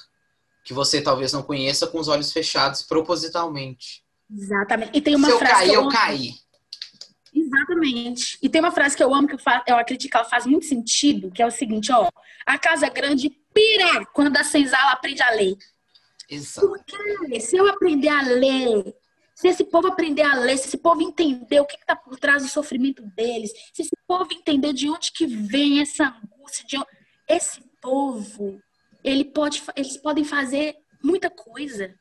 que 0.63 0.73
você 0.73 1.01
talvez 1.01 1.31
não 1.31 1.41
conheça 1.41 1.87
com 1.87 1.99
os 1.99 2.09
olhos 2.09 2.33
fechados 2.33 2.81
propositalmente. 2.81 4.03
Exatamente. 4.29 4.91
E 4.93 5.01
tem 5.01 5.15
uma 5.15 5.27
Se 5.27 5.33
eu 5.33 5.39
frase. 5.39 5.53
Cair, 5.53 5.73
eu, 5.73 5.83
eu 5.83 5.89
caí. 5.89 6.33
Exatamente. 7.33 8.37
E 8.41 8.49
tem 8.49 8.61
uma 8.61 8.71
frase 8.71 8.95
que 8.95 9.03
eu 9.03 9.13
amo, 9.13 9.27
que 9.27 9.35
eu, 9.35 9.39
faço, 9.39 9.63
eu 9.67 9.77
acredito 9.77 10.11
que 10.11 10.17
ela 10.17 10.25
faz 10.25 10.45
muito 10.45 10.65
sentido, 10.65 11.31
que 11.31 11.41
é 11.41 11.45
o 11.45 11.51
seguinte, 11.51 11.91
ó. 11.91 12.09
A 12.45 12.57
casa 12.57 12.89
grande 12.89 13.29
pira 13.53 14.05
quando 14.13 14.35
a 14.37 14.43
senzala 14.43 14.91
aprende 14.91 15.21
a 15.21 15.31
ler. 15.31 15.55
Exato. 16.29 16.67
Porque 16.67 17.39
se 17.39 17.57
eu 17.57 17.67
aprender 17.67 18.09
a 18.09 18.21
ler 18.21 18.95
se 19.41 19.47
esse 19.47 19.63
povo 19.63 19.87
aprender 19.87 20.21
a 20.21 20.35
ler, 20.35 20.55
se 20.55 20.67
esse 20.67 20.77
povo 20.77 21.01
entender 21.01 21.59
o 21.59 21.65
que 21.65 21.75
está 21.75 21.95
por 21.95 22.15
trás 22.19 22.43
do 22.43 22.47
sofrimento 22.47 23.01
deles, 23.15 23.51
se 23.73 23.81
esse 23.81 23.97
povo 24.05 24.31
entender 24.31 24.71
de 24.71 24.87
onde 24.87 25.11
que 25.11 25.25
vem 25.25 25.81
essa 25.81 26.09
angústia, 26.09 26.63
de 26.67 26.77
onde... 26.77 26.87
esse 27.27 27.59
povo, 27.81 28.61
ele 29.03 29.25
pode, 29.25 29.63
eles 29.75 29.97
podem 29.97 30.23
fazer 30.23 30.75
muita 31.03 31.27
coisa. 31.27 31.91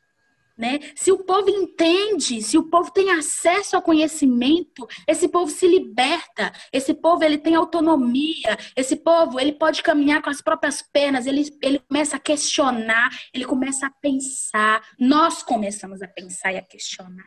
Né? 0.61 0.79
Se 0.95 1.11
o 1.11 1.25
povo 1.25 1.49
entende, 1.49 2.43
se 2.43 2.59
o 2.59 2.65
povo 2.65 2.91
tem 2.91 3.11
acesso 3.13 3.77
ao 3.77 3.81
conhecimento, 3.81 4.87
esse 5.09 5.27
povo 5.27 5.51
se 5.51 5.67
liberta, 5.67 6.53
esse 6.71 6.93
povo 6.93 7.25
ele 7.25 7.39
tem 7.39 7.55
autonomia, 7.55 8.59
esse 8.77 8.95
povo 8.97 9.41
ele 9.41 9.53
pode 9.53 9.83
caminhar 9.83 10.21
com 10.21 10.29
as 10.29 10.43
próprias 10.43 10.83
pernas, 10.83 11.25
ele, 11.25 11.49
ele 11.63 11.79
começa 11.79 12.17
a 12.17 12.21
questionar, 12.21 13.09
ele 13.33 13.47
começa 13.47 13.87
a 13.87 13.91
pensar, 13.91 14.87
nós 14.99 15.43
começamos 15.43 16.03
a 16.03 16.09
pensar 16.09 16.53
e 16.53 16.59
a 16.59 16.63
questionar. 16.63 17.25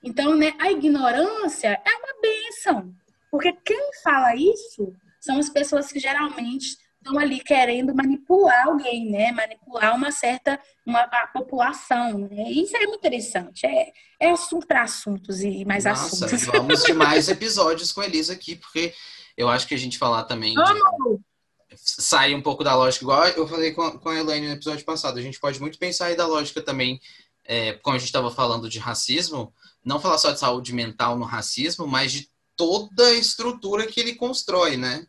Então, 0.00 0.36
né, 0.36 0.54
a 0.60 0.70
ignorância 0.70 1.70
é 1.84 1.90
uma 1.90 2.20
benção, 2.22 2.94
porque 3.32 3.52
quem 3.64 3.90
fala 4.04 4.36
isso 4.36 4.94
são 5.20 5.40
as 5.40 5.50
pessoas 5.50 5.90
que 5.90 5.98
geralmente 5.98 6.76
estão 7.00 7.18
ali 7.18 7.40
querendo 7.40 7.94
manipular 7.94 8.66
alguém, 8.66 9.10
né? 9.10 9.32
Manipular 9.32 9.96
uma 9.96 10.12
certa 10.12 10.60
uma, 10.86 11.00
a 11.00 11.26
população. 11.28 12.28
Né? 12.28 12.50
Isso 12.50 12.76
é 12.76 12.80
muito 12.80 12.98
interessante. 12.98 13.66
É, 13.66 13.92
é 14.20 14.30
assunto 14.30 14.66
para 14.66 14.82
assuntos 14.82 15.40
e 15.40 15.64
mais 15.64 15.84
Nossa, 15.84 16.06
assuntos. 16.06 16.44
Vamos 16.44 16.82
de 16.84 16.92
mais 16.92 17.28
episódios 17.30 17.90
com 17.90 18.02
a 18.02 18.06
Elisa 18.06 18.34
aqui, 18.34 18.56
porque 18.56 18.94
eu 19.36 19.48
acho 19.48 19.66
que 19.66 19.74
a 19.74 19.78
gente 19.78 19.98
falar 19.98 20.24
também. 20.24 20.54
De... 20.54 21.20
sair 21.76 22.34
um 22.34 22.42
pouco 22.42 22.62
da 22.62 22.74
lógica, 22.74 23.04
igual 23.04 23.26
eu 23.28 23.48
falei 23.48 23.72
com, 23.72 23.98
com 23.98 24.08
a 24.08 24.18
Elaine 24.18 24.48
no 24.48 24.54
episódio 24.54 24.84
passado. 24.84 25.18
A 25.18 25.22
gente 25.22 25.40
pode 25.40 25.60
muito 25.60 25.78
pensar 25.78 26.06
aí 26.06 26.16
da 26.16 26.26
lógica 26.26 26.60
também, 26.60 27.00
é, 27.44 27.72
como 27.74 27.96
a 27.96 27.98
gente 27.98 28.08
estava 28.08 28.30
falando 28.30 28.68
de 28.68 28.78
racismo, 28.78 29.52
não 29.82 29.98
falar 29.98 30.18
só 30.18 30.30
de 30.30 30.38
saúde 30.38 30.74
mental 30.74 31.18
no 31.18 31.24
racismo, 31.24 31.86
mas 31.86 32.12
de 32.12 32.28
toda 32.54 33.06
a 33.06 33.14
estrutura 33.14 33.86
que 33.86 33.98
ele 33.98 34.14
constrói, 34.14 34.76
né? 34.76 35.06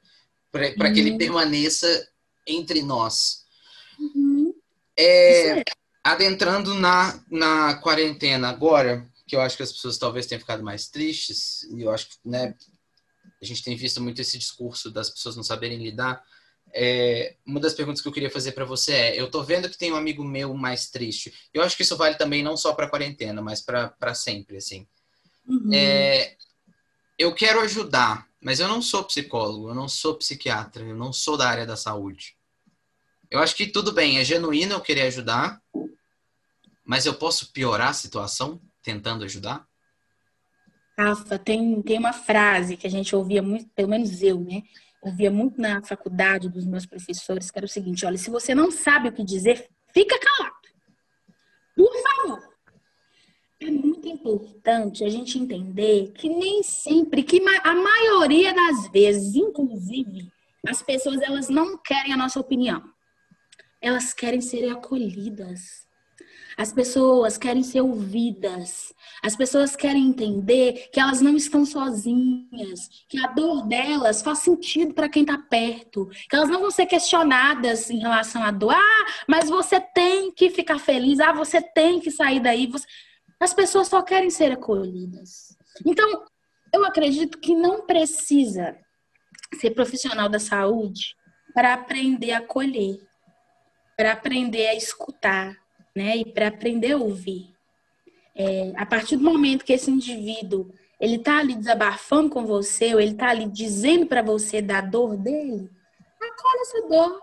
Para 0.51 0.67
uhum. 0.67 0.93
que 0.93 0.99
ele 0.99 1.11
uhum. 1.11 1.17
permaneça 1.17 2.07
entre 2.45 2.81
nós. 2.81 3.45
Uhum. 3.99 4.53
É, 4.97 5.63
adentrando 6.03 6.73
na, 6.73 7.23
na 7.29 7.75
quarentena 7.75 8.49
agora, 8.49 9.07
que 9.27 9.35
eu 9.35 9.41
acho 9.41 9.55
que 9.55 9.63
as 9.63 9.71
pessoas 9.71 9.97
talvez 9.97 10.25
tenham 10.25 10.39
ficado 10.39 10.63
mais 10.63 10.87
tristes, 10.89 11.63
e 11.63 11.81
eu 11.81 11.91
acho 11.91 12.09
que 12.09 12.17
né, 12.25 12.53
a 13.41 13.45
gente 13.45 13.63
tem 13.63 13.75
visto 13.75 14.01
muito 14.01 14.21
esse 14.21 14.37
discurso 14.37 14.91
das 14.91 15.09
pessoas 15.09 15.35
não 15.35 15.43
saberem 15.43 15.81
lidar. 15.81 16.23
É, 16.73 17.35
uma 17.45 17.59
das 17.59 17.73
perguntas 17.73 18.01
que 18.01 18.07
eu 18.07 18.11
queria 18.11 18.29
fazer 18.29 18.51
para 18.51 18.65
você 18.65 18.93
é: 18.93 19.19
eu 19.19 19.29
tô 19.29 19.43
vendo 19.43 19.69
que 19.69 19.77
tem 19.77 19.91
um 19.91 19.95
amigo 19.95 20.23
meu 20.23 20.53
mais 20.53 20.89
triste. 20.89 21.33
Eu 21.53 21.61
acho 21.61 21.75
que 21.75 21.83
isso 21.83 21.97
vale 21.97 22.15
também 22.15 22.43
não 22.43 22.55
só 22.55 22.73
para 22.73 22.89
quarentena, 22.89 23.41
mas 23.41 23.61
para 23.61 24.13
sempre, 24.13 24.57
assim. 24.57 24.87
Uhum. 25.47 25.73
É, 25.73 26.35
eu 27.21 27.33
quero 27.35 27.59
ajudar, 27.61 28.27
mas 28.41 28.59
eu 28.59 28.67
não 28.67 28.81
sou 28.81 29.03
psicólogo, 29.03 29.69
eu 29.69 29.75
não 29.75 29.87
sou 29.87 30.15
psiquiatra, 30.15 30.83
eu 30.83 30.95
não 30.95 31.13
sou 31.13 31.37
da 31.37 31.47
área 31.47 31.65
da 31.65 31.77
saúde. 31.77 32.35
Eu 33.29 33.39
acho 33.39 33.55
que 33.55 33.67
tudo 33.67 33.91
bem, 33.91 34.19
é 34.19 34.23
genuíno 34.23 34.73
eu 34.73 34.81
querer 34.81 35.03
ajudar, 35.03 35.61
mas 36.83 37.05
eu 37.05 37.13
posso 37.13 37.51
piorar 37.53 37.89
a 37.89 37.93
situação 37.93 38.59
tentando 38.81 39.23
ajudar? 39.23 39.67
Rafa, 40.97 41.37
tem, 41.37 41.81
tem 41.83 41.99
uma 41.99 42.11
frase 42.11 42.75
que 42.75 42.87
a 42.87 42.89
gente 42.89 43.15
ouvia 43.15 43.41
muito, 43.41 43.69
pelo 43.69 43.89
menos 43.89 44.21
eu, 44.21 44.39
né? 44.39 44.63
Ouvia 45.01 45.31
muito 45.31 45.59
na 45.59 45.81
faculdade 45.83 46.49
dos 46.49 46.65
meus 46.65 46.85
professores, 46.85 47.49
que 47.49 47.57
era 47.57 47.65
o 47.65 47.69
seguinte: 47.69 48.05
olha, 48.05 48.17
se 48.17 48.29
você 48.29 48.53
não 48.53 48.69
sabe 48.69 49.09
o 49.09 49.13
que 49.13 49.23
dizer, 49.23 49.67
fica 49.93 50.19
calado. 50.19 50.55
Por 51.75 51.93
favor. 52.03 52.51
É 53.61 53.69
muito 53.69 54.07
importante 54.07 55.03
a 55.03 55.09
gente 55.09 55.37
entender 55.37 56.11
que 56.13 56.27
nem 56.27 56.63
sempre, 56.63 57.21
que 57.21 57.39
a 57.63 57.75
maioria 57.75 58.51
das 58.55 58.87
vezes, 58.87 59.35
inclusive, 59.35 60.31
as 60.67 60.81
pessoas 60.81 61.21
elas 61.21 61.47
não 61.47 61.77
querem 61.77 62.11
a 62.11 62.17
nossa 62.17 62.39
opinião. 62.39 62.83
Elas 63.79 64.13
querem 64.13 64.41
ser 64.41 64.67
acolhidas. 64.67 65.87
As 66.57 66.73
pessoas 66.73 67.37
querem 67.37 67.61
ser 67.61 67.81
ouvidas. 67.81 68.93
As 69.23 69.35
pessoas 69.35 69.75
querem 69.75 70.07
entender 70.07 70.89
que 70.91 70.99
elas 70.99 71.21
não 71.21 71.35
estão 71.35 71.63
sozinhas, 71.63 72.89
que 73.07 73.23
a 73.23 73.27
dor 73.27 73.67
delas 73.67 74.23
faz 74.23 74.39
sentido 74.39 74.93
para 74.95 75.07
quem 75.07 75.21
está 75.21 75.37
perto, 75.37 76.09
que 76.27 76.35
elas 76.35 76.49
não 76.49 76.61
vão 76.61 76.71
ser 76.71 76.87
questionadas 76.87 77.91
em 77.91 77.99
relação 77.99 78.43
à 78.43 78.49
dor. 78.49 78.73
Ah, 78.73 79.05
mas 79.27 79.49
você 79.49 79.79
tem 79.79 80.31
que 80.31 80.49
ficar 80.49 80.79
feliz. 80.79 81.19
Ah, 81.19 81.31
você 81.31 81.61
tem 81.61 81.99
que 81.99 82.09
sair 82.09 82.39
daí. 82.39 82.65
Você... 82.65 82.87
As 83.41 83.55
pessoas 83.55 83.87
só 83.87 84.03
querem 84.03 84.29
ser 84.29 84.51
acolhidas. 84.51 85.57
Então, 85.83 86.23
eu 86.71 86.85
acredito 86.85 87.39
que 87.39 87.55
não 87.55 87.87
precisa 87.87 88.77
ser 89.59 89.71
profissional 89.71 90.29
da 90.29 90.39
saúde 90.39 91.15
para 91.51 91.73
aprender 91.73 92.33
a 92.33 92.37
acolher, 92.37 93.01
para 93.97 94.11
aprender 94.11 94.67
a 94.67 94.75
escutar, 94.75 95.57
né? 95.95 96.17
E 96.17 96.25
para 96.25 96.49
aprender 96.49 96.91
a 96.91 96.97
ouvir. 96.97 97.51
É, 98.35 98.73
a 98.77 98.85
partir 98.85 99.17
do 99.17 99.23
momento 99.23 99.65
que 99.65 99.73
esse 99.73 99.89
indivíduo 99.89 100.71
ele 100.99 101.15
está 101.15 101.39
ali 101.39 101.55
desabafando 101.55 102.29
com 102.29 102.45
você, 102.45 102.93
ou 102.93 103.01
ele 103.01 103.13
está 103.13 103.29
ali 103.29 103.47
dizendo 103.47 104.05
para 104.05 104.21
você 104.21 104.61
da 104.61 104.81
dor 104.81 105.17
dele, 105.17 105.67
acolhe 106.21 106.61
essa 106.61 106.87
dor, 106.87 107.19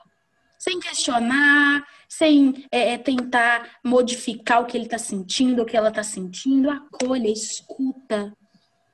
sem 0.59 0.81
questionar, 0.81 1.87
sem 2.09 2.67
é, 2.73 2.95
é 2.95 2.99
tentar 2.99 3.79
modificar 3.85 4.63
o 4.63 4.67
que 4.67 4.77
ele 4.77 4.87
está 4.87 4.99
sentindo, 4.99 5.63
o 5.63 5.67
que 5.67 5.77
ela 5.77 5.91
está 5.91 6.03
sentindo, 6.03 6.71
acolha, 6.71 7.29
escuta, 7.29 8.33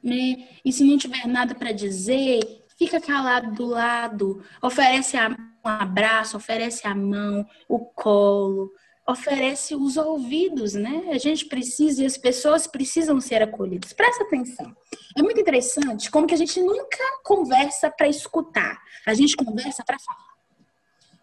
né? 0.03 0.49
E 0.65 0.73
se 0.73 0.85
não 0.85 0.99
tiver 0.99 1.27
nada 1.27 1.55
para 1.55 1.73
dizer, 1.73 2.41
fica 2.77 3.01
calado 3.01 3.53
do 3.53 3.67
lado, 3.67 4.45
oferece 4.61 5.17
um 5.17 5.69
abraço, 5.69 6.37
oferece 6.37 6.87
a 6.87 6.95
mão, 6.95 7.47
o 7.69 7.79
colo, 7.79 8.71
oferece 9.09 9.75
os 9.75 9.97
ouvidos, 9.97 10.75
né? 10.75 11.05
A 11.12 11.19
gente 11.19 11.47
precisa 11.47 12.03
e 12.03 12.07
as 12.07 12.19
pessoas 12.19 12.67
precisam 12.67 13.21
ser 13.21 13.43
acolhidas. 13.43 13.93
Presta 13.93 14.25
atenção. 14.25 14.75
É 15.17 15.23
muito 15.23 15.41
interessante 15.41 16.11
como 16.11 16.27
que 16.27 16.35
a 16.35 16.39
gente 16.39 16.61
nunca 16.61 16.99
conversa 17.23 17.91
para 17.91 18.09
escutar. 18.09 18.79
A 19.07 19.15
gente 19.15 19.37
conversa 19.37 19.85
para 19.85 19.99
falar. 19.99 20.34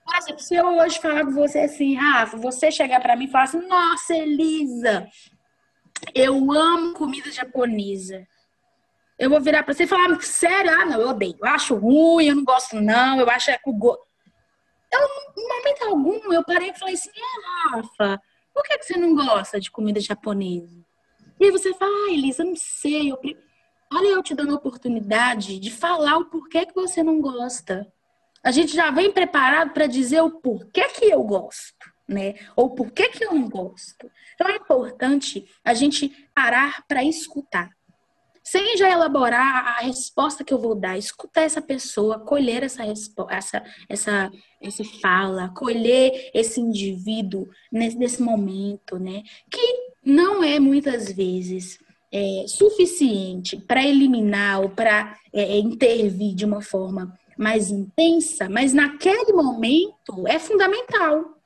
Por 0.05 0.15
exemplo, 0.15 0.39
se 0.39 0.55
eu 0.55 0.65
hoje 0.65 0.99
falar 0.99 1.25
com 1.25 1.31
você 1.31 1.59
assim, 1.59 1.95
Rafa, 1.95 2.37
você 2.37 2.71
chegar 2.71 2.99
para 2.99 3.15
mim 3.15 3.25
e 3.25 3.31
falar 3.31 3.45
assim, 3.45 3.65
nossa, 3.67 4.15
Elisa, 4.15 5.07
eu 6.13 6.51
amo 6.51 6.93
comida 6.93 7.31
japonesa. 7.31 8.27
Eu 9.17 9.29
vou 9.29 9.39
virar 9.39 9.63
para 9.63 9.73
você 9.73 9.83
e 9.83 9.87
falar, 9.87 10.19
sério? 10.21 10.71
Ah, 10.71 10.85
não, 10.85 10.99
eu 10.99 11.09
odeio. 11.09 11.37
Eu 11.39 11.47
acho 11.47 11.75
ruim, 11.75 12.25
eu 12.25 12.35
não 12.35 12.43
gosto 12.43 12.81
não, 12.81 13.19
eu 13.19 13.29
acho 13.29 13.51
é 13.51 13.57
com 13.57 13.71
gosto 13.71 14.11
eu, 14.91 15.07
em 15.37 15.47
momento 15.47 15.83
algum, 15.83 16.33
eu 16.33 16.43
parei 16.43 16.69
e 16.69 16.77
falei 16.77 16.95
assim, 16.95 17.09
é, 17.09 17.69
Rafa, 17.69 18.21
por 18.53 18.63
que, 18.63 18.77
que 18.77 18.85
você 18.85 18.97
não 18.97 19.15
gosta 19.15 19.59
de 19.59 19.71
comida 19.71 19.99
japonesa? 19.99 20.83
E 21.39 21.45
aí 21.45 21.51
você 21.51 21.73
fala, 21.73 21.91
ah, 21.91 22.11
Elisa, 22.11 22.43
não 22.43 22.55
sei. 22.55 23.11
Eu... 23.11 23.19
Olha, 23.93 24.07
eu 24.07 24.21
te 24.21 24.35
dando 24.35 24.51
a 24.51 24.57
oportunidade 24.57 25.59
de 25.59 25.71
falar 25.71 26.17
o 26.17 26.25
porquê 26.25 26.65
que 26.65 26.75
você 26.75 27.01
não 27.01 27.21
gosta. 27.21 27.91
A 28.43 28.51
gente 28.51 28.75
já 28.75 28.91
vem 28.91 29.11
preparado 29.11 29.71
para 29.71 29.87
dizer 29.87 30.21
o 30.21 30.31
porquê 30.31 30.87
que 30.89 31.05
eu 31.05 31.23
gosto, 31.23 31.91
né? 32.07 32.35
Ou 32.55 32.73
porquê 32.73 33.09
que 33.09 33.23
eu 33.23 33.33
não 33.33 33.47
gosto. 33.47 34.09
Então 34.35 34.47
é 34.47 34.55
importante 34.55 35.45
a 35.63 35.73
gente 35.73 36.09
parar 36.33 36.83
para 36.87 37.03
escutar 37.03 37.69
sem 38.43 38.75
já 38.75 38.89
elaborar 38.89 39.77
a 39.77 39.81
resposta 39.81 40.43
que 40.43 40.53
eu 40.53 40.59
vou 40.59 40.75
dar, 40.75 40.97
escutar 40.97 41.41
essa 41.41 41.61
pessoa, 41.61 42.19
colher 42.19 42.63
essa 42.63 42.83
essa 42.83 43.63
essa 43.87 44.31
essa 44.61 44.83
fala, 45.01 45.53
colher 45.55 46.31
esse 46.33 46.59
indivíduo 46.59 47.47
nesse, 47.71 47.97
nesse 47.97 48.21
momento, 48.21 48.97
né? 48.97 49.23
Que 49.49 49.91
não 50.03 50.43
é 50.43 50.59
muitas 50.59 51.11
vezes 51.11 51.77
é, 52.11 52.45
suficiente 52.47 53.57
para 53.57 53.85
eliminar 53.85 54.61
ou 54.61 54.69
para 54.69 55.15
é, 55.31 55.43
é, 55.43 55.57
intervir 55.57 56.35
de 56.35 56.43
uma 56.43 56.61
forma 56.61 57.17
mais 57.41 57.69
intensa, 57.69 58.47
mas 58.49 58.73
naquele 58.73 59.33
momento 59.33 60.27
é 60.27 60.37
fundamental. 60.37 61.37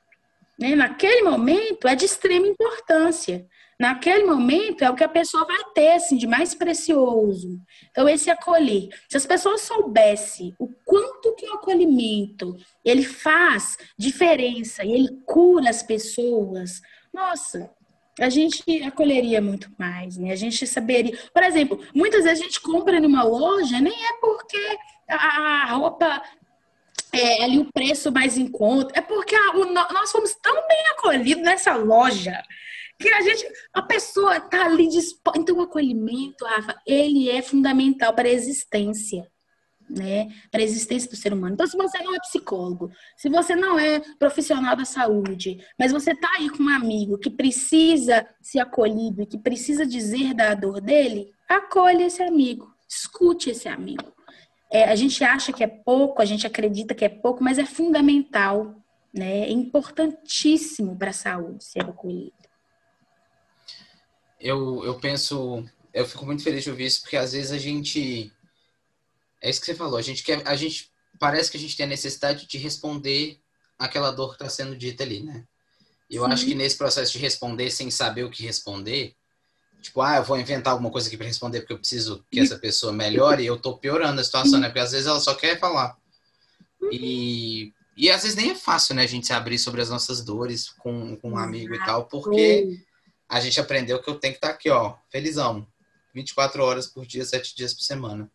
Né? 0.60 0.76
Naquele 0.76 1.22
momento 1.24 1.88
é 1.88 1.96
de 1.96 2.06
extrema 2.06 2.48
importância 2.48 3.48
naquele 3.80 4.24
momento 4.24 4.84
é 4.84 4.90
o 4.90 4.96
que 4.96 5.04
a 5.04 5.10
pessoa 5.10 5.46
vai 5.46 5.64
ter 5.74 5.94
assim, 5.94 6.18
de 6.18 6.28
mais 6.28 6.56
precioso. 6.56 7.60
Então, 7.92 8.08
esse 8.08 8.30
acolher. 8.30 8.90
Se 9.10 9.18
as 9.18 9.26
pessoas 9.26 9.62
soubessem 9.62 10.56
o 10.60 10.68
quanto 10.86 11.36
que 11.36 11.48
o 11.48 11.54
acolhimento 11.54 12.56
ele 12.84 13.04
faz 13.04 13.78
diferença 13.98 14.84
ele 14.86 15.10
cura 15.26 15.70
as 15.70 15.84
pessoas, 15.84 16.82
nossa, 17.14 17.70
a 18.20 18.30
gente 18.30 18.64
acolheria 18.84 19.42
muito 19.42 19.70
mais, 19.78 20.18
né? 20.18 20.32
A 20.32 20.36
gente 20.36 20.66
saberia. 20.66 21.18
Por 21.34 21.44
exemplo, 21.44 21.82
muitas 21.94 22.24
vezes 22.24 22.42
a 22.42 22.44
gente 22.46 22.62
compra 22.62 23.00
numa 23.00 23.24
loja, 23.24 23.80
nem 23.82 23.94
é 23.94 24.14
porque 24.22 24.78
a 25.08 25.74
roupa 25.74 26.22
é 27.14 27.44
ali 27.44 27.60
o 27.60 27.72
preço 27.72 28.12
mais 28.12 28.38
em 28.38 28.48
conta, 28.48 28.98
é 28.98 29.02
porque 29.02 29.36
a, 29.36 29.52
o, 29.52 29.66
nós 29.66 30.12
fomos 30.12 30.36
tão 30.42 30.54
bem 30.68 30.88
acolhidos 30.98 31.44
nessa 31.44 31.76
loja 31.76 32.42
que 33.00 33.10
a 33.10 33.22
gente, 33.22 33.46
a 33.74 33.82
pessoa 33.82 34.38
está 34.38 34.66
ali 34.66 34.88
disposta. 34.88 35.40
Então, 35.40 35.58
o 35.58 35.62
acolhimento, 35.62 36.46
Rafa, 36.46 36.76
ele 36.86 37.30
é 37.30 37.42
fundamental 37.42 38.14
para 38.14 38.28
a 38.28 38.32
existência, 38.32 39.30
né? 39.90 40.30
Para 40.50 40.62
a 40.62 40.64
existência 40.64 41.10
do 41.10 41.16
ser 41.16 41.34
humano. 41.34 41.54
Então, 41.54 41.68
se 41.68 41.76
você 41.76 42.02
não 42.02 42.16
é 42.16 42.20
psicólogo, 42.20 42.92
se 43.18 43.30
você 43.30 43.56
não 43.56 43.78
é 43.78 44.00
profissional 44.18 44.76
da 44.76 44.86
saúde, 44.86 45.58
mas 45.78 45.92
você 45.92 46.12
está 46.12 46.30
aí 46.38 46.50
com 46.50 46.64
um 46.64 46.70
amigo 46.70 47.18
que 47.18 47.30
precisa 47.30 48.28
ser 48.42 48.60
acolhido 48.60 49.22
e 49.22 49.28
que 49.28 49.38
precisa 49.38 49.86
dizer 49.86 50.34
da 50.34 50.54
dor 50.54 50.80
dele, 50.80 51.32
acolha 51.50 52.06
esse 52.06 52.24
amigo, 52.24 52.74
escute 52.88 53.50
esse 53.50 53.68
amigo. 53.68 54.16
É, 54.72 54.86
a 54.86 54.96
gente 54.96 55.24
acha 55.24 55.54
que 55.54 55.64
é 55.64 55.68
pouco, 55.68 56.22
a 56.22 56.26
gente 56.26 56.46
acredita 56.46 56.96
que 56.96 57.06
é 57.06 57.10
pouco, 57.10 57.44
mas 57.44 57.58
é 57.58 57.66
fundamental, 57.66 58.76
né? 59.14 59.42
É 59.42 59.52
importantíssimo 59.52 60.96
para 60.98 61.12
a 61.12 61.14
saúde 61.14 61.64
ser 61.64 61.82
acolhido 61.82 62.46
eu, 64.46 64.84
eu 64.86 65.00
penso, 65.00 65.66
eu 65.92 66.06
fico 66.06 66.26
muito 66.26 66.44
feliz 66.44 66.64
de 66.64 66.70
ouvir 66.70 66.86
isso, 66.86 67.02
porque 67.02 67.18
às 67.18 67.34
vezes 67.34 67.52
a 67.52 67.58
gente. 67.58 68.32
É 69.42 69.50
isso 69.50 69.60
que 69.60 69.66
você 69.66 69.76
falou, 69.76 69.98
a 69.98 70.02
gente 70.02 70.24
quer. 70.24 70.48
A 70.48 70.56
gente 70.56 70.92
parece 71.20 71.50
que 71.50 71.58
a 71.58 71.60
gente 71.60 71.76
tem 71.76 71.86
a 71.86 71.90
necessidade 71.90 72.48
de 72.48 72.58
responder 72.58 73.40
aquela 73.80 74.12
dor 74.12 74.30
que 74.30 74.36
está 74.36 74.50
sendo 74.50 74.78
dita 74.78 75.04
ali, 75.04 75.24
né? 75.24 75.46
E 76.10 76.16
eu 76.16 76.26
Sim. 76.26 76.32
acho 76.32 76.46
que 76.46 76.56
nesse 76.56 76.78
processo 76.78 77.12
de 77.12 77.18
responder 77.18 77.72
sem 77.72 77.90
saber 77.90 78.24
o 78.24 78.30
que 78.30 78.44
responder, 78.44 79.16
tipo, 79.86 80.02
ah, 80.02 80.18
eu 80.18 80.24
vou 80.24 80.40
inventar 80.40 80.74
alguma 80.74 80.92
coisa 80.92 81.08
aqui 81.08 81.18
para 81.18 81.28
responder 81.28 81.62
porque 81.62 81.74
eu 81.74 81.80
preciso 81.80 82.24
que 82.30 82.40
essa 82.40 82.58
pessoa 82.58 82.92
melhore, 82.92 83.44
e 83.44 83.48
eu 83.48 83.58
tô 83.58 83.78
piorando 83.78 84.20
a 84.20 84.24
situação, 84.24 84.60
né? 84.60 84.68
Porque 84.68 84.80
às 84.80 84.92
vezes 84.92 85.08
ela 85.08 85.20
só 85.20 85.34
quer 85.34 85.60
falar. 85.60 85.98
E, 86.92 87.72
e 87.96 88.10
às 88.12 88.24
vezes 88.24 88.36
nem 88.36 88.52
é 88.52 88.56
fácil, 88.56 88.96
né, 88.96 89.04
a 89.04 89.08
gente 89.08 89.26
se 89.26 89.34
abrir 89.34 89.58
sobre 89.58 89.82
as 89.82 89.90
nossas 89.90 90.22
dores 90.22 90.70
com, 90.70 91.16
com 91.18 91.32
um 91.32 91.38
amigo 91.38 91.74
e 91.74 91.86
tal, 91.86 92.06
porque 92.06 92.80
a 93.28 93.40
gente 93.40 93.60
aprendeu 93.60 94.02
que 94.02 94.10
eu 94.10 94.16
tenho 94.16 94.34
que 94.34 94.38
estar 94.38 94.50
aqui, 94.50 94.70
ó, 94.70 94.96
felizão. 95.10 95.66
24 96.14 96.64
horas 96.64 96.88
por 96.88 97.06
dia, 97.06 97.26
7 97.26 97.56
dias 97.56 97.74
por 97.74 97.84
semana. 97.84 98.32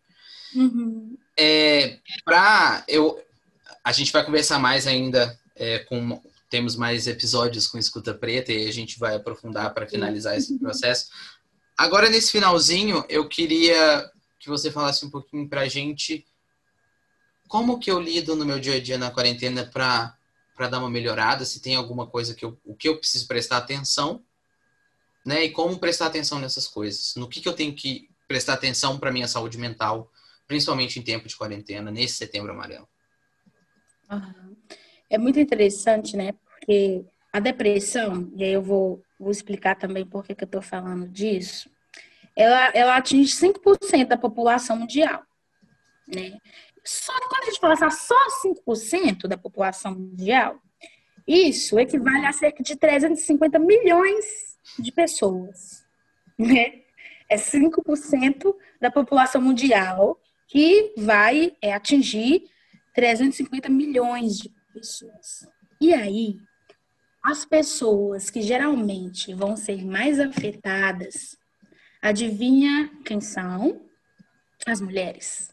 Uhum. 0.54 1.16
É, 1.36 1.98
pra, 2.24 2.84
eu, 2.86 3.22
a 3.82 3.92
gente 3.92 4.12
vai 4.12 4.24
conversar 4.24 4.58
mais 4.58 4.86
ainda 4.86 5.38
é, 5.56 5.78
com 5.80 6.20
temos 6.50 6.74
mais 6.74 7.06
episódios 7.06 7.68
com 7.68 7.78
escuta 7.78 8.12
preta 8.12 8.52
e 8.52 8.68
a 8.68 8.72
gente 8.72 8.98
vai 8.98 9.14
aprofundar 9.14 9.72
para 9.72 9.86
finalizar 9.86 10.36
esse 10.36 10.58
processo. 10.58 11.08
Agora 11.80 12.10
nesse 12.10 12.30
finalzinho, 12.30 13.02
eu 13.08 13.26
queria 13.26 14.12
que 14.38 14.50
você 14.50 14.70
falasse 14.70 15.02
um 15.06 15.08
pouquinho 15.08 15.48
para 15.48 15.62
a 15.62 15.66
gente 15.66 16.26
como 17.48 17.78
que 17.78 17.90
eu 17.90 17.98
lido 17.98 18.36
no 18.36 18.44
meu 18.44 18.60
dia 18.60 18.74
a 18.74 18.80
dia 18.80 18.98
na 18.98 19.10
quarentena 19.10 19.64
para 19.64 20.14
para 20.54 20.68
dar 20.68 20.78
uma 20.78 20.90
melhorada, 20.90 21.42
se 21.42 21.58
tem 21.58 21.74
alguma 21.74 22.06
coisa 22.06 22.34
que 22.34 22.44
eu, 22.44 22.60
o 22.66 22.74
que 22.74 22.86
eu 22.86 22.98
preciso 22.98 23.26
prestar 23.26 23.56
atenção, 23.56 24.22
né? 25.24 25.44
E 25.44 25.50
como 25.50 25.78
prestar 25.78 26.08
atenção 26.08 26.38
nessas 26.38 26.68
coisas. 26.68 27.14
No 27.16 27.26
que, 27.26 27.40
que 27.40 27.48
eu 27.48 27.54
tenho 27.54 27.74
que 27.74 28.10
prestar 28.28 28.52
atenção 28.52 28.98
para 28.98 29.10
minha 29.10 29.26
saúde 29.26 29.56
mental, 29.56 30.12
principalmente 30.46 30.98
em 30.98 31.02
tempo 31.02 31.26
de 31.26 31.34
quarentena, 31.34 31.90
nesse 31.90 32.16
setembro 32.16 32.52
amarelo. 32.52 32.86
É 35.08 35.16
muito 35.16 35.40
interessante, 35.40 36.14
né? 36.14 36.32
Porque 36.32 37.06
a 37.32 37.40
depressão, 37.40 38.30
e 38.36 38.44
aí 38.44 38.52
eu 38.52 38.62
vou, 38.62 39.02
vou 39.20 39.30
explicar 39.30 39.76
também 39.76 40.04
por 40.04 40.24
que, 40.24 40.32
eu 40.32 40.44
estou 40.44 40.62
falando 40.62 41.06
disso, 41.06 41.70
ela, 42.34 42.70
ela 42.74 42.96
atinge 42.96 43.34
5% 43.36 44.06
da 44.06 44.16
população 44.16 44.78
mundial, 44.78 45.22
né? 46.08 46.38
Só 46.82 47.12
quando 47.28 47.42
a 47.42 47.46
gente 47.46 47.60
fala 47.60 47.74
assim, 47.74 47.90
só 47.90 48.16
5% 48.66 49.28
da 49.28 49.36
população 49.36 49.94
mundial, 49.94 50.58
isso 51.28 51.78
equivale 51.78 52.24
a 52.24 52.32
cerca 52.32 52.62
de 52.62 52.74
350 52.74 53.58
milhões 53.58 54.24
de 54.78 54.90
pessoas, 54.90 55.84
né? 56.38 56.80
É 57.28 57.36
5% 57.36 58.54
da 58.80 58.90
população 58.90 59.42
mundial 59.42 60.18
que 60.48 60.94
vai 60.96 61.54
é, 61.60 61.74
atingir 61.74 62.44
350 62.94 63.68
milhões 63.68 64.38
de 64.38 64.48
pessoas. 64.72 65.46
E 65.80 65.92
aí, 65.92 66.38
as 67.24 67.44
pessoas 67.44 68.30
que 68.30 68.42
geralmente 68.42 69.34
vão 69.34 69.56
ser 69.56 69.84
mais 69.84 70.18
afetadas, 70.18 71.36
adivinha 72.00 72.90
quem 73.04 73.20
são? 73.20 73.82
As 74.66 74.80
mulheres. 74.80 75.50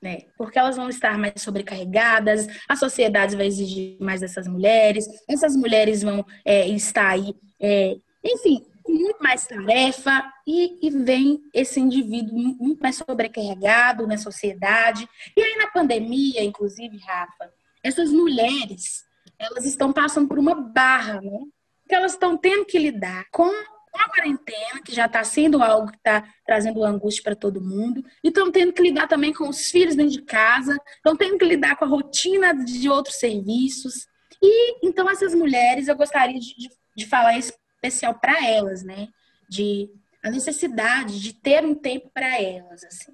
Né? 0.00 0.22
Porque 0.36 0.58
elas 0.58 0.76
vão 0.76 0.88
estar 0.88 1.18
mais 1.18 1.42
sobrecarregadas, 1.42 2.46
a 2.68 2.74
sociedade 2.74 3.36
vai 3.36 3.46
exigir 3.46 3.98
mais 4.00 4.20
dessas 4.20 4.48
mulheres, 4.48 5.06
essas 5.28 5.54
mulheres 5.54 6.02
vão 6.02 6.24
é, 6.44 6.66
estar 6.68 7.10
aí, 7.10 7.34
é, 7.60 7.96
enfim, 8.24 8.64
com 8.82 8.92
muito 8.92 9.22
mais 9.22 9.46
tarefa 9.46 10.32
e, 10.46 10.86
e 10.86 10.90
vem 10.90 11.42
esse 11.52 11.78
indivíduo 11.78 12.34
muito 12.34 12.80
mais 12.80 12.96
sobrecarregado 12.96 14.06
na 14.06 14.16
sociedade. 14.16 15.06
E 15.36 15.42
aí 15.42 15.56
na 15.56 15.66
pandemia, 15.66 16.42
inclusive, 16.42 16.96
Rafa, 16.98 17.52
essas 17.82 18.10
mulheres, 18.10 19.04
elas 19.40 19.64
estão 19.64 19.92
passando 19.92 20.28
por 20.28 20.38
uma 20.38 20.54
barra, 20.54 21.20
né? 21.22 21.40
Que 21.88 21.94
elas 21.94 22.12
estão 22.12 22.36
tendo 22.36 22.66
que 22.66 22.78
lidar 22.78 23.24
com 23.32 23.50
a 23.94 24.08
quarentena, 24.08 24.82
que 24.84 24.94
já 24.94 25.06
está 25.06 25.24
sendo 25.24 25.62
algo 25.62 25.90
que 25.90 25.96
está 25.96 26.22
trazendo 26.46 26.84
angústia 26.84 27.24
para 27.24 27.34
todo 27.34 27.60
mundo, 27.60 28.04
e 28.22 28.28
estão 28.28 28.52
tendo 28.52 28.72
que 28.72 28.82
lidar 28.82 29.08
também 29.08 29.32
com 29.32 29.48
os 29.48 29.70
filhos 29.70 29.96
dentro 29.96 30.12
de 30.12 30.22
casa, 30.22 30.78
estão 30.94 31.16
tendo 31.16 31.38
que 31.38 31.44
lidar 31.44 31.76
com 31.76 31.86
a 31.86 31.88
rotina 31.88 32.54
de 32.54 32.88
outros 32.88 33.16
serviços. 33.16 34.06
E 34.40 34.86
então 34.86 35.08
essas 35.10 35.34
mulheres, 35.34 35.88
eu 35.88 35.96
gostaria 35.96 36.38
de, 36.38 36.54
de, 36.56 36.70
de 36.96 37.06
falar 37.06 37.36
especial 37.36 38.14
para 38.14 38.46
elas, 38.46 38.84
né? 38.84 39.08
De 39.48 39.90
a 40.22 40.30
necessidade 40.30 41.18
de 41.18 41.32
ter 41.32 41.64
um 41.64 41.74
tempo 41.74 42.10
para 42.12 42.40
elas, 42.40 42.84
assim. 42.84 43.12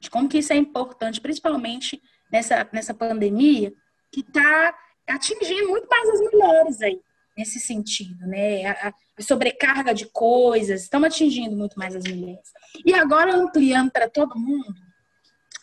De 0.00 0.08
como 0.08 0.28
que 0.28 0.38
isso 0.38 0.52
é 0.52 0.56
importante, 0.56 1.20
principalmente 1.20 2.00
nessa, 2.32 2.68
nessa 2.72 2.94
pandemia, 2.94 3.72
que 4.12 4.20
está 4.20 4.74
atingindo 5.08 5.68
muito 5.68 5.88
mais 5.88 6.08
as 6.08 6.20
mulheres 6.20 6.82
aí, 6.82 7.00
nesse 7.36 7.60
sentido, 7.60 8.26
né? 8.26 8.66
A, 8.66 8.94
a 9.18 9.22
sobrecarga 9.22 9.94
de 9.94 10.06
coisas, 10.06 10.82
estão 10.82 11.02
atingindo 11.04 11.56
muito 11.56 11.78
mais 11.78 11.94
as 11.94 12.04
mulheres. 12.04 12.50
E 12.84 12.94
agora 12.94 13.34
ampliando 13.34 13.90
para 13.90 14.08
todo 14.08 14.38
mundo, 14.38 14.74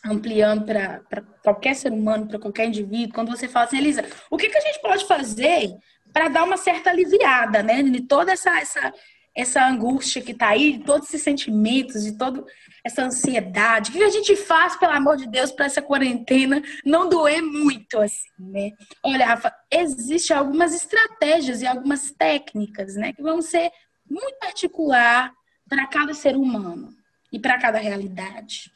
ampliando 0.04 0.64
para 0.64 1.22
qualquer 1.42 1.74
ser 1.74 1.92
humano, 1.92 2.26
para 2.26 2.38
qualquer 2.38 2.66
indivíduo, 2.66 3.14
quando 3.14 3.30
você 3.30 3.48
fala 3.48 3.66
assim, 3.66 3.78
Elisa, 3.78 4.04
o 4.30 4.36
que, 4.36 4.48
que 4.48 4.58
a 4.58 4.60
gente 4.60 4.80
pode 4.80 5.06
fazer 5.06 5.70
para 6.12 6.28
dar 6.28 6.44
uma 6.44 6.56
certa 6.56 6.90
aliviada, 6.90 7.62
né? 7.62 7.82
De 7.82 8.02
toda 8.02 8.32
essa, 8.32 8.58
essa, 8.60 8.92
essa 9.34 9.66
angústia 9.66 10.22
que 10.22 10.32
está 10.32 10.50
aí, 10.50 10.78
todos 10.78 11.08
esses 11.08 11.22
sentimentos, 11.22 12.04
de 12.04 12.12
toda 12.12 12.44
essa 12.84 13.02
ansiedade. 13.02 13.90
O 13.90 13.92
que 13.92 14.02
a 14.02 14.10
gente 14.10 14.36
faz, 14.36 14.76
pelo 14.76 14.92
amor 14.92 15.16
de 15.16 15.26
Deus, 15.26 15.50
para 15.50 15.66
essa 15.66 15.82
quarentena 15.82 16.62
não 16.84 17.08
doer 17.08 17.42
muito, 17.42 17.98
assim, 17.98 18.28
né? 18.38 18.70
Olha, 19.02 19.26
Rafa, 19.26 19.52
existem 19.70 20.36
algumas 20.36 20.74
estratégias 20.74 21.62
e 21.62 21.66
algumas 21.66 22.12
técnicas, 22.12 22.94
né, 22.94 23.12
que 23.12 23.22
vão 23.22 23.42
ser 23.42 23.72
muito 24.08 24.38
particular 24.38 25.32
para 25.68 25.86
cada 25.86 26.14
ser 26.14 26.36
humano 26.36 26.90
e 27.32 27.38
para 27.38 27.58
cada 27.58 27.78
realidade, 27.78 28.70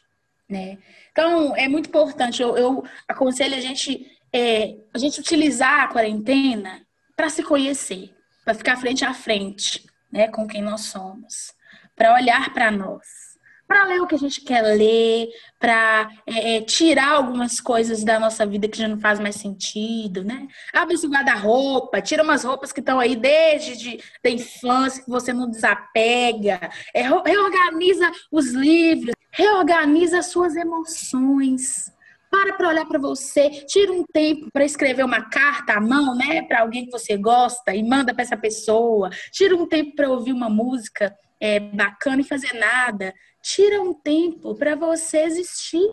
né? 0.49 0.79
Então, 1.13 1.55
é 1.55 1.69
muito 1.69 1.89
importante, 1.89 2.43
eu, 2.43 2.57
eu 2.57 2.85
aconselho 3.07 3.55
a 3.55 3.61
gente, 3.61 4.11
é, 4.33 4.77
a 4.93 4.99
gente 4.99 5.21
utilizar 5.21 5.83
a 5.83 5.89
quarentena 5.89 6.85
para 7.15 7.29
se 7.29 7.43
conhecer, 7.43 8.15
para 8.45 8.55
ficar 8.55 8.77
frente 8.77 9.05
a 9.05 9.13
frente, 9.13 9.87
né, 10.11 10.29
com 10.29 10.47
quem 10.47 10.63
nós 10.63 10.83
somos, 10.83 11.55
para 11.95 12.15
olhar 12.15 12.53
para 12.53 12.71
nós, 12.71 13.29
para 13.67 13.85
ler 13.85 14.01
o 14.01 14.07
que 14.07 14.15
a 14.15 14.19
gente 14.19 14.41
quer 14.41 14.63
ler, 14.63 15.29
para 15.59 16.09
é, 16.27 16.57
é, 16.57 16.61
tirar 16.63 17.13
algumas 17.13 17.61
coisas 17.61 18.03
da 18.03 18.19
nossa 18.19 18.47
vida 18.47 18.67
que 18.67 18.79
já 18.79 18.89
não 18.89 18.99
faz 18.99 19.21
mais 19.21 19.37
sentido, 19.37 20.25
né? 20.25 20.49
Abre 20.73 20.95
esse 20.95 21.07
guarda-roupa, 21.07 22.01
tira 22.01 22.23
umas 22.23 22.45
roupas 22.45 22.73
que 22.73 22.81
estão 22.81 22.99
aí 22.99 23.15
desde 23.15 23.77
de, 23.77 24.03
da 24.25 24.31
infância, 24.31 25.05
que 25.05 25.11
você 25.11 25.35
não 25.35 25.51
desapega, 25.51 26.71
é, 26.95 27.03
reorganiza 27.03 28.11
os 28.33 28.53
livros, 28.53 29.15
reorganiza 29.31 30.21
as 30.21 30.27
suas 30.27 30.57
emoções. 30.57 31.93
Para 32.31 32.53
para 32.55 32.68
olhar 32.68 32.87
para 32.87 32.99
você, 32.99 33.49
tira 33.66 33.93
um 33.93 34.05
tempo 34.05 34.49
para 34.53 34.64
escrever 34.64 35.05
uma 35.05 35.22
carta 35.22 35.74
à 35.74 35.81
mão, 35.81 36.14
né, 36.14 36.43
para 36.43 36.61
alguém 36.61 36.85
que 36.85 36.91
você 36.91 37.16
gosta 37.16 37.74
e 37.74 37.83
manda 37.83 38.12
para 38.12 38.22
essa 38.22 38.37
pessoa. 38.37 39.11
Tira 39.33 39.57
um 39.57 39.66
tempo 39.66 39.95
para 39.95 40.11
ouvir 40.11 40.33
uma 40.33 40.51
música 40.51 41.16
é, 41.41 41.59
bacana 41.59 42.20
e 42.20 42.24
fazer 42.24 42.53
nada. 42.55 43.14
Tira 43.43 43.81
um 43.81 43.95
tempo 43.95 44.55
para 44.55 44.74
você 44.74 45.22
existir. 45.22 45.89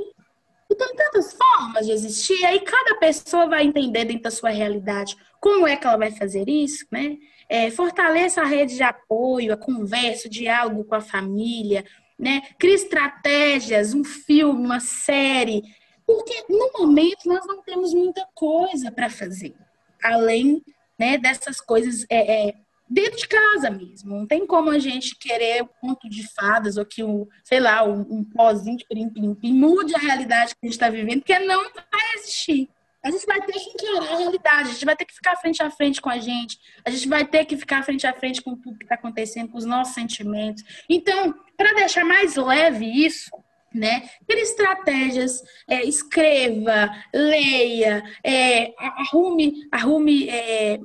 E 0.69 0.75
tem 0.75 0.95
tantas 0.95 1.37
formas 1.37 1.85
de 1.85 1.91
existir, 1.91 2.43
aí 2.43 2.59
cada 2.61 2.95
pessoa 2.95 3.47
vai 3.47 3.63
entender 3.63 4.03
dentro 4.03 4.23
da 4.23 4.31
sua 4.31 4.49
realidade 4.49 5.15
como 5.39 5.67
é 5.67 5.75
que 5.77 5.85
ela 5.85 5.95
vai 5.95 6.09
fazer 6.09 6.49
isso, 6.49 6.87
né? 6.91 7.17
É, 7.47 7.69
fortaleça 7.69 8.41
a 8.41 8.45
rede 8.45 8.75
de 8.75 8.81
apoio, 8.81 9.53
a 9.53 9.57
conversa, 9.57 10.27
o 10.27 10.31
diálogo 10.31 10.83
com 10.83 10.95
a 10.95 11.01
família, 11.01 11.85
né? 12.17 12.41
Crie 12.57 12.73
estratégias, 12.73 13.93
um 13.93 14.03
filme, 14.03 14.65
uma 14.65 14.79
série, 14.79 15.61
porque 16.05 16.45
no 16.49 16.71
momento 16.77 17.27
nós 17.27 17.45
não 17.45 17.61
temos 17.61 17.93
muita 17.93 18.27
coisa 18.33 18.91
para 18.91 19.09
fazer, 19.09 19.55
além 20.03 20.61
né, 20.97 21.17
dessas 21.17 21.59
coisas 21.59 22.05
é, 22.09 22.47
é, 22.47 22.55
dentro 22.89 23.17
de 23.17 23.27
casa 23.27 23.69
mesmo. 23.69 24.15
Não 24.15 24.27
tem 24.27 24.45
como 24.45 24.69
a 24.69 24.79
gente 24.79 25.15
querer 25.17 25.63
um 25.63 25.67
conto 25.67 26.09
de 26.09 26.27
fadas 26.33 26.77
ou 26.77 26.85
que, 26.85 27.03
um, 27.03 27.27
sei 27.43 27.59
lá, 27.59 27.83
um, 27.83 28.01
um 28.01 28.23
pozinho 28.23 28.77
de 28.77 28.85
pim-pim-pim 28.85 29.53
mude 29.53 29.95
a 29.95 29.99
realidade 29.99 30.55
que 30.55 30.59
a 30.63 30.65
gente 30.65 30.75
está 30.75 30.89
vivendo, 30.89 31.19
porque 31.19 31.39
não 31.39 31.63
vai 31.63 32.15
existir. 32.15 32.69
A 33.03 33.11
gente 33.11 33.25
vai 33.27 33.39
ter 33.39 33.53
que 33.53 33.69
encarar 33.69 34.13
a 34.13 34.17
realidade, 34.17 34.69
a 34.69 34.73
gente 34.73 34.85
vai 34.85 34.95
ter 34.95 35.05
que 35.05 35.13
ficar 35.13 35.35
frente 35.35 35.61
a 35.61 35.69
frente 35.69 36.01
com 36.01 36.09
a 36.09 36.17
gente, 36.17 36.57
a 36.83 36.89
gente 36.89 37.07
vai 37.07 37.23
ter 37.23 37.45
que 37.45 37.55
ficar 37.55 37.83
frente 37.83 38.07
a 38.07 38.11
frente 38.11 38.41
com 38.41 38.55
tudo 38.55 38.79
que 38.79 38.85
está 38.85 38.95
acontecendo, 38.95 39.49
com 39.49 39.59
os 39.59 39.65
nossos 39.65 39.93
sentimentos. 39.93 40.63
Então, 40.89 41.35
para 41.55 41.71
deixar 41.73 42.03
mais 42.03 42.35
leve 42.35 42.83
isso, 42.83 43.29
né? 43.75 44.09
Crie 44.27 44.41
estratégias, 44.41 45.43
é, 45.67 45.83
escreva, 45.83 46.89
leia, 47.13 48.03
é, 48.23 48.73
arrume, 48.77 49.67
arrume 49.71 50.29
é, 50.29 50.79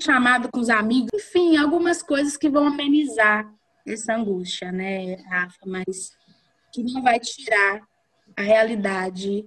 chamado 0.00 0.48
com 0.50 0.60
os 0.60 0.70
amigos, 0.70 1.10
enfim, 1.12 1.56
algumas 1.56 2.02
coisas 2.02 2.36
que 2.36 2.48
vão 2.48 2.66
amenizar 2.66 3.52
essa 3.86 4.14
angústia, 4.14 4.72
né, 4.72 5.16
Rafa? 5.28 5.58
Mas 5.66 6.16
que 6.72 6.82
não 6.82 7.02
vai 7.02 7.18
tirar 7.20 7.82
a 8.36 8.42
realidade 8.42 9.46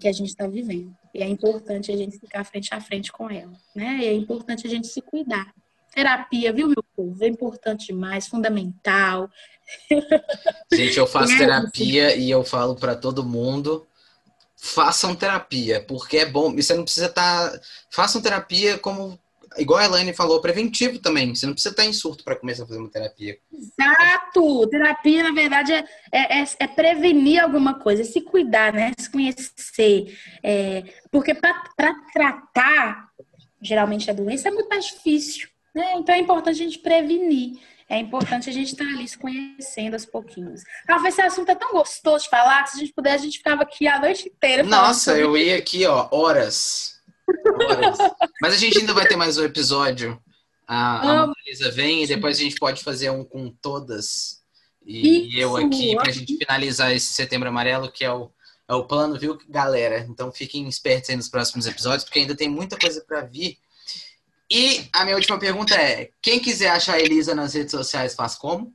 que 0.00 0.08
a 0.08 0.12
gente 0.12 0.28
está 0.28 0.46
vivendo. 0.46 0.94
E 1.12 1.22
é 1.22 1.28
importante 1.28 1.92
a 1.92 1.96
gente 1.96 2.18
ficar 2.18 2.44
frente 2.44 2.74
a 2.74 2.80
frente 2.80 3.12
com 3.12 3.30
ela, 3.30 3.52
né? 3.74 3.98
E 4.00 4.06
é 4.06 4.12
importante 4.12 4.66
a 4.66 4.70
gente 4.70 4.86
se 4.86 5.00
cuidar. 5.00 5.52
Terapia, 5.94 6.52
viu, 6.52 6.68
meu 6.68 6.84
povo? 6.96 7.22
É 7.22 7.28
importante 7.28 7.86
demais, 7.86 8.26
fundamental. 8.26 9.30
Gente, 10.72 10.98
eu 10.98 11.06
faço 11.06 11.36
terapia 11.38 12.16
e 12.16 12.30
eu 12.30 12.44
falo 12.44 12.74
para 12.74 12.96
todo 12.96 13.24
mundo, 13.24 13.86
façam 14.56 15.14
terapia, 15.14 15.84
porque 15.86 16.18
é 16.18 16.26
bom. 16.26 16.52
E 16.56 16.62
você 16.62 16.74
não 16.74 16.84
precisa 16.84 17.06
estar. 17.06 17.50
Tá... 17.50 17.60
Façam 17.90 18.20
terapia 18.20 18.78
como. 18.78 19.18
Igual 19.56 19.78
a 19.78 19.84
Elaine 19.84 20.12
falou, 20.12 20.40
preventivo 20.40 20.98
também. 20.98 21.32
Você 21.32 21.46
não 21.46 21.52
precisa 21.52 21.72
estar 21.72 21.84
em 21.84 21.92
surto 21.92 22.24
para 22.24 22.34
começar 22.34 22.64
a 22.64 22.66
fazer 22.66 22.80
uma 22.80 22.90
terapia. 22.90 23.38
Exato! 23.52 24.66
Terapia, 24.68 25.22
na 25.22 25.30
verdade, 25.30 25.72
é, 25.72 25.84
é, 26.10 26.40
é, 26.40 26.44
é 26.58 26.66
prevenir 26.66 27.40
alguma 27.40 27.74
coisa, 27.74 28.02
é 28.02 28.04
se 28.04 28.20
cuidar, 28.20 28.72
né? 28.72 28.90
Se 28.98 29.08
conhecer. 29.08 30.18
É, 30.42 30.82
porque 31.08 31.34
para 31.34 31.94
tratar, 32.12 33.10
geralmente, 33.62 34.10
a 34.10 34.14
doença 34.14 34.48
é 34.48 34.50
muito 34.50 34.68
mais 34.68 34.86
difícil. 34.86 35.53
Né? 35.74 35.94
Então 35.96 36.14
é 36.14 36.18
importante 36.18 36.60
a 36.60 36.64
gente 36.64 36.78
prevenir. 36.78 37.58
É 37.88 37.98
importante 37.98 38.48
a 38.48 38.52
gente 38.52 38.72
estar 38.72 38.84
ali 38.84 39.06
se 39.06 39.18
conhecendo 39.18 39.94
aos 39.94 40.06
pouquinhos. 40.06 40.62
Rafa, 40.88 41.08
esse 41.08 41.20
assunto 41.20 41.50
é 41.50 41.54
tão 41.54 41.72
gostoso 41.72 42.24
de 42.24 42.30
falar 42.30 42.62
que 42.62 42.70
se 42.70 42.76
a 42.76 42.80
gente 42.80 42.94
puder, 42.94 43.12
a 43.12 43.18
gente 43.18 43.38
ficava 43.38 43.62
aqui 43.62 43.86
a 43.86 44.00
noite 44.00 44.28
inteira. 44.28 44.62
Nossa, 44.62 45.18
eu 45.18 45.36
ia 45.36 45.58
aqui, 45.58 45.84
ó, 45.84 46.08
horas. 46.10 47.00
horas. 47.68 47.98
Mas 48.40 48.54
a 48.54 48.56
gente 48.56 48.78
ainda 48.78 48.94
vai 48.94 49.06
ter 49.06 49.16
mais 49.16 49.36
um 49.36 49.44
episódio. 49.44 50.18
A, 50.66 51.24
a 51.24 51.26
Marisa 51.26 51.70
vem 51.70 52.02
e 52.02 52.06
depois 52.06 52.38
a 52.38 52.42
gente 52.42 52.56
pode 52.56 52.82
fazer 52.82 53.10
um 53.10 53.22
com 53.22 53.50
todas. 53.50 54.42
E, 54.86 55.28
Isso, 55.28 55.38
eu 55.38 55.56
aqui, 55.56 55.94
pra 55.96 56.10
gente 56.10 56.38
finalizar 56.38 56.94
esse 56.94 57.12
setembro 57.12 57.48
amarelo, 57.48 57.92
que 57.92 58.04
é 58.04 58.12
o, 58.12 58.30
é 58.66 58.74
o 58.74 58.84
plano, 58.84 59.18
viu, 59.18 59.38
galera? 59.48 60.06
Então 60.08 60.32
fiquem 60.32 60.66
espertos 60.68 61.10
aí 61.10 61.16
nos 61.16 61.28
próximos 61.28 61.66
episódios, 61.66 62.04
porque 62.04 62.20
ainda 62.20 62.34
tem 62.34 62.48
muita 62.48 62.78
coisa 62.78 63.02
para 63.06 63.22
vir. 63.22 63.58
E 64.54 64.88
a 64.92 65.02
minha 65.02 65.16
última 65.16 65.36
pergunta 65.36 65.74
é: 65.74 66.10
quem 66.22 66.38
quiser 66.38 66.70
achar 66.70 66.94
a 66.94 67.00
Elisa 67.00 67.34
nas 67.34 67.54
redes 67.54 67.72
sociais 67.72 68.14
faz 68.14 68.36
como? 68.36 68.72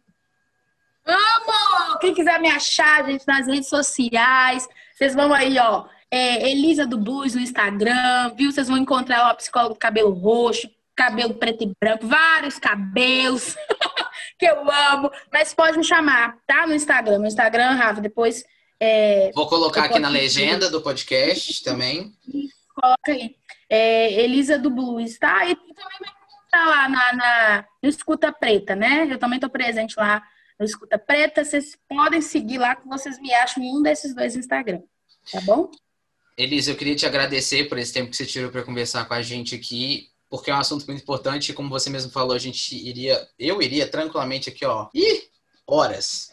Amo! 1.06 1.98
Quem 2.02 2.14
quiser 2.14 2.38
me 2.42 2.50
achar, 2.50 3.06
gente, 3.06 3.26
nas 3.26 3.48
redes 3.48 3.70
sociais, 3.70 4.68
vocês 4.94 5.16
vão 5.16 5.34
aí, 5.34 5.58
ó. 5.58 5.86
É, 6.12 6.50
Elisa 6.50 6.86
do 6.86 6.98
Blues 6.98 7.34
no 7.34 7.40
Instagram, 7.40 8.34
viu? 8.36 8.52
Vocês 8.52 8.68
vão 8.68 8.78
encontrar 8.78 9.24
uma 9.24 9.36
psicóloga 9.36 9.74
do 9.74 9.80
cabelo 9.80 10.12
roxo, 10.12 10.70
cabelo 10.94 11.36
preto 11.36 11.64
e 11.64 11.72
branco, 11.80 12.06
vários 12.06 12.60
cabelos 12.60 13.56
que 14.38 14.48
eu 14.48 14.70
amo. 14.70 15.10
Mas 15.32 15.54
pode 15.54 15.78
me 15.78 15.84
chamar, 15.86 16.36
tá? 16.46 16.68
No 16.68 16.76
Instagram. 16.76 17.20
No 17.20 17.28
Instagram, 17.28 17.76
Rafa, 17.76 18.02
depois. 18.02 18.44
É, 18.82 19.32
Vou 19.34 19.48
colocar 19.48 19.86
aqui 19.86 20.00
na 20.00 20.10
legenda 20.10 20.70
do 20.70 20.82
podcast 20.82 21.64
também. 21.64 22.12
Coloca 22.76 23.12
aí 23.14 23.39
é, 23.70 24.24
Elisa 24.24 24.58
do 24.58 24.70
Blues, 24.70 25.18
tá? 25.18 25.46
E 25.46 25.56
também 25.56 26.00
vai 26.00 26.14
estar 26.46 26.66
lá 26.66 26.90
na, 26.90 27.14
na, 27.14 27.66
no 27.82 27.90
Escuta 27.90 28.32
Preta, 28.32 28.76
né? 28.76 29.08
Eu 29.10 29.20
também 29.20 29.38
estou 29.38 29.50
presente 29.50 29.96
lá 29.98 30.24
no 30.60 30.66
Escuta 30.66 30.98
Preta. 30.98 31.46
Vocês 31.46 31.78
podem 31.88 32.22
seguir 32.22 32.58
lá 32.58 32.76
que 32.76 32.88
vocês 32.88 33.20
me 33.20 33.34
acham 33.34 33.64
em 33.64 33.78
um 33.78 33.82
desses 33.82 34.16
dois 34.16 34.36
Instagram, 34.36 34.82
tá 35.32 35.40
bom? 35.42 35.70
Elisa, 36.36 36.72
eu 36.72 36.76
queria 36.76 36.96
te 36.96 37.06
agradecer 37.06 37.68
por 37.68 37.78
esse 37.78 37.94
tempo 37.94 38.10
que 38.10 38.16
você 38.16 38.26
tirou 38.26 38.50
para 38.50 38.64
conversar 38.64 39.06
com 39.06 39.14
a 39.14 39.22
gente 39.22 39.54
aqui, 39.54 40.08
porque 40.30 40.50
é 40.50 40.56
um 40.56 40.60
assunto 40.60 40.88
muito 40.88 41.02
importante. 41.02 41.54
Como 41.54 41.70
você 41.70 41.90
mesmo 41.90 42.12
falou, 42.12 42.34
a 42.34 42.40
gente 42.40 42.76
iria, 42.76 43.28
eu 43.38 43.62
iria 43.62 43.88
tranquilamente 43.88 44.50
aqui, 44.50 44.66
ó, 44.66 44.88
ih, 44.94 45.24
horas. 45.68 46.30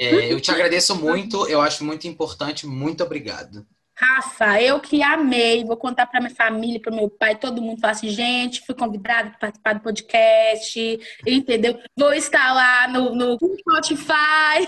É, 0.00 0.32
eu 0.32 0.40
te 0.40 0.50
agradeço 0.50 0.96
muito, 0.96 1.46
eu 1.46 1.60
acho 1.60 1.84
muito 1.84 2.08
importante. 2.08 2.66
Muito 2.66 3.04
obrigado. 3.04 3.66
Rafa, 3.96 4.60
eu 4.60 4.80
que 4.80 5.02
amei, 5.02 5.64
vou 5.64 5.76
contar 5.76 6.06
para 6.06 6.20
minha 6.20 6.34
família, 6.34 6.80
para 6.80 6.94
meu 6.94 7.08
pai, 7.08 7.36
todo 7.36 7.62
mundo 7.62 7.80
fala 7.80 7.92
assim, 7.92 8.08
gente, 8.08 8.60
fui 8.66 8.74
convidada 8.74 9.30
para 9.30 9.38
participar 9.38 9.74
do 9.74 9.80
podcast, 9.80 10.98
entendeu? 11.24 11.78
Vou 11.96 12.12
estar 12.12 12.52
lá 12.52 12.88
no, 12.88 13.14
no 13.14 13.38
Spotify. 13.60 14.66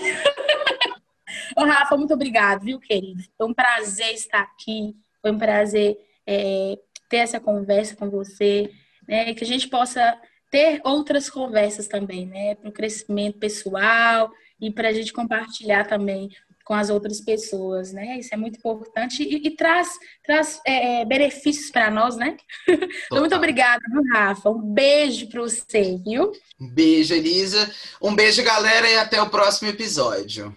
Ô, 1.57 1.65
Rafa, 1.65 1.97
muito 1.97 2.13
obrigado, 2.13 2.63
viu, 2.63 2.79
querido? 2.79 3.21
Foi 3.37 3.47
um 3.47 3.53
prazer 3.53 4.13
estar 4.13 4.41
aqui, 4.41 4.95
foi 5.21 5.31
um 5.31 5.37
prazer 5.37 5.97
é, 6.25 6.77
ter 7.09 7.17
essa 7.17 7.39
conversa 7.39 7.97
com 7.97 8.09
você, 8.09 8.71
né? 9.05 9.33
Que 9.33 9.43
a 9.43 9.47
gente 9.47 9.67
possa 9.67 10.17
ter 10.49 10.79
outras 10.85 11.29
conversas 11.29 11.87
também, 11.87 12.25
né? 12.25 12.55
Para 12.55 12.69
o 12.69 12.73
crescimento 12.73 13.39
pessoal 13.39 14.31
e 14.59 14.71
para 14.71 14.87
a 14.87 14.93
gente 14.93 15.11
compartilhar 15.11 15.85
também 15.85 16.29
com 16.67 16.73
as 16.73 16.89
outras 16.89 17.21
pessoas, 17.21 17.93
né? 17.93 18.19
Isso 18.19 18.33
é 18.33 18.37
muito 18.37 18.57
importante 18.57 19.23
e, 19.23 19.47
e 19.47 19.55
traz, 19.55 19.87
traz 20.21 20.59
é, 20.67 20.99
é 20.99 21.05
benefícios 21.05 21.71
para 21.71 21.89
nós, 21.89 22.17
né? 22.17 22.35
Então, 22.67 23.19
muito 23.21 23.35
obrigada, 23.35 23.81
Rafa? 24.11 24.49
Um 24.49 24.61
beijo 24.61 25.29
para 25.29 25.41
você, 25.41 25.97
viu? 26.05 26.33
Um 26.59 26.67
beijo, 26.69 27.13
Elisa. 27.13 27.73
Um 28.01 28.13
beijo, 28.13 28.43
galera, 28.43 28.89
e 28.89 28.97
até 28.97 29.21
o 29.21 29.29
próximo 29.29 29.69
episódio. 29.69 30.53